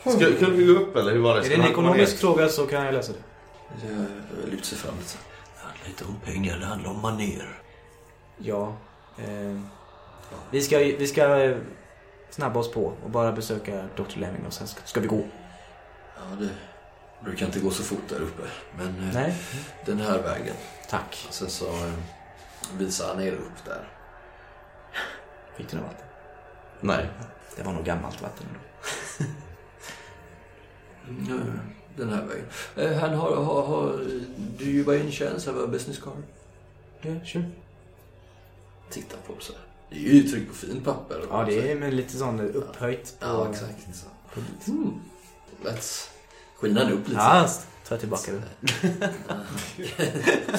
Ska, 0.00 0.46
kan 0.46 0.56
vi 0.56 0.64
gå 0.64 0.72
upp 0.72 0.96
eller 0.96 1.12
hur 1.12 1.20
var 1.20 1.34
det? 1.34 1.46
Är 1.46 1.48
det 1.48 1.54
en 1.54 1.70
ekonomisk 1.70 2.18
fråga 2.18 2.48
så 2.48 2.66
kan 2.66 2.84
jag 2.84 2.94
lösa 2.94 3.12
det. 3.12 3.18
Jag 4.42 4.50
lyfter 4.50 4.66
sig 4.66 4.78
fram 4.78 4.94
lite. 4.98 5.16
Det 5.54 5.62
handlar 5.66 5.88
inte 5.88 6.04
om 6.04 6.32
pengar, 6.32 6.58
det 6.58 6.66
handlar 6.66 6.90
om 6.90 7.00
manér. 7.00 7.62
Ja. 8.38 8.76
Eh, 9.18 9.60
vi 10.50 10.62
ska, 10.62 10.78
vi 10.78 11.06
ska 11.06 11.42
eh, 11.42 11.56
snabba 12.30 12.60
oss 12.60 12.72
på 12.72 12.92
och 13.04 13.10
bara 13.10 13.32
besöka 13.32 13.84
Dr. 13.96 14.18
Lemming 14.18 14.46
och 14.46 14.52
sen 14.52 14.66
ska, 14.66 14.80
ska 14.84 15.00
vi 15.00 15.06
gå. 15.06 15.24
Ja, 16.16 16.36
det 16.40 16.48
brukar 17.24 17.46
inte 17.46 17.60
gå 17.60 17.70
så 17.70 17.82
fort 17.82 18.08
där 18.08 18.20
uppe. 18.20 18.42
Men 18.78 18.86
eh, 19.08 19.14
Nej, 19.14 19.34
den 19.86 20.00
här 20.00 20.22
vägen. 20.22 20.54
tack. 20.90 21.26
Sen 21.30 21.50
så 21.50 21.66
eh, 21.66 21.92
visar 22.78 23.08
han 23.08 23.22
er 23.22 23.32
upp 23.32 23.64
där. 23.64 23.88
Fick 25.56 25.70
du 25.70 25.76
något 25.76 25.86
vatten? 25.86 26.06
Nej. 26.80 27.08
Det 27.56 27.62
var 27.62 27.72
nog 27.72 27.84
gammalt 27.84 28.22
vatten. 28.22 28.46
ändå. 28.48 28.60
Mm, 31.08 31.60
Den 31.96 32.08
här 32.08 32.22
vägen. 32.26 32.44
Eh, 32.76 32.98
Han 33.00 33.14
har, 33.14 33.36
har, 33.36 33.62
har... 33.66 33.92
Do 34.58 34.64
you 34.64 34.84
by 34.84 35.00
any 35.00 35.10
chance 35.12 35.50
have 35.50 35.64
a 35.64 35.66
business 35.66 35.98
card? 35.98 36.22
Yeah, 37.02 37.24
sure. 37.24 37.44
Titta 38.90 39.16
på 39.26 39.34
så. 39.38 39.52
här. 39.52 39.62
Det 39.90 39.96
är 39.96 40.00
ju 40.14 40.22
tryck 40.22 40.48
på 40.48 40.54
fin 40.54 40.80
papper. 40.84 41.24
Ja, 41.30 41.44
det 41.44 41.70
är 41.72 41.76
med 41.76 41.94
lite 41.94 42.16
sån 42.16 42.40
upphöjt 42.40 43.16
på... 43.20 43.26
Ja, 43.26 43.50
exakt. 43.50 43.76
Så. 43.94 44.06
Mm. 44.70 45.00
Let's 45.64 46.08
skina 46.62 46.80
den 46.80 46.92
upp 46.92 47.08
lite. 47.08 47.20
Ja, 47.20 47.48
ta 47.88 47.96
tillbaka 47.96 48.32
det. 48.32 48.42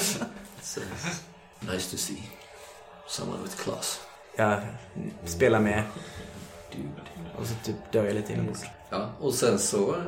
Så, 0.60 0.80
nice 1.60 1.90
to 1.90 1.96
see. 1.96 2.22
Someone 3.08 3.42
with 3.42 3.56
class. 3.56 4.00
Jag 4.36 4.60
spelar 5.24 5.60
med. 5.60 5.82
Och 7.38 7.46
så 7.46 7.54
typ 7.64 7.76
dör 7.92 8.04
jag 8.04 8.14
lite 8.14 8.32
inombords. 8.32 8.64
Ja, 8.90 9.10
och 9.20 9.34
sen 9.34 9.58
så 9.58 9.94
eh, 9.94 10.02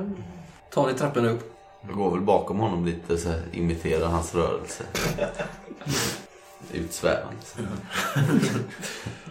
tar 0.70 0.87
ni 0.87 0.94
trappan 0.94 1.24
upp. 1.24 1.52
Jag 1.87 1.94
går 1.96 2.11
väl 2.11 2.20
bakom 2.20 2.59
honom 2.59 2.85
lite 2.85 3.18
så 3.18 3.28
här, 3.28 3.42
imiterar 3.52 4.06
hans 4.06 4.35
rörelse. 4.35 4.85
Utsvävande. 6.72 7.42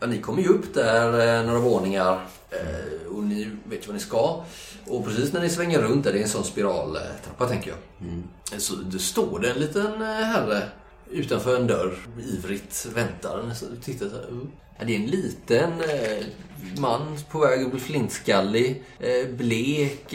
Ja, 0.00 0.06
ni 0.06 0.18
kommer 0.18 0.42
ju 0.42 0.48
upp 0.48 0.74
där 0.74 1.38
eh, 1.38 1.46
några 1.46 1.60
våningar 1.60 2.26
eh, 2.50 3.16
och 3.16 3.22
ni 3.22 3.50
vet 3.64 3.82
ju 3.82 3.86
vad 3.86 3.94
ni 3.94 4.00
ska. 4.00 4.44
Och 4.86 5.04
precis 5.04 5.32
när 5.32 5.40
ni 5.40 5.48
svänger 5.48 5.78
runt 5.82 6.04
där, 6.04 6.12
det 6.12 6.18
är 6.18 6.22
en 6.22 6.28
sån 6.28 6.44
spiraltrappa 6.44 7.48
tänker 7.48 7.70
jag. 7.70 8.08
Mm. 8.08 8.22
Så 8.58 8.74
det 8.74 8.98
står 8.98 9.38
det 9.38 9.50
en 9.50 9.58
liten 9.58 10.02
eh, 10.02 10.08
herre 10.08 10.62
utanför 11.10 11.56
en 11.56 11.66
dörr, 11.66 11.98
ivrigt 12.32 12.86
väntar. 12.94 13.52
Tittar 13.84 14.08
så 14.08 14.14
här, 14.14 14.24
ja, 14.78 14.84
det 14.84 14.96
är 14.96 15.00
en 15.00 15.06
liten 15.06 15.72
man 16.78 17.18
på 17.30 17.38
väg 17.38 17.64
att 17.64 17.70
bli 17.70 17.80
flintskallig, 17.80 18.84
blek 19.30 20.14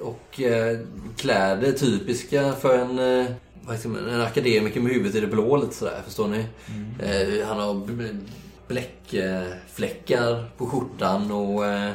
och 0.00 0.40
kläder 1.16 1.72
typiska 1.72 2.52
för 2.52 2.78
en, 2.78 2.98
en 4.08 4.20
akademiker 4.20 4.80
med 4.80 4.92
huvudet 4.92 5.14
i 5.14 5.20
det 5.20 5.26
blå 5.26 5.56
lite 5.56 5.74
sådär, 5.74 6.02
förstår 6.04 6.28
ni? 6.28 6.46
Eh, 7.02 7.46
han 7.46 7.58
har 7.58 7.74
bläckfläckar 8.68 10.50
på 10.56 10.66
skjortan 10.66 11.30
och 11.30 11.66
eh, 11.66 11.92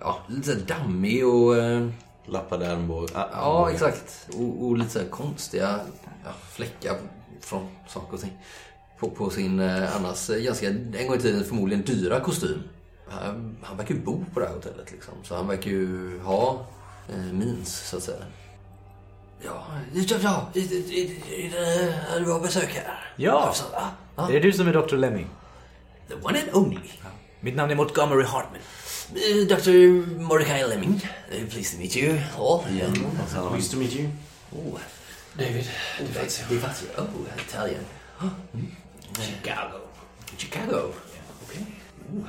ja, 0.00 0.18
lite 0.28 0.52
så 0.52 0.58
dammig 0.58 1.26
och 1.26 1.56
eh, 1.56 1.88
Lappade 2.26 2.72
armbåge. 2.72 3.08
Ah, 3.14 3.28
Ja, 3.32 3.70
exakt. 3.70 4.28
Och, 4.38 4.64
och 4.66 4.78
lite 4.78 4.90
så 4.90 5.04
konstiga 5.10 5.80
ja, 6.24 6.30
fläckar 6.52 6.96
från 7.40 7.68
saker 7.88 8.14
och 8.14 8.20
ting. 8.20 8.38
På, 8.98 9.10
på 9.10 9.30
sin 9.30 9.60
eh, 9.60 9.96
annars 9.96 10.30
eh, 10.30 10.36
ganska, 10.42 10.68
en 10.68 11.06
gång 11.06 11.16
i 11.16 11.20
tiden 11.20 11.44
förmodligen 11.44 11.84
dyra 11.84 12.20
kostym. 12.20 12.62
Han, 13.08 13.56
han 13.62 13.76
verkar 13.76 13.94
ju 13.94 14.00
bo 14.00 14.24
på 14.34 14.40
det 14.40 14.46
här 14.46 14.54
hotellet 14.54 14.92
liksom. 14.92 15.14
Så 15.22 15.34
han 15.34 15.48
verkar 15.48 15.70
ju 15.70 16.18
ha 16.20 16.66
eh, 17.08 17.32
means, 17.32 17.88
så 17.88 17.96
att 17.96 18.02
säga. 18.02 18.24
Ja, 19.44 19.64
ja, 19.92 20.16
ja. 20.22 20.48
Är, 20.54 22.20
det 22.20 22.26
var 22.26 22.40
besök 22.40 22.74
här? 22.74 23.12
Ja. 23.16 23.54
Ah, 23.74 23.88
ah, 24.16 24.28
Är 24.28 24.32
det 24.32 24.40
du 24.40 24.52
som 24.52 24.68
är 24.68 24.72
Dr. 24.72 24.96
Lemming? 24.96 25.26
The 26.10 26.16
one 26.26 26.38
and 26.40 26.48
only. 26.52 26.78
Mitt 27.40 27.54
namn 27.56 27.70
är 27.70 27.74
Montgomery 27.74 28.24
Hartman. 28.24 28.60
Eh, 29.14 29.46
Dr. 29.48 29.72
Mordecai 30.20 30.66
Lemming. 30.68 31.06
Eh, 31.30 31.46
Pleased 31.48 31.72
to 31.72 31.78
meet 31.78 31.96
you 31.96 32.18
all. 32.38 32.62
Sen 33.28 33.38
har 33.42 33.50
han- 33.50 33.62
to 33.62 33.76
meet 33.76 33.94
you. 33.94 34.08
Oh, 34.52 34.78
David, 35.38 35.64
Di 35.98 36.06
Fazio. 36.12 36.44
Di 36.48 36.58
Fazio. 36.58 36.88
Oh, 36.98 37.40
Italian. 37.48 37.84
Chicago. 39.18 39.78
Chicago. 40.36 40.92
Okej. 41.44 41.66
Oh. 42.16 42.28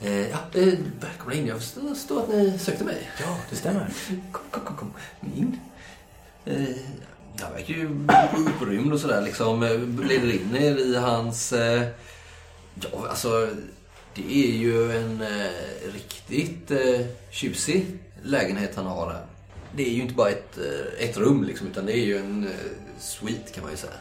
Eh, 0.00 0.28
ja, 0.30 0.38
eh, 0.54 0.74
välkomna 1.00 1.34
in. 1.34 1.46
Jag 1.46 1.58
förstår 1.62 2.22
att 2.22 2.28
ni 2.28 2.58
sökte 2.58 2.84
mig. 2.84 3.10
Ja, 3.20 3.36
det 3.50 3.56
stämmer. 3.56 3.88
Kom, 4.32 4.42
kom, 4.50 4.62
kom, 4.64 4.76
kom. 4.76 4.92
in. 5.36 5.60
Eh, 6.44 6.76
han 7.40 7.52
verkar 7.52 7.74
ju 7.74 8.06
upprymd 8.46 8.92
och 8.92 9.00
sådär 9.00 9.22
liksom. 9.22 9.60
Leder 10.08 10.32
in 10.32 10.56
er 10.56 10.76
i 10.78 10.96
hans... 10.96 11.52
Eh, 11.52 11.88
ja, 12.80 13.08
alltså... 13.08 13.48
Det 14.14 14.46
är 14.46 14.52
ju 14.52 14.92
en 14.92 15.22
eh, 15.22 15.50
riktigt 15.92 16.70
eh, 16.70 17.00
tjusig 17.30 17.86
lägenhet 18.22 18.76
han 18.76 18.86
har 18.86 19.10
här. 19.10 19.26
Det 19.76 19.88
är 19.88 19.90
ju 19.90 20.02
inte 20.02 20.14
bara 20.14 20.30
ett, 20.30 20.58
eh, 20.58 21.08
ett 21.08 21.16
rum 21.16 21.44
liksom, 21.44 21.66
utan 21.66 21.86
det 21.86 21.92
är 21.92 22.04
ju 22.04 22.18
en 22.18 22.44
eh, 22.44 22.50
suite 22.98 23.52
kan 23.52 23.62
man 23.62 23.70
ju 23.72 23.76
säga. 23.76 23.92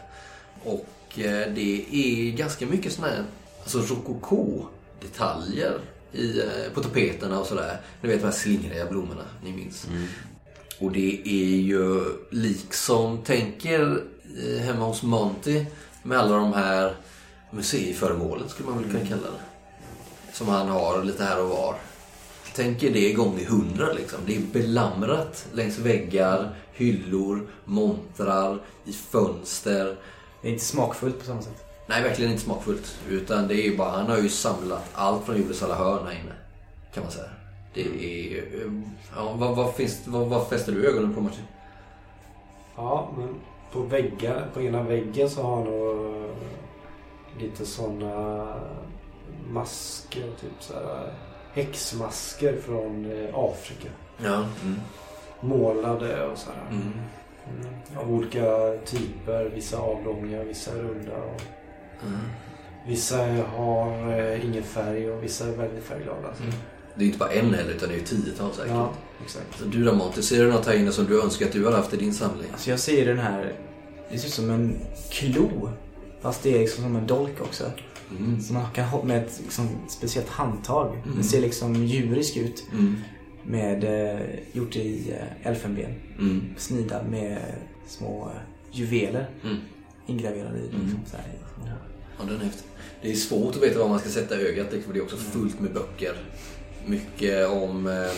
Och 0.63 0.87
eh, 1.15 1.53
det 1.53 1.85
är 1.91 2.31
ganska 2.31 2.65
mycket 2.65 2.93
sådana 2.93 3.13
här 3.13 3.23
alltså 3.63 3.79
rokoko-detaljer 3.79 5.79
i, 6.11 6.39
eh, 6.39 6.45
på 6.73 6.83
tapeterna 6.83 7.39
och 7.39 7.45
sådär. 7.47 7.77
Ni 8.01 8.09
vet 8.09 8.19
de 8.19 8.25
här 8.25 8.33
slingriga 8.33 8.85
blommorna, 8.85 9.25
ni 9.43 9.51
minns. 9.51 9.87
Och 10.79 10.91
det 10.91 11.21
är 11.25 11.55
ju 11.57 12.03
liksom, 12.29 13.17
tänker 13.17 14.03
eh, 14.43 14.57
hemma 14.61 14.85
hos 14.85 15.03
Monty 15.03 15.65
med 16.03 16.19
alla 16.19 16.37
de 16.37 16.53
här 16.53 16.95
museiföremålen 17.55 18.49
skulle 18.49 18.69
man 18.69 18.77
väl 18.77 18.91
kunna 18.91 19.05
kalla 19.05 19.21
det. 19.21 20.33
Som 20.33 20.47
han 20.47 20.67
har 20.67 21.03
lite 21.03 21.23
här 21.23 21.43
och 21.43 21.49
var. 21.49 21.75
Tänker 22.55 22.89
det 22.93 23.13
gånger 23.13 23.45
hundra 23.45 23.93
liksom. 23.93 24.19
Det 24.25 24.35
är 24.35 24.41
belamrat 24.41 25.47
längs 25.53 25.77
väggar, 25.77 26.55
hyllor, 26.73 27.47
montrar, 27.65 28.59
i 28.85 28.91
fönster. 28.93 29.95
Det 30.41 30.47
är 30.47 30.51
inte 30.51 30.65
smakfullt 30.65 31.19
på 31.19 31.25
samma 31.25 31.41
sätt. 31.41 31.65
Nej, 31.87 32.03
verkligen 32.03 32.31
inte 32.31 32.43
smakfullt. 32.43 32.99
Utan 33.09 33.47
det 33.47 33.53
är 33.53 33.63
ju 33.63 33.77
bara, 33.77 33.89
han 33.89 34.05
har 34.05 34.17
ju 34.17 34.29
samlat 34.29 34.89
allt 34.93 35.25
från 35.25 35.37
jordens 35.37 35.63
alla 35.63 35.75
hörn 35.75 36.05
här 36.05 36.11
inne. 36.11 36.33
Kan 36.93 37.03
man 37.03 37.11
säga. 37.11 37.29
Det 37.73 37.81
är... 37.81 38.43
Ja, 39.15 39.33
vad, 39.33 39.55
vad, 39.55 39.75
finns, 39.75 40.01
vad, 40.05 40.27
vad 40.27 40.47
fäster 40.47 40.71
du 40.71 40.87
ögonen 40.87 41.13
på 41.13 41.21
Martin? 41.21 41.43
Ja, 42.75 43.13
men 43.17 43.29
på 43.71 43.79
väggar, 43.79 44.47
på 44.53 44.61
ena 44.61 44.83
väggen 44.83 45.29
så 45.29 45.41
har 45.41 45.55
han 45.55 45.65
nog 45.65 46.25
lite 47.39 47.65
sådana 47.65 48.47
masker, 49.49 50.23
typ 50.41 50.51
så 50.59 50.73
här 50.73 51.13
häxmasker 51.53 52.57
från 52.65 53.11
eh, 53.11 53.29
Afrika. 53.35 53.89
Ja. 54.23 54.35
Mm. 54.63 54.79
Målade 55.41 56.25
och 56.27 56.37
så 56.37 56.49
här. 56.51 56.69
Mm. 56.71 56.93
Mm. 57.61 57.73
Av 57.97 58.13
olika 58.13 58.73
typer. 58.85 59.51
Vissa 59.55 59.77
avlånga, 59.77 60.43
vissa 60.43 60.71
runda. 60.75 61.15
Och 61.17 61.41
Mm. 62.07 62.19
vissa 62.87 63.17
har 63.57 64.19
eh, 64.19 64.45
ingen 64.45 64.63
färg 64.63 65.11
och 65.11 65.23
vissa 65.23 65.45
är 65.47 65.51
väldigt 65.51 65.83
färgglada. 65.83 66.27
Mm. 66.41 66.53
Det 66.95 67.03
är 67.03 67.05
inte 67.05 67.17
bara 67.19 67.31
en 67.31 67.53
heller 67.53 67.71
utan 67.71 67.89
det 67.89 67.95
är 67.95 67.99
ju 67.99 68.05
tiotals 68.05 68.55
säkert. 68.55 68.71
Ja, 68.71 68.89
exakt. 69.23 69.59
Så 69.59 69.65
du 69.65 69.83
då 69.85 69.93
Monty, 69.93 70.21
ser 70.21 70.43
du 70.45 70.51
något 70.51 70.65
här 70.65 70.73
inne 70.73 70.91
som 70.91 71.05
du 71.05 71.21
önskar 71.21 71.45
att 71.45 71.51
du 71.51 71.65
hade 71.65 71.77
haft 71.77 71.93
i 71.93 71.97
din 71.97 72.13
samling? 72.13 72.47
Alltså 72.51 72.69
jag 72.69 72.79
ser 72.79 73.05
den 73.05 73.19
här, 73.19 73.53
det 74.09 74.17
ser 74.19 74.27
ut 74.27 74.33
som 74.33 74.49
en 74.49 74.79
klo. 75.11 75.69
Fast 76.25 76.43
det 76.43 76.55
är 76.55 76.59
liksom 76.59 76.83
som 76.83 76.95
en 76.95 77.07
dolk 77.07 77.41
också. 77.41 77.71
Mm. 78.17 78.41
Som 78.41 78.55
man 78.55 78.65
kan 78.73 78.85
ha 78.85 79.03
med 79.03 79.23
ett 79.25 79.39
liksom, 79.43 79.67
speciellt 79.87 80.29
handtag. 80.29 81.01
Mm. 81.05 81.17
Det 81.17 81.23
ser 81.23 81.41
liksom 81.41 81.85
djurisk 81.85 82.37
ut. 82.37 82.63
Mm. 82.73 82.95
Med, 83.43 83.83
eh, 83.83 84.21
gjort 84.51 84.75
i 84.75 85.11
eh, 85.11 85.47
elfenben. 85.47 85.91
Mm. 86.19 86.41
Snidad 86.57 87.09
med 87.09 87.37
små 87.87 88.25
eh, 88.25 88.41
juveler 88.71 89.29
Mm. 89.43 89.57
ingraverade 90.07 90.57
i. 90.59 90.61
Liksom, 90.61 90.79
Mm. 90.81 90.97
så 91.11 91.17
här, 91.17 91.25
små. 91.55 91.67
Ja, 92.19 92.25
den 92.25 92.41
är 92.41 92.43
häftig. 92.45 92.65
Det 93.01 93.11
är 93.11 93.15
svårt 93.15 93.55
att 93.55 93.63
veta 93.63 93.79
var 93.79 93.87
man 93.89 93.99
ska 93.99 94.09
sätta 94.09 94.35
ögat 94.35 94.67
liksom, 94.73 94.93
det 94.93 94.99
är 94.99 95.03
också 95.03 95.17
fullt 95.17 95.59
med 95.59 95.73
böcker. 95.73 96.13
Mycket 96.85 97.47
om, 97.49 97.87
eh, 97.87 98.11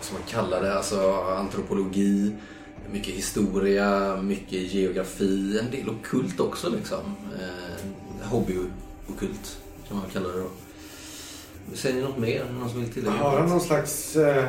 som 0.00 0.16
man 0.16 0.22
kallar 0.28 0.62
det, 0.62 0.74
alltså 0.74 1.12
antropologi, 1.38 2.32
mycket 2.92 3.14
historia, 3.14 4.16
mycket 4.22 4.72
geografi, 4.74 5.58
en 5.58 5.70
del 5.70 5.88
okult 5.90 6.40
också 6.40 6.70
liksom. 6.70 7.00
Eh, 7.40 8.28
Hobbyokult 8.28 9.58
kan 9.88 9.96
man 9.96 10.06
kalla 10.12 10.28
det 10.28 10.40
då. 10.40 10.48
Säger 11.74 11.96
ni 11.96 12.02
något 12.02 12.18
mer? 12.18 12.44
Någon 12.60 12.70
som 12.70 12.80
vill 12.80 12.92
tillägga? 12.92 13.16
Har 13.16 13.38
han 13.40 13.48
någon 13.48 13.60
slags 13.60 14.16
eh, 14.16 14.44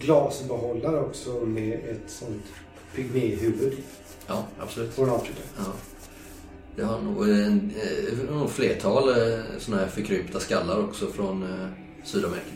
glasbehållare 0.00 1.00
också 1.00 1.30
med 1.30 1.72
ett 1.74 2.10
sånt 2.10 2.44
pygméhuvud 2.94 3.76
Ja, 4.26 4.44
absolut. 4.60 4.94
från 4.94 5.10
Afrika? 5.10 5.40
Ja. 5.56 5.72
Det 6.76 6.82
har 6.84 7.00
nog 7.00 7.28
en, 7.28 7.72
eh, 7.76 8.34
nog 8.34 8.50
flertal 8.50 9.08
eh, 9.08 9.38
såna 9.58 9.76
här 9.76 9.86
förkrympta 9.86 10.40
skallar 10.40 10.84
också 10.84 11.06
från 11.06 11.42
eh, 11.42 11.68
Sydamerika. 12.04 12.46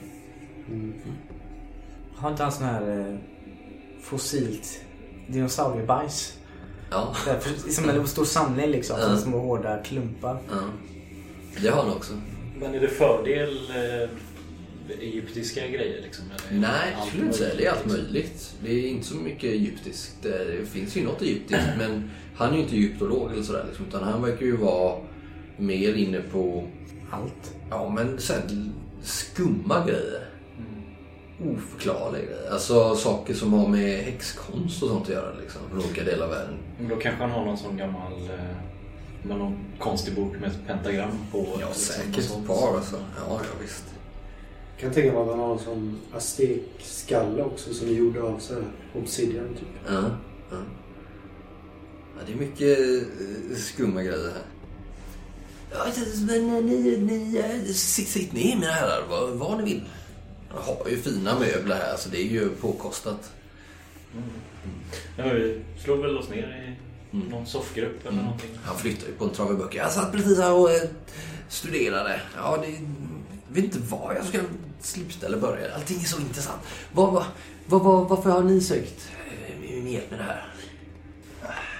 Mm. 0.68 0.93
Har 2.16 2.31
inte 2.31 2.43
han 2.43 2.53
sån 2.53 2.64
här 2.66 2.99
eh, 2.99 3.16
fossilt 4.03 4.80
dinosauriebajs? 5.28 6.32
Ja, 6.90 7.14
Så 7.24 7.30
för- 7.40 7.70
Som 7.70 7.88
en 7.90 8.07
stor 8.07 8.24
samling 8.24 8.70
liksom. 8.70 8.96
Ja. 9.01 9.07
Som 9.09 9.18
små 9.18 9.38
hårda 9.38 9.82
klumpar. 9.82 10.38
ja. 10.51 10.57
Det 11.62 11.68
har 11.68 11.82
han 11.82 11.92
också. 11.92 12.12
Men 12.61 12.74
är 12.74 12.80
det 12.80 12.88
fördel 12.88 13.59
eh, 13.70 14.09
egyptiska 15.01 15.66
grejer 15.68 16.03
liksom? 16.03 16.24
Eller 16.51 16.61
Nej, 16.61 16.94
jag 16.99 17.07
skulle 17.09 17.24
inte 17.24 17.38
säga 17.38 17.55
det. 17.55 17.66
är 17.66 17.70
allt 17.70 17.86
möjligt? 17.86 18.12
möjligt. 18.12 18.55
Det 18.64 18.70
är 18.70 18.88
inte 18.90 19.07
så 19.07 19.16
mycket 19.16 19.44
egyptiskt. 19.53 20.14
Det 20.22 20.68
finns 20.68 20.96
ju 20.96 21.05
något 21.05 21.22
egyptiskt 21.22 21.66
men 21.78 22.11
han 22.36 22.51
är 22.53 22.57
ju 22.57 22.62
inte 22.62 22.76
egyptolog 22.76 23.32
eller 23.32 23.42
sådär 23.42 23.64
liksom, 23.68 23.86
utan 23.86 24.03
han 24.03 24.22
verkar 24.22 24.46
ju 24.46 24.57
vara 24.57 24.96
mer 25.57 25.94
inne 25.94 26.20
på, 26.20 26.68
Allt. 27.11 27.55
ja 27.70 27.88
men 27.88 28.18
sen 28.20 28.72
skumma 29.03 29.84
grejer. 29.86 30.24
Oförklarliga. 31.45 32.51
Alltså 32.53 32.95
saker 32.95 33.34
som 33.34 33.53
har 33.53 33.68
med 33.68 34.05
häxkonst 34.05 34.82
och 34.82 34.89
sånt 34.89 35.03
att 35.03 35.09
göra 35.09 35.34
liksom, 35.41 35.61
från 35.70 35.78
olika 35.78 36.05
delar 36.05 36.24
av 36.24 36.30
världen. 36.30 36.59
Men 36.78 36.89
Då 36.89 36.97
kanske 36.97 37.22
han 37.22 37.30
har 37.30 37.45
någon 37.45 37.59
sån 37.59 37.76
gammal... 37.76 38.12
Eh, 38.12 38.68
med 39.22 39.39
någon 39.39 39.59
konstig 39.78 40.14
bok 40.14 40.32
med 40.41 40.51
ett 40.51 40.66
pentagram 40.66 41.11
på. 41.32 41.39
Ja, 41.39 41.68
liksom, 41.68 41.74
säkert 41.74 42.18
ett 42.18 42.47
par 42.47 42.76
alltså. 42.76 42.97
Ja, 42.97 43.26
ja 43.28 43.61
visst. 43.62 43.84
Jag 44.74 44.82
kan 44.82 44.93
tänka 44.93 45.12
mig 45.12 45.22
att 45.22 45.28
han 45.28 45.39
har 45.39 45.53
en 45.53 45.59
sån 45.59 45.99
aztekskalle 46.12 47.43
också 47.43 47.74
som 47.74 47.89
är 47.89 47.93
gjord 47.93 48.16
av 48.16 48.39
så 48.39 48.55
här 48.55 48.64
obsidian 48.95 49.55
typ. 49.55 49.68
Ja, 49.86 50.03
ja. 50.51 50.57
ja 52.16 52.22
det 52.26 52.32
är 52.32 52.36
mycket 52.36 52.78
eh, 52.78 53.57
skumma 53.57 54.03
grejer 54.03 54.32
här. 54.32 54.43
Ja, 55.70 55.84
men 56.26 56.57
eh, 56.57 56.64
ni, 56.64 56.97
ni, 56.97 57.74
sitt, 57.74 58.09
sitt 58.09 58.32
ner 58.32 58.57
mina 58.57 58.72
herrar, 58.72 59.05
vad, 59.09 59.30
vad 59.30 59.59
ni 59.59 59.64
vill. 59.64 59.82
Jag 60.55 60.61
har 60.61 60.88
ju 60.90 60.96
fina 61.03 61.38
möbler 61.38 61.76
här 61.76 61.96
så 61.96 62.09
det 62.09 62.18
är 62.20 62.26
ju 62.30 62.49
påkostat. 62.49 63.30
Ja, 65.16 65.24
vi 65.24 65.61
slog 65.84 65.99
väl 65.99 66.18
oss 66.18 66.28
ner 66.28 66.64
i 66.68 66.88
Mm. 67.16 67.28
någon 67.28 67.46
soffgrupp 67.46 68.01
eller 68.01 68.12
Mm. 68.12 68.24
någonting. 68.24 68.51
Han 68.64 68.76
flyttar 68.78 69.07
ju 69.07 69.12
på 69.12 69.24
en 69.24 69.30
trave 69.30 69.55
böcker. 69.55 69.78
Jag 69.78 69.92
satt 69.92 70.12
precis 70.12 70.38
här 70.38 70.53
och 70.53 70.70
eh, 70.70 70.82
studerade. 71.49 72.20
Ja, 72.36 72.64
det 72.66 72.78
vet 73.49 73.64
inte 73.64 73.78
var 73.78 74.14
jag 74.14 74.24
ska 74.26 74.38
sluta 74.80 75.26
eller 75.26 75.38
börja. 75.38 75.74
Allting 75.74 76.01
är 76.01 76.05
så 76.05 76.20
intressant. 76.20 76.61
Vad, 76.92 77.12
vad, 77.12 77.24
vad, 77.66 77.82
vad, 77.82 78.09
varför 78.09 78.30
har 78.30 78.42
ni 78.42 78.61
sökt 78.61 79.09
eh, 79.30 79.59
min 79.61 79.88
hjälp 79.92 80.11
med 80.11 80.18
det 80.20 80.24
här? 80.24 80.44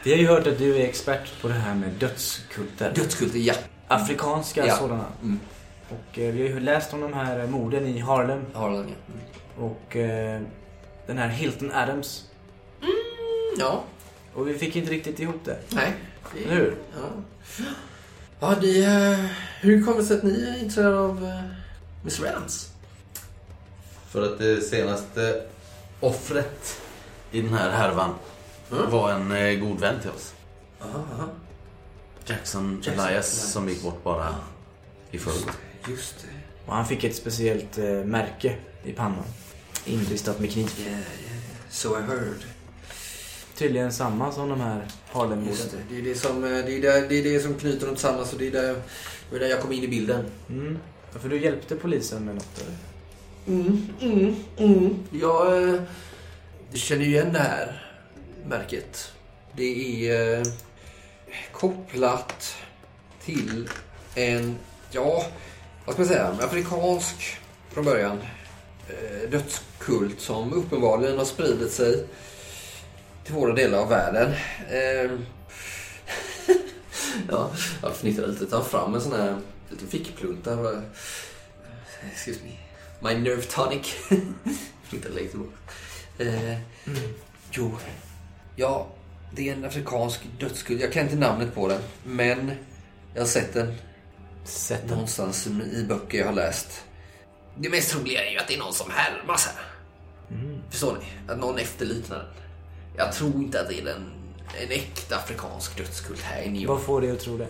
Vi 0.05 0.11
har 0.11 0.19
ju 0.19 0.27
hört 0.27 0.47
att 0.47 0.59
du 0.59 0.77
är 0.77 0.85
expert 0.85 1.41
på 1.43 1.49
det 1.49 1.55
här 1.55 1.75
med 1.75 1.91
dödskulter. 1.93 2.93
Dödskulter, 2.95 3.39
ja. 3.39 3.55
Afrikanska 3.89 4.67
Ja. 4.67 4.77
sådana. 4.77 5.05
Mm. 5.23 5.41
Och 5.89 6.19
eh, 6.19 6.33
vi 6.35 6.43
har 6.43 6.49
ju 6.49 6.61
läst 6.61 6.93
om 6.95 7.01
de 7.01 7.13
här 7.13 7.47
morden 7.47 7.87
i 7.87 7.99
Harlem. 7.99 8.45
Harlan, 8.55 8.87
ja. 8.89 9.15
Mm. 9.15 9.71
Och 9.73 9.97
eh, 9.97 10.41
den 11.07 11.19
här 11.19 11.29
Hilton 11.29 11.73
Adams. 11.73 12.25
Ja, 13.59 13.83
Och 14.35 14.49
vi 14.49 14.55
fick 14.59 14.77
inte 14.77 14.91
riktigt 14.93 15.21
ihop 15.21 15.41
det. 15.45 15.59
nej. 15.69 15.95
Eller 16.45 16.55
hur? 16.55 16.77
Ja. 16.95 17.09
Ja, 18.41 18.55
det, 18.61 18.85
eh, 18.85 19.19
hur 19.61 19.85
kommer 19.85 19.99
det 19.99 20.05
sig 20.05 20.17
att 20.17 20.23
ni 20.23 20.43
är 20.45 20.55
intresserade 20.63 20.99
av 20.99 21.23
uh, 21.25 21.41
Miss 22.05 22.21
Rance? 22.21 22.69
För 24.09 24.23
att 24.33 24.39
det 24.39 24.61
senaste 24.61 25.43
offret 26.01 26.81
i 27.31 27.41
den 27.41 27.55
här 27.55 27.71
härvan 27.71 28.15
Mm. 28.73 28.91
var 28.91 29.11
en 29.13 29.33
eh, 29.33 29.55
god 29.59 29.81
vän 29.81 30.01
till 30.01 30.11
oss. 30.11 30.35
Aha, 30.81 31.29
Jackson, 32.27 32.83
Jackson 32.85 32.93
Elias 32.95 33.09
Elias. 33.09 33.53
som 33.53 33.69
gick 33.69 33.83
bort 33.83 34.05
bara 34.05 34.35
i 35.11 35.19
förrgår. 35.19 35.53
Just 35.89 36.15
det. 36.23 36.29
Och 36.67 36.75
han 36.75 36.87
fick 36.87 37.05
ett 37.05 37.17
speciellt 37.17 37.79
eh, 37.79 37.85
märke 37.85 38.57
i 38.85 38.93
pannan. 38.93 39.25
Inristat 39.85 40.41
med 40.41 40.53
kniv. 40.53 40.71
Yeah, 40.79 40.93
yeah. 40.93 41.03
So 41.71 41.99
I 41.99 42.03
heard. 42.03 42.45
Tydligen 43.55 43.93
samma 43.93 44.33
som 44.33 44.49
de 44.49 44.61
här 44.61 44.87
Harlem-morden. 45.13 45.49
Just 45.49 45.71
det. 45.71 45.79
Det 45.91 45.99
är 45.99 46.03
det, 46.03 46.15
som, 46.15 46.45
eh, 46.45 46.51
det, 46.51 46.77
är 46.77 46.83
där, 46.83 47.09
det 47.09 47.19
är 47.19 47.23
det 47.23 47.41
som 47.41 47.55
knyter 47.55 47.87
dem 47.87 47.95
tillsammans 47.95 48.33
och 48.33 48.39
det 48.39 48.47
är 48.47 48.51
där, 48.51 48.83
det 49.31 49.37
är 49.37 49.41
där 49.41 49.49
jag 49.49 49.61
kom 49.61 49.73
in 49.73 49.85
i 49.85 49.89
bilden. 49.89 50.27
Mm. 50.49 50.79
Ja, 51.13 51.19
För 51.19 51.29
du 51.29 51.41
hjälpte 51.41 51.77
polisen 51.77 52.25
med 52.25 52.35
något 52.35 52.63
eller? 52.63 52.77
Mm, 53.61 53.89
mm, 54.01 54.37
mm. 54.57 55.05
Jag 55.11 55.69
eh, 55.69 55.81
känner 56.73 57.05
ju 57.05 57.11
igen 57.11 57.33
det 57.33 57.39
här 57.39 57.83
märket. 58.47 59.13
Det 59.57 60.09
är 60.09 60.39
eh, 60.39 60.43
kopplat 61.53 62.57
till 63.25 63.69
en, 64.15 64.57
ja, 64.91 65.25
vad 65.89 65.95
ska 65.95 66.03
man 66.03 66.09
säga, 66.09 66.47
afrikansk 66.47 67.39
från 67.69 67.85
början 67.85 68.19
eh, 68.89 69.31
dödskult 69.31 70.21
som 70.21 70.53
uppenbarligen 70.53 71.19
har 71.19 71.25
spridit 71.25 71.73
sig 71.73 72.07
till 73.25 73.35
våra 73.35 73.55
delar 73.55 73.79
av 73.79 73.89
världen. 73.89 74.33
Eh, 74.71 75.11
ja, 77.31 77.51
jag 77.83 77.97
fnittrar 77.97 78.27
lite. 78.27 78.47
Ta 78.47 78.65
fram 78.65 78.95
en 78.95 79.01
sån 79.01 79.13
här 79.13 79.37
liten 79.71 79.89
fickplunta. 79.89 80.83
Excuse 82.13 82.41
me. 82.45 82.51
My 83.11 83.21
nerve 83.21 83.43
tonic. 83.43 83.87
Fnittrar 84.89 85.13
lite 85.13 85.37
bort. 85.37 85.71
Eh, 86.19 86.59
jo, 87.51 87.77
ja, 88.57 88.87
det 89.35 89.49
är 89.49 89.53
en 89.53 89.65
afrikansk 89.65 90.21
dödskult. 90.41 90.81
Jag 90.81 90.93
kan 90.93 91.05
inte 91.05 91.17
namnet 91.17 91.55
på 91.55 91.69
den, 91.69 91.81
men 92.05 92.53
jag 93.15 93.23
har 93.23 93.29
sett 93.29 93.55
den 93.55 93.75
Den. 94.69 94.87
någonstans 94.87 95.47
i 95.47 95.85
böcker 95.89 96.19
jag 96.19 96.27
har 96.27 96.33
läst. 96.33 96.85
Det 97.57 97.71
mest 97.71 97.91
troliga 97.91 98.25
är 98.25 98.31
ju 98.31 98.39
att 98.39 98.49
det 98.49 98.55
är 98.55 98.59
någon 98.59 98.75
som 98.75 98.91
härmas 98.91 99.47
här. 99.47 99.65
Förstår 100.71 100.99
ni? 100.99 101.33
Att 101.33 101.39
någon 101.39 101.59
efterliknar 101.59 102.17
den. 102.17 102.27
Jag 102.97 103.13
tror 103.13 103.35
inte 103.35 103.61
att 103.61 103.69
det 103.69 103.81
är 103.81 103.85
den, 103.85 104.11
en 104.63 104.71
äkta 104.71 105.17
afrikansk 105.17 105.77
dödskult 105.77 106.21
här 106.21 106.43
i 106.43 106.51
New 106.51 106.63
York. 106.63 106.69
Vad 106.69 106.83
får 106.83 107.01
dig 107.01 107.11
att 107.11 107.21
tro 107.21 107.39
det? 107.39 107.49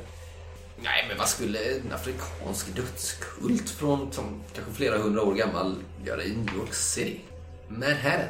Nej, 0.83 1.05
men 1.09 1.19
vad 1.19 1.29
skulle 1.29 1.59
en 1.59 1.93
afrikansk 1.93 2.77
dödskult 2.77 3.71
från 3.71 4.13
som 4.13 4.43
kanske 4.55 4.73
flera 4.73 4.99
hundra 4.99 5.23
år 5.23 5.35
gammal 5.35 5.77
göra 6.05 6.25
i 6.25 6.37
New 6.37 6.57
York 6.57 6.75
City? 6.75 7.21
Manhattan, 7.69 8.21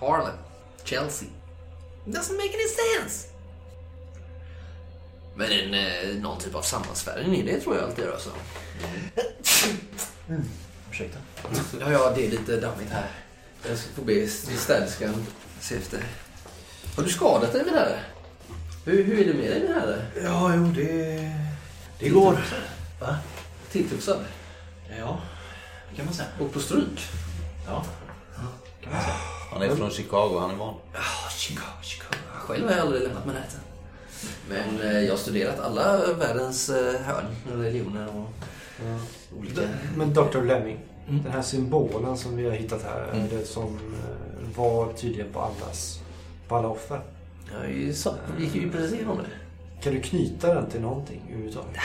Harlem, 0.00 0.36
Chelsea. 0.84 1.28
Doesn't 2.06 2.36
make 2.36 2.54
any 2.54 2.68
sense. 2.68 3.28
Men 5.38 5.52
en, 5.52 5.74
eh, 5.74 6.22
någon 6.22 6.38
typ 6.38 6.54
av 6.54 6.62
sammansvärjning 6.62 7.40
i 7.40 7.42
det 7.42 7.60
tror 7.60 7.76
jag 7.76 7.84
alltid 7.84 8.04
rör 8.04 8.18
sig 8.18 8.32
om. 8.32 8.38
Ursäkta. 10.90 11.18
Ja, 11.80 11.92
ja, 11.92 12.12
det 12.16 12.26
är 12.26 12.30
lite 12.30 12.60
dammigt 12.60 12.90
här. 12.90 13.10
Jag 13.68 13.78
ska 13.78 13.92
få 13.94 14.02
be 14.02 14.28
städerskan 14.28 15.26
se 15.60 15.74
efter. 15.76 16.04
Har 16.96 17.02
du 17.02 17.10
skadat 17.10 17.52
dig 17.52 17.64
min 17.64 17.74
herre? 17.74 18.00
Hur, 18.84 19.04
hur 19.04 19.20
är 19.20 19.32
det 19.32 19.34
med 19.34 19.50
dig 19.50 19.60
min 19.60 19.72
herre? 19.72 20.06
Ja, 20.22 20.54
jo, 20.54 20.64
det... 20.64 21.32
Det 21.98 22.08
går. 22.08 22.38
Va? 23.00 23.18
Tilltufsad? 23.70 24.24
Ja, 24.98 25.20
det 25.90 25.96
kan 25.96 26.04
man 26.04 26.14
säga. 26.14 26.28
Och 26.40 26.52
på 26.52 26.60
stryk? 26.60 27.08
Ja, 27.66 27.84
kan 28.82 28.92
man 28.92 29.02
säga. 29.02 29.14
Han 29.50 29.62
är 29.62 29.76
från 29.76 29.90
Chicago, 29.90 30.38
han 30.40 30.50
är 30.50 30.54
van. 30.54 30.74
Ja, 30.94 31.30
Chicago, 31.30 31.82
Chicago. 31.82 32.18
Själv 32.34 32.64
har 32.64 32.72
jag 32.72 32.80
aldrig 32.80 33.02
lämnat 33.02 33.26
Manhattan. 33.26 33.60
Men 34.48 34.80
eh, 34.80 35.00
jag 35.00 35.10
har 35.12 35.18
studerat 35.18 35.60
alla 35.60 36.12
världens 36.14 36.68
eh, 36.70 37.00
hörn, 37.00 37.24
religioner 37.52 38.08
och 38.08 38.30
olika... 39.38 39.60
Men 39.96 40.14
Dr. 40.14 40.42
Lemming. 40.42 40.78
Mm. 41.08 41.22
Den 41.22 41.32
här 41.32 41.42
symbolen 41.42 42.16
som 42.18 42.36
vi 42.36 42.44
har 42.44 42.52
hittat 42.52 42.82
här. 42.82 43.08
Mm. 43.12 43.24
Är 43.24 43.28
det 43.38 43.44
som 43.44 43.64
eh, 43.74 44.56
var 44.58 44.92
tydligen 44.92 45.32
på 45.32 45.40
allas 45.40 46.00
på 46.48 46.56
alla 46.56 46.68
offer. 46.68 47.00
Ja, 47.52 47.58
vi 47.68 47.94
sa- 47.94 48.14
vi 48.36 48.44
gick 48.44 48.54
ju 48.54 48.70
precis 48.70 48.92
igenom 48.92 49.16
det. 49.18 49.82
Kan 49.82 49.94
du 49.94 50.00
knyta 50.02 50.54
den 50.54 50.70
till 50.70 50.80
någonting 50.80 51.20
överhuvudtaget? 51.28 51.76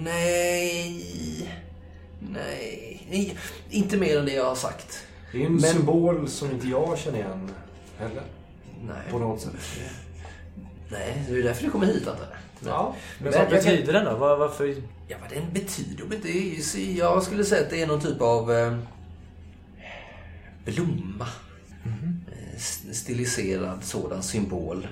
Nej... 0.00 1.04
Nej. 2.20 3.06
Nej. 3.10 3.36
Inte 3.70 3.96
mer 3.96 4.18
än 4.18 4.24
det 4.26 4.32
jag 4.32 4.44
har 4.44 4.54
sagt. 4.54 4.98
Det 5.32 5.42
är 5.42 5.46
en 5.46 5.52
Men- 5.52 5.60
symbol 5.60 6.28
som 6.28 6.50
inte 6.50 6.68
jag 6.68 6.98
känner 6.98 7.18
igen 7.18 7.50
heller. 7.98 8.22
Nej. 8.86 8.96
På 9.10 9.18
något 9.18 9.40
sätt. 9.40 9.52
Nej, 10.88 11.22
det 11.28 11.38
är 11.38 11.42
därför 11.42 11.64
du 11.64 11.70
kommer 11.70 11.86
hit 11.86 12.08
antar 12.08 12.26
jag. 12.30 12.70
Ja. 12.72 12.94
Men 13.18 13.30
Men 13.32 13.40
vad 13.40 13.50
betyder 13.50 13.92
den 13.92 14.04
då? 14.04 14.16
Var, 14.16 14.36
varför? 14.36 14.74
Ja, 15.08 15.16
vad 15.20 15.30
den 15.30 15.52
betyder? 15.52 16.28
Ju, 16.28 16.62
så- 16.62 16.78
jag 16.78 17.22
skulle 17.22 17.44
säga 17.44 17.62
att 17.64 17.70
det 17.70 17.82
är 17.82 17.86
någon 17.86 18.00
typ 18.00 18.20
av 18.20 18.52
eh, 18.52 18.78
blomma. 20.64 21.26
Eh, 21.84 22.54
s- 22.56 22.82
Stiliserad 22.92 23.84
sådan 23.84 24.22
symbol. 24.22 24.86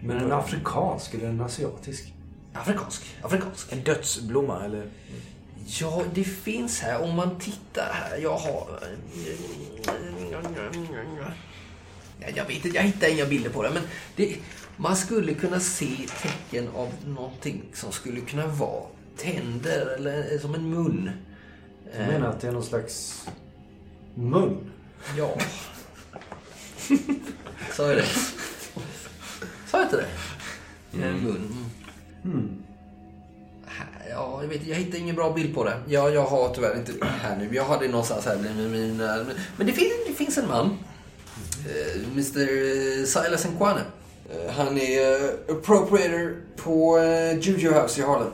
Men 0.00 0.16
en 0.16 0.32
afrikansk 0.32 1.14
eller 1.14 1.28
en 1.28 1.40
asiatisk? 1.40 2.12
Afrikansk. 2.52 3.02
Afrikansk. 3.22 3.72
En 3.72 3.80
dödsblomma 3.82 4.64
eller? 4.64 4.86
Ja, 5.66 6.02
det 6.14 6.24
finns 6.24 6.80
här. 6.80 7.02
Om 7.02 7.14
man 7.16 7.38
tittar 7.38 7.90
här. 7.92 8.16
Jag 8.18 8.36
har... 8.36 8.66
Ja, 12.20 12.28
jag 12.34 12.44
vet 12.44 12.64
inte, 12.64 12.68
jag 12.78 12.82
hittar 12.82 13.08
inga 13.08 13.24
bilder 13.26 13.50
på 13.50 13.62
det. 13.62 13.70
Men 13.70 13.82
det, 14.16 14.36
man 14.76 14.96
skulle 14.96 15.34
kunna 15.34 15.60
se 15.60 15.96
tecken 16.22 16.68
av 16.68 16.88
någonting 17.06 17.62
som 17.74 17.92
skulle 17.92 18.20
kunna 18.20 18.46
vara 18.46 18.84
tänder 19.16 19.86
eller 19.86 20.38
som 20.38 20.54
en 20.54 20.70
mun. 20.70 21.10
Jag 21.98 22.06
menar 22.06 22.28
att 22.28 22.40
det 22.40 22.48
är 22.48 22.52
någon 22.52 22.64
slags 22.64 23.26
mun. 24.14 24.70
Ja. 25.18 25.38
Sa 27.72 27.88
jag 27.88 27.96
det? 27.96 28.06
Sa 29.66 29.78
jag 29.78 29.82
inte 29.86 29.96
det? 29.96 30.06
En 31.06 31.24
mun. 31.24 31.66
Mm. 32.24 32.62
Här, 33.66 33.86
Ja, 34.10 34.38
jag, 34.42 34.48
vet, 34.48 34.66
jag 34.66 34.76
hittar 34.76 34.98
ingen 34.98 35.16
bra 35.16 35.32
bild 35.32 35.54
på 35.54 35.64
det. 35.64 35.80
Ja, 35.88 36.10
jag 36.10 36.24
har 36.24 36.54
tyvärr 36.54 36.76
inte 36.76 37.06
här 37.06 37.36
nu. 37.36 37.54
Jag 37.54 37.64
har 37.64 37.80
det 37.80 37.88
någonstans 37.88 38.24
här 38.26 38.36
med 38.36 38.70
mina... 38.70 39.26
Men 39.56 39.66
det 39.66 39.72
finns, 39.72 39.92
det 40.06 40.14
finns 40.14 40.38
en 40.38 40.48
man. 40.48 40.78
Eh, 41.68 42.02
Mr 42.12 43.04
Silas 43.06 43.44
Nkwane. 43.44 43.80
Eh, 44.32 44.52
han 44.52 44.78
är 44.78 45.24
eh, 45.24 45.56
appropriator 45.56 46.36
på 46.56 46.98
eh, 46.98 47.38
Juju 47.38 47.72
House 47.72 48.00
i 48.00 48.04
Harlem. 48.04 48.32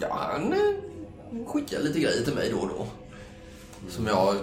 Ja, 0.00 0.30
han 0.32 0.54
skickar 1.46 1.80
lite 1.80 2.00
grejer 2.00 2.24
till 2.24 2.34
mig 2.34 2.50
då 2.50 2.58
och 2.58 2.68
då. 2.68 2.86
Som 3.88 4.06
jag 4.06 4.36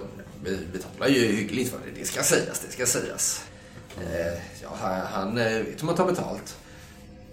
betalar 0.72 1.08
ju 1.08 1.32
hyggligt 1.32 1.70
för. 1.70 1.78
Det 1.78 2.00
Det 2.00 2.06
ska 2.06 2.22
sägas, 2.22 2.60
det 2.60 2.72
ska 2.72 2.86
sägas. 2.86 3.44
Ja, 4.62 4.68
han, 5.12 5.34
vet 5.34 5.82
hur 5.82 5.86
man 5.86 5.94
tar 5.94 6.06
betalt. 6.06 6.56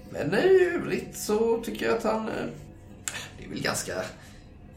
Men 0.10 0.34
i 0.34 0.66
övrigt 0.76 1.18
så 1.18 1.62
tycker 1.62 1.86
jag 1.86 1.98
att 1.98 2.04
han... 2.04 2.26
Det 3.38 3.46
är 3.46 3.50
väl 3.50 3.62
ganska 3.62 3.94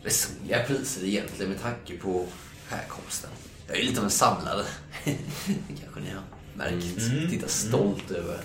resonliga 0.03 0.63
priser 0.67 1.05
egentligen 1.05 1.53
med 1.53 1.63
tanke 1.63 1.97
på 1.97 2.27
härkomsten. 2.69 3.31
Jag 3.69 3.79
är 3.79 3.83
lite 3.83 3.99
av 3.99 4.05
en 4.05 4.11
samlare. 4.11 4.65
det 5.05 5.81
kanske 5.83 6.01
ni 6.01 6.11
har 6.11 6.40
märkt. 6.55 7.31
Tittar 7.31 7.49
stolt 7.49 8.11
över 8.11 8.41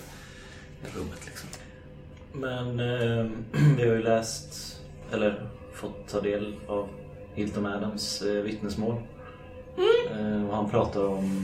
rummet 0.96 1.26
liksom. 1.26 1.50
Men 2.34 2.80
eh, 2.80 3.26
vi 3.78 3.88
har 3.88 3.96
ju 3.96 4.04
läst, 4.04 4.82
eller 5.12 5.50
fått 5.74 6.08
ta 6.08 6.22
del 6.22 6.56
av 6.68 6.90
Hilton 7.34 7.66
Adams 7.66 8.22
eh, 8.22 8.44
vittnesmål. 8.44 8.96
Eh, 10.12 10.46
och 10.50 10.56
han 10.56 10.70
pratar 10.70 11.06
om 11.06 11.44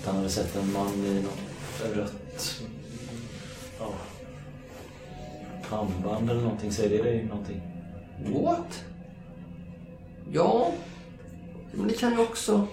att 0.00 0.06
han 0.06 0.16
hade 0.16 0.28
sett 0.28 0.56
en 0.56 0.72
man 0.72 0.94
i 0.94 1.22
något 1.22 1.96
rött 1.96 2.62
ja, 3.78 3.94
pannband 5.70 6.30
eller 6.30 6.42
någonting. 6.42 6.72
Säger 6.72 6.98
det 6.98 7.02
dig 7.02 7.24
någonting? 7.24 7.62
What? 8.32 8.84
Ja, 10.32 10.72
men 11.72 11.88
det 11.88 11.94
kan 11.94 12.12
ju 12.12 12.18
också... 12.18 12.66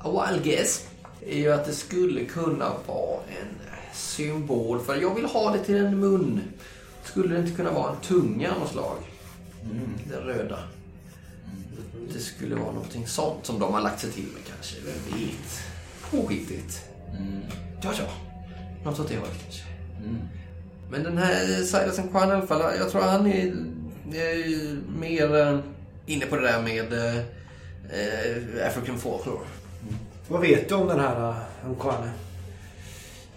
A 0.00 0.26
wild 0.30 0.44
guess 0.44 0.87
är 1.28 1.38
ju 1.38 1.52
att 1.52 1.64
det 1.64 1.72
skulle 1.72 2.24
kunna 2.24 2.72
vara 2.86 3.20
en 3.28 3.48
symbol 3.94 4.80
för 4.80 4.96
jag 4.96 5.14
vill 5.14 5.24
ha 5.24 5.52
det 5.52 5.64
till 5.64 5.76
en 5.76 6.00
mun. 6.00 6.40
Skulle 7.04 7.34
det 7.34 7.40
inte 7.40 7.56
kunna 7.56 7.72
vara 7.72 7.90
en 7.90 8.00
tunga 8.00 8.52
av 8.52 8.60
något 8.60 8.70
slag? 8.70 8.96
Den 10.10 10.20
röda. 10.20 10.58
Det 12.12 12.20
skulle 12.20 12.54
vara 12.54 12.72
någonting 12.72 13.06
sånt 13.06 13.46
som 13.46 13.58
de 13.58 13.74
har 13.74 13.80
lagt 13.80 14.00
sig 14.00 14.10
till 14.10 14.24
med 14.24 14.42
kanske. 14.54 14.76
Vem 14.84 15.20
vet? 15.20 15.60
Påhittigt. 16.10 16.84
Ja, 17.82 17.92
ja. 17.98 18.04
Något 18.84 19.00
åt 19.00 19.08
det 19.08 19.16
hållet 19.16 19.42
kanske. 19.42 19.62
Men 20.90 21.02
den 21.02 21.18
här 21.18 21.62
Silas 21.62 21.98
Nkwan 21.98 22.28
i 22.28 22.32
alla 22.32 22.46
fall, 22.46 22.76
jag 22.78 22.90
tror 22.90 23.02
han 23.02 23.26
är, 23.26 23.46
är 24.14 24.78
mer 24.98 25.36
eh, 25.36 25.58
inne 26.06 26.26
på 26.26 26.36
det 26.36 26.42
där 26.42 26.62
med 26.62 26.92
eh, 26.92 27.16
eh, 28.00 28.66
African 28.66 28.98
folklore. 28.98 29.46
Vad 30.28 30.40
vet 30.40 30.68
du 30.68 30.74
om 30.74 30.86
den 30.86 31.00
här 31.00 31.28
uh, 31.30 31.36
Nkwane? 31.70 32.10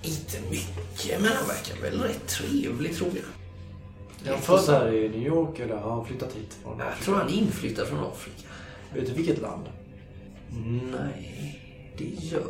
Inte 0.01 0.37
mycket, 0.49 1.21
men 1.21 1.31
han 1.31 1.47
verkar 1.47 1.81
väl 1.81 2.01
rätt 2.01 2.27
trevlig 2.27 2.95
tror 2.95 3.09
jag. 3.13 4.27
Är 4.27 4.31
han 4.35 4.41
född 4.41 4.69
här 4.75 4.93
i 4.93 5.09
New 5.09 5.27
York 5.27 5.59
eller 5.59 5.75
har 5.75 5.91
han 5.91 6.05
flyttat 6.05 6.33
hit 6.33 6.57
från 6.63 6.77
Jag 6.79 6.87
Afrika? 6.87 7.03
tror 7.05 7.15
han 7.15 7.27
är 7.27 7.33
inflyttad 7.33 7.87
från 7.87 7.99
Afrika. 7.99 8.47
Vet 8.93 9.07
du 9.07 9.13
vilket 9.13 9.41
land? 9.41 9.63
Nej, 10.91 11.59
det 11.97 12.03
gör 12.25 12.41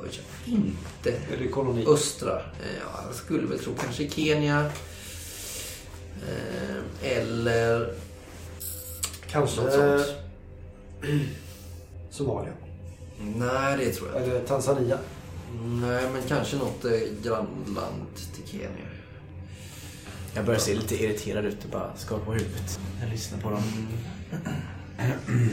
jag 0.46 0.54
inte. 0.54 1.12
Är 1.34 1.38
det 1.40 1.48
koloni? 1.48 1.86
Östra. 1.88 2.36
Eh, 2.40 2.78
Ja, 2.94 3.04
jag 3.08 3.16
skulle 3.16 3.48
väl 3.48 3.60
tro 3.60 3.74
kanske 3.76 4.10
Kenya. 4.10 4.72
Eh, 6.28 7.12
eller 7.18 7.94
Kanske 9.28 9.62
något 9.62 9.74
eh, 9.74 9.98
sånt. 9.98 10.16
Somalia? 12.10 12.54
Nej, 13.36 13.78
det 13.78 13.92
tror 13.92 14.10
jag 14.10 14.22
inte. 14.22 14.32
Eller 14.32 14.46
Tanzania? 14.48 14.98
Nej, 15.64 16.10
men 16.14 16.22
kanske 16.28 16.56
något 16.58 16.86
eh, 16.86 16.92
grannland 17.24 18.06
till 18.36 18.48
Kenya. 18.52 18.68
Jag 20.34 20.46
börjar 20.46 20.60
se 20.60 20.74
lite 20.76 21.04
irriterad 21.04 21.46
ut 21.46 21.64
och 21.64 21.70
bara 21.70 21.92
skaka 21.98 22.26
på 22.26 22.34
huvudet. 22.34 22.80
Jag 23.02 23.10
lyssnar 23.10 23.40
på 23.40 23.50
dem. 23.50 23.64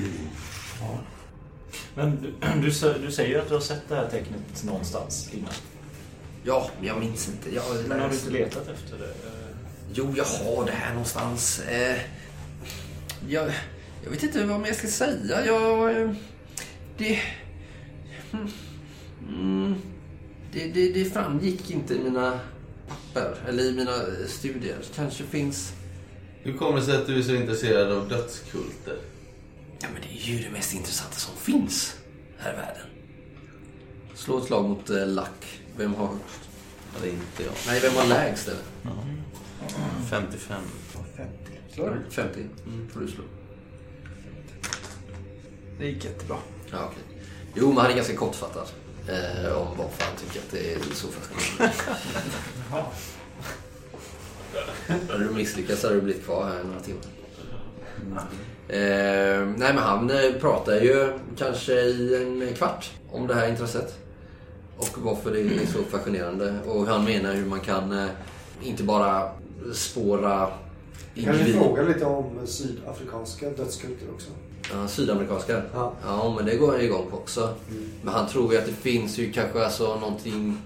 Men 1.94 2.22
du, 2.22 2.32
du, 2.60 2.70
du 3.06 3.12
säger 3.12 3.28
ju 3.28 3.38
att 3.40 3.48
du 3.48 3.54
har 3.54 3.60
sett 3.60 3.82
det 3.88 3.94
här 3.94 4.08
tecknet 4.10 4.64
någonstans 4.64 5.28
innan. 5.32 5.52
Ja, 6.44 6.70
men 6.78 6.88
jag 6.88 6.98
minns 7.00 7.28
inte. 7.28 7.54
Jag, 7.54 7.64
Men 7.88 8.00
har 8.00 8.08
du 8.08 8.14
inte 8.14 8.30
letat 8.30 8.68
efter 8.68 8.98
det? 8.98 9.12
Jo, 9.92 10.14
jag 10.16 10.24
har 10.24 10.64
det 10.66 10.72
här 10.72 10.90
någonstans. 10.90 11.60
Eh, 11.60 11.96
jag, 13.28 13.52
jag 14.04 14.10
vet 14.10 14.22
inte 14.22 14.44
vad 14.44 14.60
mer 14.60 14.66
jag 14.68 14.76
ska 14.76 14.88
säga. 14.88 15.46
Jag... 15.46 16.00
eh, 16.02 16.10
Det... 16.98 17.20
Mm, 19.28 19.74
det, 20.52 20.68
det, 20.68 20.92
det 20.92 21.04
framgick 21.04 21.70
inte 21.70 21.94
i 21.94 21.98
mina 21.98 22.40
papper, 22.88 23.36
eller 23.48 23.64
i 23.64 23.72
mina 23.72 23.92
studier. 24.26 24.76
Kanske 24.94 25.24
finns... 25.24 25.72
Hur 26.42 26.56
kommer 26.58 26.76
det 26.78 26.84
sig 26.84 26.96
att 26.96 27.06
du 27.06 27.18
är 27.18 27.22
så 27.22 27.34
intresserad 27.34 27.92
av 27.92 28.08
dödskulter? 28.08 28.96
Ja, 29.80 29.88
men 29.92 30.02
det 30.02 30.08
är 30.08 30.36
ju 30.36 30.44
det 30.44 30.50
mest 30.50 30.74
intressanta 30.74 31.16
som 31.16 31.36
finns 31.36 31.96
här 32.38 32.52
i 32.52 32.56
världen. 32.56 32.86
Slå 34.14 34.38
ett 34.38 34.44
slag 34.44 34.68
mot 34.68 34.90
eh, 34.90 35.06
lack. 35.06 35.60
Vem 35.76 35.94
har 35.94 36.06
högst? 36.06 36.48
Ja, 36.94 36.98
det 37.02 37.08
är 37.08 37.12
inte 37.12 37.42
jag. 37.42 37.52
Nej, 37.66 37.80
vem 37.80 37.94
har 37.94 38.06
lägst? 38.06 38.48
Eller? 38.48 38.62
55. 40.10 40.62
50. 41.16 41.32
Slår 41.74 41.90
du? 41.90 42.10
50. 42.10 42.40
Mm, 42.66 42.88
får 42.88 43.00
du 43.00 43.08
slå. 43.08 43.24
Det 45.78 45.86
gick 45.86 46.04
jättebra. 46.04 46.36
Ja, 46.70 46.90
okej. 46.92 47.02
Jo, 47.54 47.68
men 47.68 47.76
han 47.76 47.90
är 47.90 47.94
ganska 47.96 48.16
kortfattad. 48.16 48.66
Eh, 49.08 49.52
om 49.56 49.66
varför 49.78 50.04
han 50.04 50.16
tycker 50.16 50.40
att 50.40 50.50
det 50.50 50.74
är 50.74 50.78
så 50.94 51.06
fascinerande. 51.08 51.74
Hade 55.08 55.24
du 55.24 55.30
misslyckats 55.30 55.82
hade 55.82 55.94
du 55.94 56.00
blivit 56.00 56.24
kvar 56.24 56.44
här 56.44 56.60
i 56.60 56.64
några 56.64 56.80
timmar. 56.80 57.02
Eh, 58.68 59.46
nej 59.56 59.74
men 59.74 59.78
han 59.78 60.10
eh, 60.10 60.32
pratar 60.40 60.80
ju 60.80 61.12
kanske 61.38 61.72
i 61.72 62.22
en 62.22 62.54
kvart 62.54 62.90
om 63.12 63.26
det 63.26 63.34
här 63.34 63.48
intresset. 63.48 63.98
Och 64.76 64.98
varför 64.98 65.30
det 65.30 65.40
är 65.40 65.66
så 65.66 65.82
fascinerande. 65.82 66.54
Och 66.66 66.86
han 66.86 67.04
menar 67.04 67.34
hur 67.34 67.46
man 67.46 67.60
kan 67.60 67.92
eh, 67.92 68.08
inte 68.62 68.82
bara 68.82 69.30
spåra 69.72 70.48
Kan 71.14 71.36
vi 71.36 71.52
fråga 71.52 71.82
lite 71.82 72.04
om 72.04 72.46
sydafrikanska 72.46 73.50
dödskulter 73.50 74.06
också? 74.14 74.30
Ja, 74.72 74.88
sydamerikanska. 74.88 75.62
Ja. 75.74 75.92
Ja, 76.04 76.34
men 76.36 76.46
det 76.46 76.56
går 76.56 76.74
jag 76.74 76.84
igång 76.84 77.10
på 77.10 77.16
också. 77.16 77.54
Men 78.02 78.14
han 78.14 78.28
tror 78.28 78.52
ju 78.52 78.58
att 78.58 78.66
det 78.66 78.72
finns 78.72 79.18
ju 79.18 79.32
kanske 79.32 79.64
alltså 79.64 80.00
någonting 80.00 80.62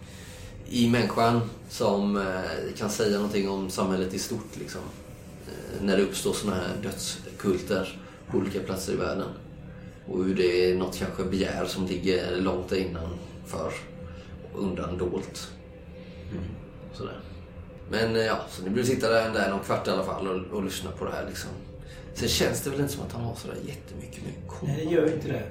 i 0.68 0.88
människan 0.88 1.40
som 1.68 2.16
eh, 2.16 2.76
kan 2.76 2.90
säga 2.90 3.16
någonting 3.16 3.48
om 3.48 3.70
samhället 3.70 4.14
i 4.14 4.18
stort. 4.18 4.57
Liksom. 4.59 4.80
Eh, 5.46 5.84
när 5.84 5.96
det 5.96 6.03
uppstår 6.03 6.32
såna 6.32 6.55
här 6.55 6.68
dödskulter 6.82 7.98
på 8.30 8.38
olika 8.38 8.61
platser 8.61 8.92
i 8.92 8.96
världen. 8.96 9.28
Och 10.07 10.24
hur 10.24 10.34
det 10.34 10.70
är 10.70 10.76
något 10.76 10.98
kanske 10.98 11.24
begär 11.24 11.66
som 11.66 11.86
ligger 11.86 12.36
långt 12.36 12.72
innanför. 12.72 13.72
Undandolt. 14.55 15.50
Sådär. 16.94 17.20
Men 17.90 18.16
eh, 18.16 18.22
ja, 18.22 18.38
så 18.50 18.62
ni 18.62 18.70
borde 18.70 18.84
sitta 18.84 19.09
där, 19.09 19.32
där 19.32 19.50
någon 19.50 19.64
kvart 19.64 19.88
i 19.88 19.90
alla 19.90 20.05
fall 20.05 20.28
och, 20.28 20.57
och 20.57 20.64
lyssna 20.64 20.90
på 20.90 21.05
det 21.05 21.11
här 21.11 21.26
liksom. 21.28 21.50
Sen 22.14 22.28
känns 22.28 22.61
det 22.61 22.70
väl 22.70 22.80
inte 22.80 22.93
som 22.93 23.03
att 23.07 23.12
han 23.12 23.22
har 23.24 23.34
sådär 23.34 23.57
jättemycket 23.66 24.22
med 24.24 24.32
Nej, 24.62 24.86
det 24.86 24.95
gör 24.95 25.12
inte 25.14 25.28
det. 25.28 25.43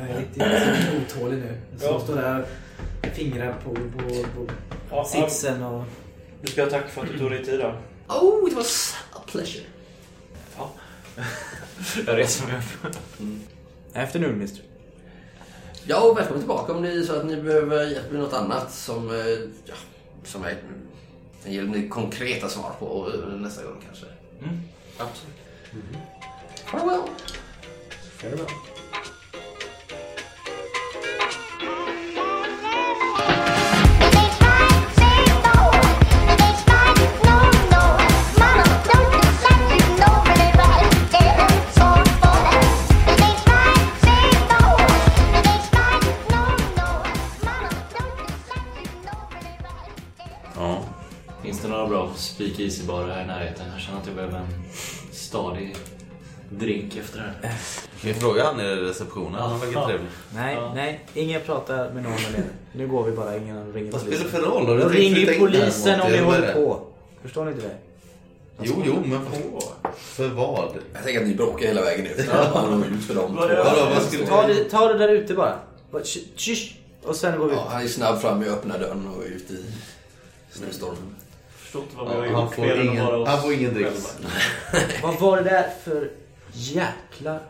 Jag 0.00 0.10
är 0.10 0.18
riktigt 0.18 0.42
riktigt 0.42 1.16
otålig 1.16 1.38
nu. 1.38 1.60
Jag 1.80 1.92
Ja. 1.94 2.00
står 2.00 2.16
där 2.16 2.46
fingrar 3.14 3.56
på, 3.64 3.74
på, 3.74 4.08
på 4.36 4.52
Ja, 4.90 5.04
sitsen 5.04 5.62
och... 5.62 5.84
Du 6.42 6.52
ska 6.52 6.62
ha 6.64 6.70
tack 6.70 6.88
för 6.90 7.02
att 7.02 7.08
du 7.08 7.18
tog 7.18 7.30
dig 7.30 7.44
tid 7.44 7.60
då. 7.60 7.74
Oh, 8.14 8.48
it 8.50 8.56
was 8.56 8.94
a 9.12 9.20
pleasure. 9.26 9.64
Jag 12.06 12.18
reser 12.18 12.46
mig 12.46 12.56
upp. 12.56 12.96
Afternoon, 13.96 14.38
mister. 14.38 14.62
Ja, 15.86 16.00
och 16.10 16.18
välkommen 16.18 16.40
tillbaka 16.40 16.72
om 16.72 16.82
det 16.82 16.92
är 16.92 17.02
så 17.02 17.16
att 17.16 17.26
ni 17.26 17.36
behöver 17.42 17.86
hjälp 17.90 18.10
med 18.10 18.20
något 18.20 18.32
annat 18.32 18.72
som, 18.72 19.10
eh, 19.10 19.16
ja, 19.64 19.74
som 20.24 20.42
jag 20.42 20.52
kan 21.44 21.52
ge 21.52 21.62
lite 21.62 21.88
konkreta 21.88 22.48
svar 22.48 22.72
på 22.78 23.10
eh, 23.14 23.36
nästa 23.36 23.64
gång 23.64 23.76
kanske. 23.86 24.06
Mm. 24.42 24.60
Absolut. 24.98 25.34
Farewell. 26.64 27.08
Farewell. 28.16 28.46
Ja. 50.56 50.82
Finns 51.42 51.60
det 51.60 51.68
några 51.68 51.86
bra 51.86 52.10
speakeasy-barer 52.16 53.14
här 53.14 53.22
i 53.22 53.26
närheten? 53.26 53.66
Jag 53.72 53.80
känner 53.80 53.98
att 53.98 54.06
jag 54.06 54.14
behöver 54.14 54.38
en 54.38 54.46
stadig 55.28 55.76
drink 56.50 56.96
efter 56.96 57.18
det 57.18 57.24
här. 57.24 57.54
Kan 58.00 58.12
vi 58.12 58.14
fråga 58.14 58.44
han 58.44 58.60
i 58.60 58.64
receptionen? 58.64 59.34
Han 59.34 59.60
verkar 59.60 59.86
trevlig. 59.86 60.08
Nej, 60.34 60.54
Ja. 60.54 60.72
nej. 60.74 61.04
Ingen 61.14 61.40
pratar 61.40 61.76
med 61.92 62.02
någon 62.02 62.12
där. 62.12 62.44
Nu 62.72 62.86
går 62.88 63.04
vi 63.04 63.12
bara. 63.12 63.36
Ingen 63.36 63.72
ringer 63.72 63.92
Vad 63.92 64.00
spelar 64.00 64.18
det 64.24 64.30
för 64.30 64.40
roll? 64.42 64.66
Har 64.66 64.74
du 64.76 64.82
tänkt 64.82 64.94
ringer 64.96 65.38
polisen 65.38 65.92
om 65.94 65.98
Monty, 65.98 66.12
vi 66.12 66.18
är 66.18 66.24
håller 66.24 66.40
det? 66.46 66.52
på. 66.52 66.80
Förstår 67.22 67.44
ni 67.44 67.50
inte 67.52 67.62
det? 67.66 67.74
Jo, 68.62 68.82
jo, 68.86 69.02
men 69.06 69.20
för 69.96 70.28
vad? 70.28 70.68
Jag 70.94 71.04
tänker 71.04 71.20
att 71.20 71.26
ni 71.26 71.34
bråkar 71.34 71.66
hela 71.66 71.80
vägen 71.82 72.06
ut. 72.06 72.16
Ja. 72.32 72.78
ut 72.92 73.04
för 73.04 73.14
dem. 73.14 73.34
Vad 73.36 73.50
är 73.50 73.56
det? 73.56 73.62
Vadå, 73.64 73.90
vad 73.94 74.02
skulle 74.02 74.26
Ta 74.26 74.46
det, 74.46 74.64
ta 74.64 74.92
det 74.92 74.98
där 74.98 75.08
ute 75.08 75.34
bara. 75.34 75.58
Bara, 75.90 76.02
sh- 76.02 76.24
Shush! 76.36 76.74
Och 77.02 77.16
sen 77.16 77.38
går 77.38 77.46
vi 77.46 77.52
ut. 77.52 77.58
Ja, 77.64 77.68
han 77.72 77.82
är 77.82 77.88
snabb 77.88 78.20
fram 78.20 78.38
med 78.38 78.48
att 78.48 78.54
öppna 78.58 78.78
dörren 78.78 79.08
och 79.16 79.24
är 79.24 79.28
ute 79.28 79.52
i 79.52 79.64
snöstormen. 80.50 81.14
Förstår 81.68 81.82
inte 81.82 81.96
vad 81.96 82.08
vi 82.08 82.14
har 82.14 82.34
han, 82.34 82.44
gjort 82.44 82.54
får 82.54 82.64
än 82.64 82.78
att 82.80 82.84
ingen, 82.84 83.04
vara 83.04 83.16
oss 83.16 83.28
han 83.28 83.42
får 83.42 83.52
ingen 83.52 83.74
dricks. 83.74 84.18
Vad 85.02 85.20
var 85.20 85.36
det 85.36 85.42
där 85.42 85.70
för 85.84 86.10
jäkla 86.52 87.40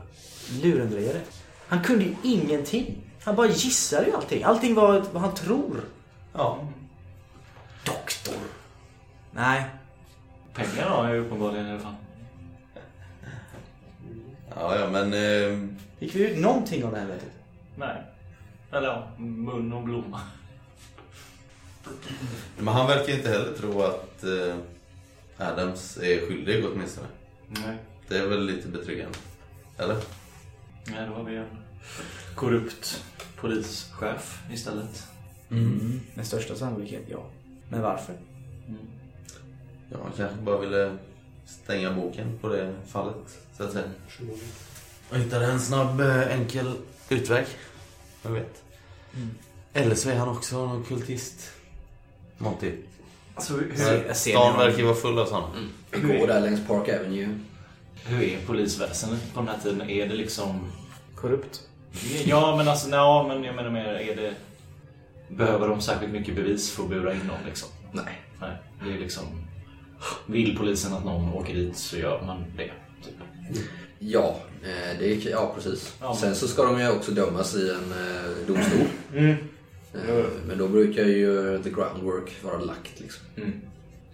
lurendrejare? 0.63 1.21
Han 1.69 1.83
kunde 1.83 2.05
ju 2.05 2.15
ingenting. 2.23 2.97
Han 3.25 3.37
bara 3.37 3.47
gissade 3.47 4.07
ju 4.07 4.13
allting. 4.13 4.43
Allting 4.43 4.75
var 4.75 5.01
vad 5.13 5.23
han 5.23 5.35
tror. 5.35 5.81
Ja. 6.33 6.59
Doktor. 7.85 8.35
Nej. 9.31 9.65
Pengar 10.55 10.89
har 10.89 11.07
jag 11.07 11.15
ju 11.15 11.21
uppenbarligen 11.21 11.67
i 11.67 11.71
alla 11.71 11.81
fall. 11.81 11.95
Ja, 14.55 14.79
ja, 14.79 14.89
men... 14.91 15.13
Eh, 15.15 15.69
Fick 15.99 16.15
vi 16.15 16.31
ut 16.31 16.39
någonting 16.39 16.85
av 16.85 16.93
det 16.93 16.99
här 16.99 17.07
mötet? 17.07 17.33
Nej. 17.77 18.03
Eller 18.73 18.89
ja, 18.89 19.09
mun 19.19 19.73
och 19.73 19.83
blomma. 19.83 20.21
Men 22.57 22.75
han 22.75 22.87
verkar 22.87 23.13
inte 23.13 23.29
heller 23.29 23.53
tro 23.53 23.83
att 23.83 24.25
eh, 24.25 24.57
Adams 25.37 25.97
är 25.97 26.27
skyldig 26.27 26.67
åtminstone. 26.67 27.07
Nej. 27.49 27.77
Det 28.09 28.19
är 28.19 28.27
väl 28.27 28.47
lite 28.47 28.69
betryggande. 28.69 29.19
Eller? 29.79 29.97
Nej, 30.85 31.07
då 31.09 31.15
har 31.15 31.25
vi 31.25 31.37
en 31.37 31.47
korrupt 32.35 33.05
polischef 33.37 34.43
istället. 34.53 35.07
Mm. 35.51 36.01
Med 36.15 36.27
största 36.27 36.55
sannolikhet, 36.57 37.03
ja. 37.11 37.27
Men 37.69 37.83
varför? 37.83 38.15
Ja, 39.91 39.99
han 40.03 40.13
kanske 40.17 40.37
bara 40.37 40.59
ville 40.59 40.97
stänga 41.47 41.93
boken 41.93 42.39
på 42.41 42.49
det 42.49 42.75
fallet, 42.87 43.39
så 43.57 43.63
att 43.63 43.73
säga. 43.73 43.91
Och 45.11 45.17
hittade 45.17 45.47
en 45.47 45.61
snabb, 45.61 46.01
eh, 46.01 46.33
enkel 46.33 46.73
utväg. 47.09 47.47
Jag 48.23 48.31
vet. 48.31 48.63
Eller 49.73 49.95
så 49.95 50.11
är 50.11 50.17
han 50.17 50.29
också 50.29 50.67
någon 50.67 50.85
kultist. 50.85 51.51
Monty. 52.39 52.73
Alltså, 53.35 53.53
hur, 53.55 53.75
ser 53.77 54.13
Stan 54.15 54.59
det. 54.59 54.65
verkar 54.67 54.85
vara 54.85 54.95
full 54.95 55.19
av 55.19 55.27
sådana. 55.27 55.47
Vi 55.91 56.01
går 56.01 56.27
där 56.27 56.41
längs 56.41 56.67
Park 56.67 56.89
Avenue. 56.89 57.39
hur 58.07 58.23
är 58.23 58.39
polisväsendet 58.47 59.35
på 59.35 59.41
den 59.41 59.49
här 59.49 59.59
tiden? 59.63 59.91
Är 59.91 60.09
det 60.09 60.15
liksom... 60.15 60.73
Korrupt. 61.15 61.61
Ja, 62.25 62.57
men 62.57 62.69
alltså, 62.69 62.89
ja, 62.91 63.25
men 63.29 63.45
jag 63.45 63.55
menar 63.57 63.71
mer, 63.71 63.85
är 63.85 64.17
det... 64.17 64.35
Behöver 65.29 65.69
de 65.69 65.81
särskilt 65.81 66.13
mycket 66.13 66.35
bevis 66.37 66.71
för 66.71 66.83
att 66.83 66.89
bura 66.89 67.13
in 67.13 67.19
någon 67.19 67.47
liksom? 67.47 67.69
Nej. 67.93 68.23
Nej, 68.41 68.57
det 68.85 68.93
är 68.95 68.99
liksom... 68.99 69.25
Vill 70.27 70.59
polisen 70.59 70.93
att 70.95 71.05
någon 71.05 71.33
åker 71.33 71.55
dit 71.55 71.77
så 71.77 71.97
gör 71.97 72.23
man 72.27 72.45
det. 72.57 72.71
Typ. 73.05 73.15
Ja, 73.99 74.37
eh, 74.63 74.99
det 74.99 75.13
är, 75.13 75.31
ja 75.31 75.53
precis. 75.55 75.97
Ja. 76.01 76.17
Sen 76.17 76.35
så 76.35 76.49
ska 76.49 76.63
de 76.63 76.81
ju 76.81 76.91
också 76.91 77.11
dömas 77.11 77.55
i 77.55 77.71
en 77.71 77.93
eh, 77.93 78.47
domstol. 78.47 78.87
Mm. 79.15 79.37
Eh, 79.95 80.25
Men 80.47 80.59
då 80.59 80.69
brukar 80.69 81.05
ju 81.05 81.61
the 81.63 81.71
groundwork 81.71 82.33
vara 82.45 82.59
lagt 82.59 83.01
liksom. 83.01 83.23
Mm. 83.37 83.53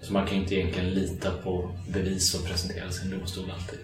Så 0.00 0.12
man 0.12 0.26
kan 0.26 0.36
inte 0.38 0.54
egentligen 0.54 0.90
lita 0.90 1.30
på 1.42 1.70
bevis 1.92 2.30
som 2.30 2.42
presenteras 2.44 3.02
i 3.02 3.04
en 3.04 3.18
domstol 3.18 3.50
alltid. 3.50 3.78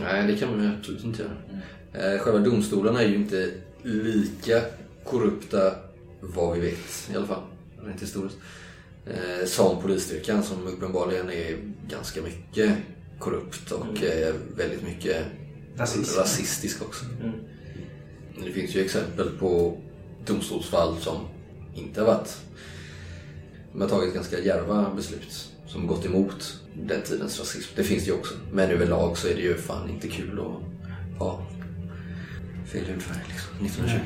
Nej, 0.00 0.26
det 0.26 0.36
kan 0.38 0.50
man 0.50 0.64
ju 0.64 0.72
absolut 0.78 1.04
inte 1.04 1.22
göra. 1.22 2.12
Eh, 2.14 2.18
Själva 2.20 2.38
domstolarna 2.38 3.02
är 3.02 3.08
ju 3.08 3.14
inte 3.14 3.50
lika 3.82 4.62
korrupta, 5.04 5.74
vad 6.20 6.54
vi 6.58 6.60
vet 6.70 7.10
i 7.12 7.16
alla 7.16 7.26
fall, 7.26 7.42
rent 7.84 8.02
historiskt, 8.02 8.36
eh, 9.06 9.46
som 9.46 9.82
polisstyrkan 9.82 10.42
som 10.42 10.66
uppenbarligen 10.66 11.30
är 11.30 11.56
ganska 11.88 12.22
mycket 12.22 12.76
korrupt 13.18 13.72
och 13.72 14.02
eh, 14.04 14.34
väldigt 14.56 14.82
mycket 14.82 15.26
Rasist. 15.76 16.18
rasistisk 16.18 16.82
också. 16.82 17.04
Mm. 17.20 17.32
Det 18.44 18.52
finns 18.52 18.74
ju 18.76 18.84
exempel 18.84 19.28
på 19.30 19.78
domstolsfall 20.30 20.96
som 21.00 21.16
inte 21.74 22.00
har 22.00 22.06
varit... 22.06 22.40
De 23.72 23.80
har 23.80 23.88
tagit 23.88 24.14
ganska 24.14 24.40
djärva 24.40 24.90
beslut 24.96 25.48
som 25.66 25.86
gått 25.86 26.06
emot 26.06 26.60
den 26.74 27.02
tidens 27.02 27.40
rasism. 27.40 27.72
Det 27.76 27.84
finns 27.84 28.04
det 28.04 28.10
ju 28.10 28.16
också. 28.16 28.34
Men 28.52 28.70
överlag 28.70 29.18
så 29.18 29.28
är 29.28 29.34
det 29.34 29.40
ju 29.40 29.56
fan 29.56 29.90
inte 29.90 30.08
kul 30.08 30.40
att 30.40 31.20
vara 31.20 31.36
fel 32.72 32.84
hudfärg 32.84 33.24
liksom. 33.28 33.66
1920. 33.66 34.00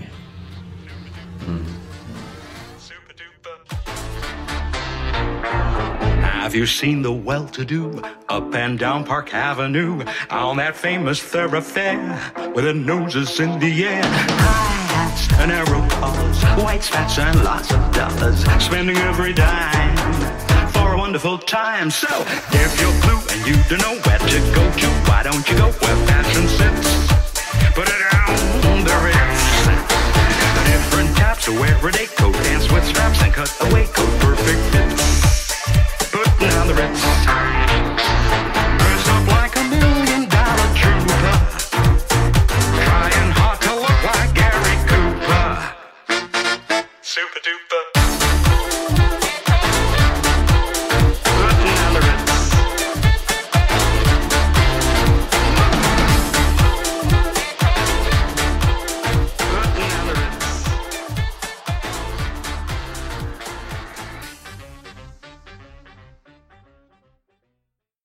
Have 6.23 6.55
you 6.55 6.67
seen 6.67 7.03
the 7.03 7.13
well-to-do 7.13 8.03
up 8.29 8.55
and 8.55 8.79
down 8.79 9.05
Park 9.05 9.35
Avenue 9.35 10.05
on 10.31 10.57
that 10.59 10.77
famous 10.77 11.23
thoroughfare 11.23 12.19
with 12.55 12.65
their 12.65 12.75
noses 12.75 13.41
in 13.41 13.59
the 13.61 13.87
air? 13.87 14.74
an 15.45 15.51
arrow 15.51 15.87
pulse, 15.91 16.43
white 16.65 16.83
spats 16.83 17.19
and 17.19 17.45
lots 17.45 17.71
of 17.71 17.93
dollars, 17.93 18.41
spending 18.63 18.97
every 18.97 19.35
dime 19.35 19.95
for 20.73 20.95
a 20.95 20.97
wonderful 20.97 21.37
time. 21.37 21.91
So 21.91 22.09
if 22.09 22.81
you're 22.81 22.97
blue 23.03 23.21
and 23.31 23.47
you 23.47 23.57
don't 23.69 23.83
know 23.83 24.01
where 24.07 24.19
to 24.19 24.39
go 24.57 24.65
to, 24.81 24.89
why 25.05 25.23
don't 25.23 25.47
you 25.47 25.57
go 25.59 25.71
where 25.71 25.97
fashion 26.07 26.49
sits? 26.49 26.89
Put 27.75 27.89
it 27.89 28.03
on 28.25 28.85
the 28.89 28.97
Ritz. 29.05 29.45
Different 30.65 31.15
types 31.15 31.47
of 31.49 31.61
wear 31.61 31.77
a 31.89 31.93
day 31.93 32.07
coat, 32.07 32.33
dance 32.45 32.73
with 32.73 32.87
straps 32.87 33.21
and 33.21 33.33
cut 33.35 33.55
away 33.69 33.85
coat, 33.89 34.21
perfect 34.21 34.63
fits. 34.73 36.11
Putting 36.11 36.49
on 36.57 36.69
the 36.69 36.75
Ritz. 36.75 37.44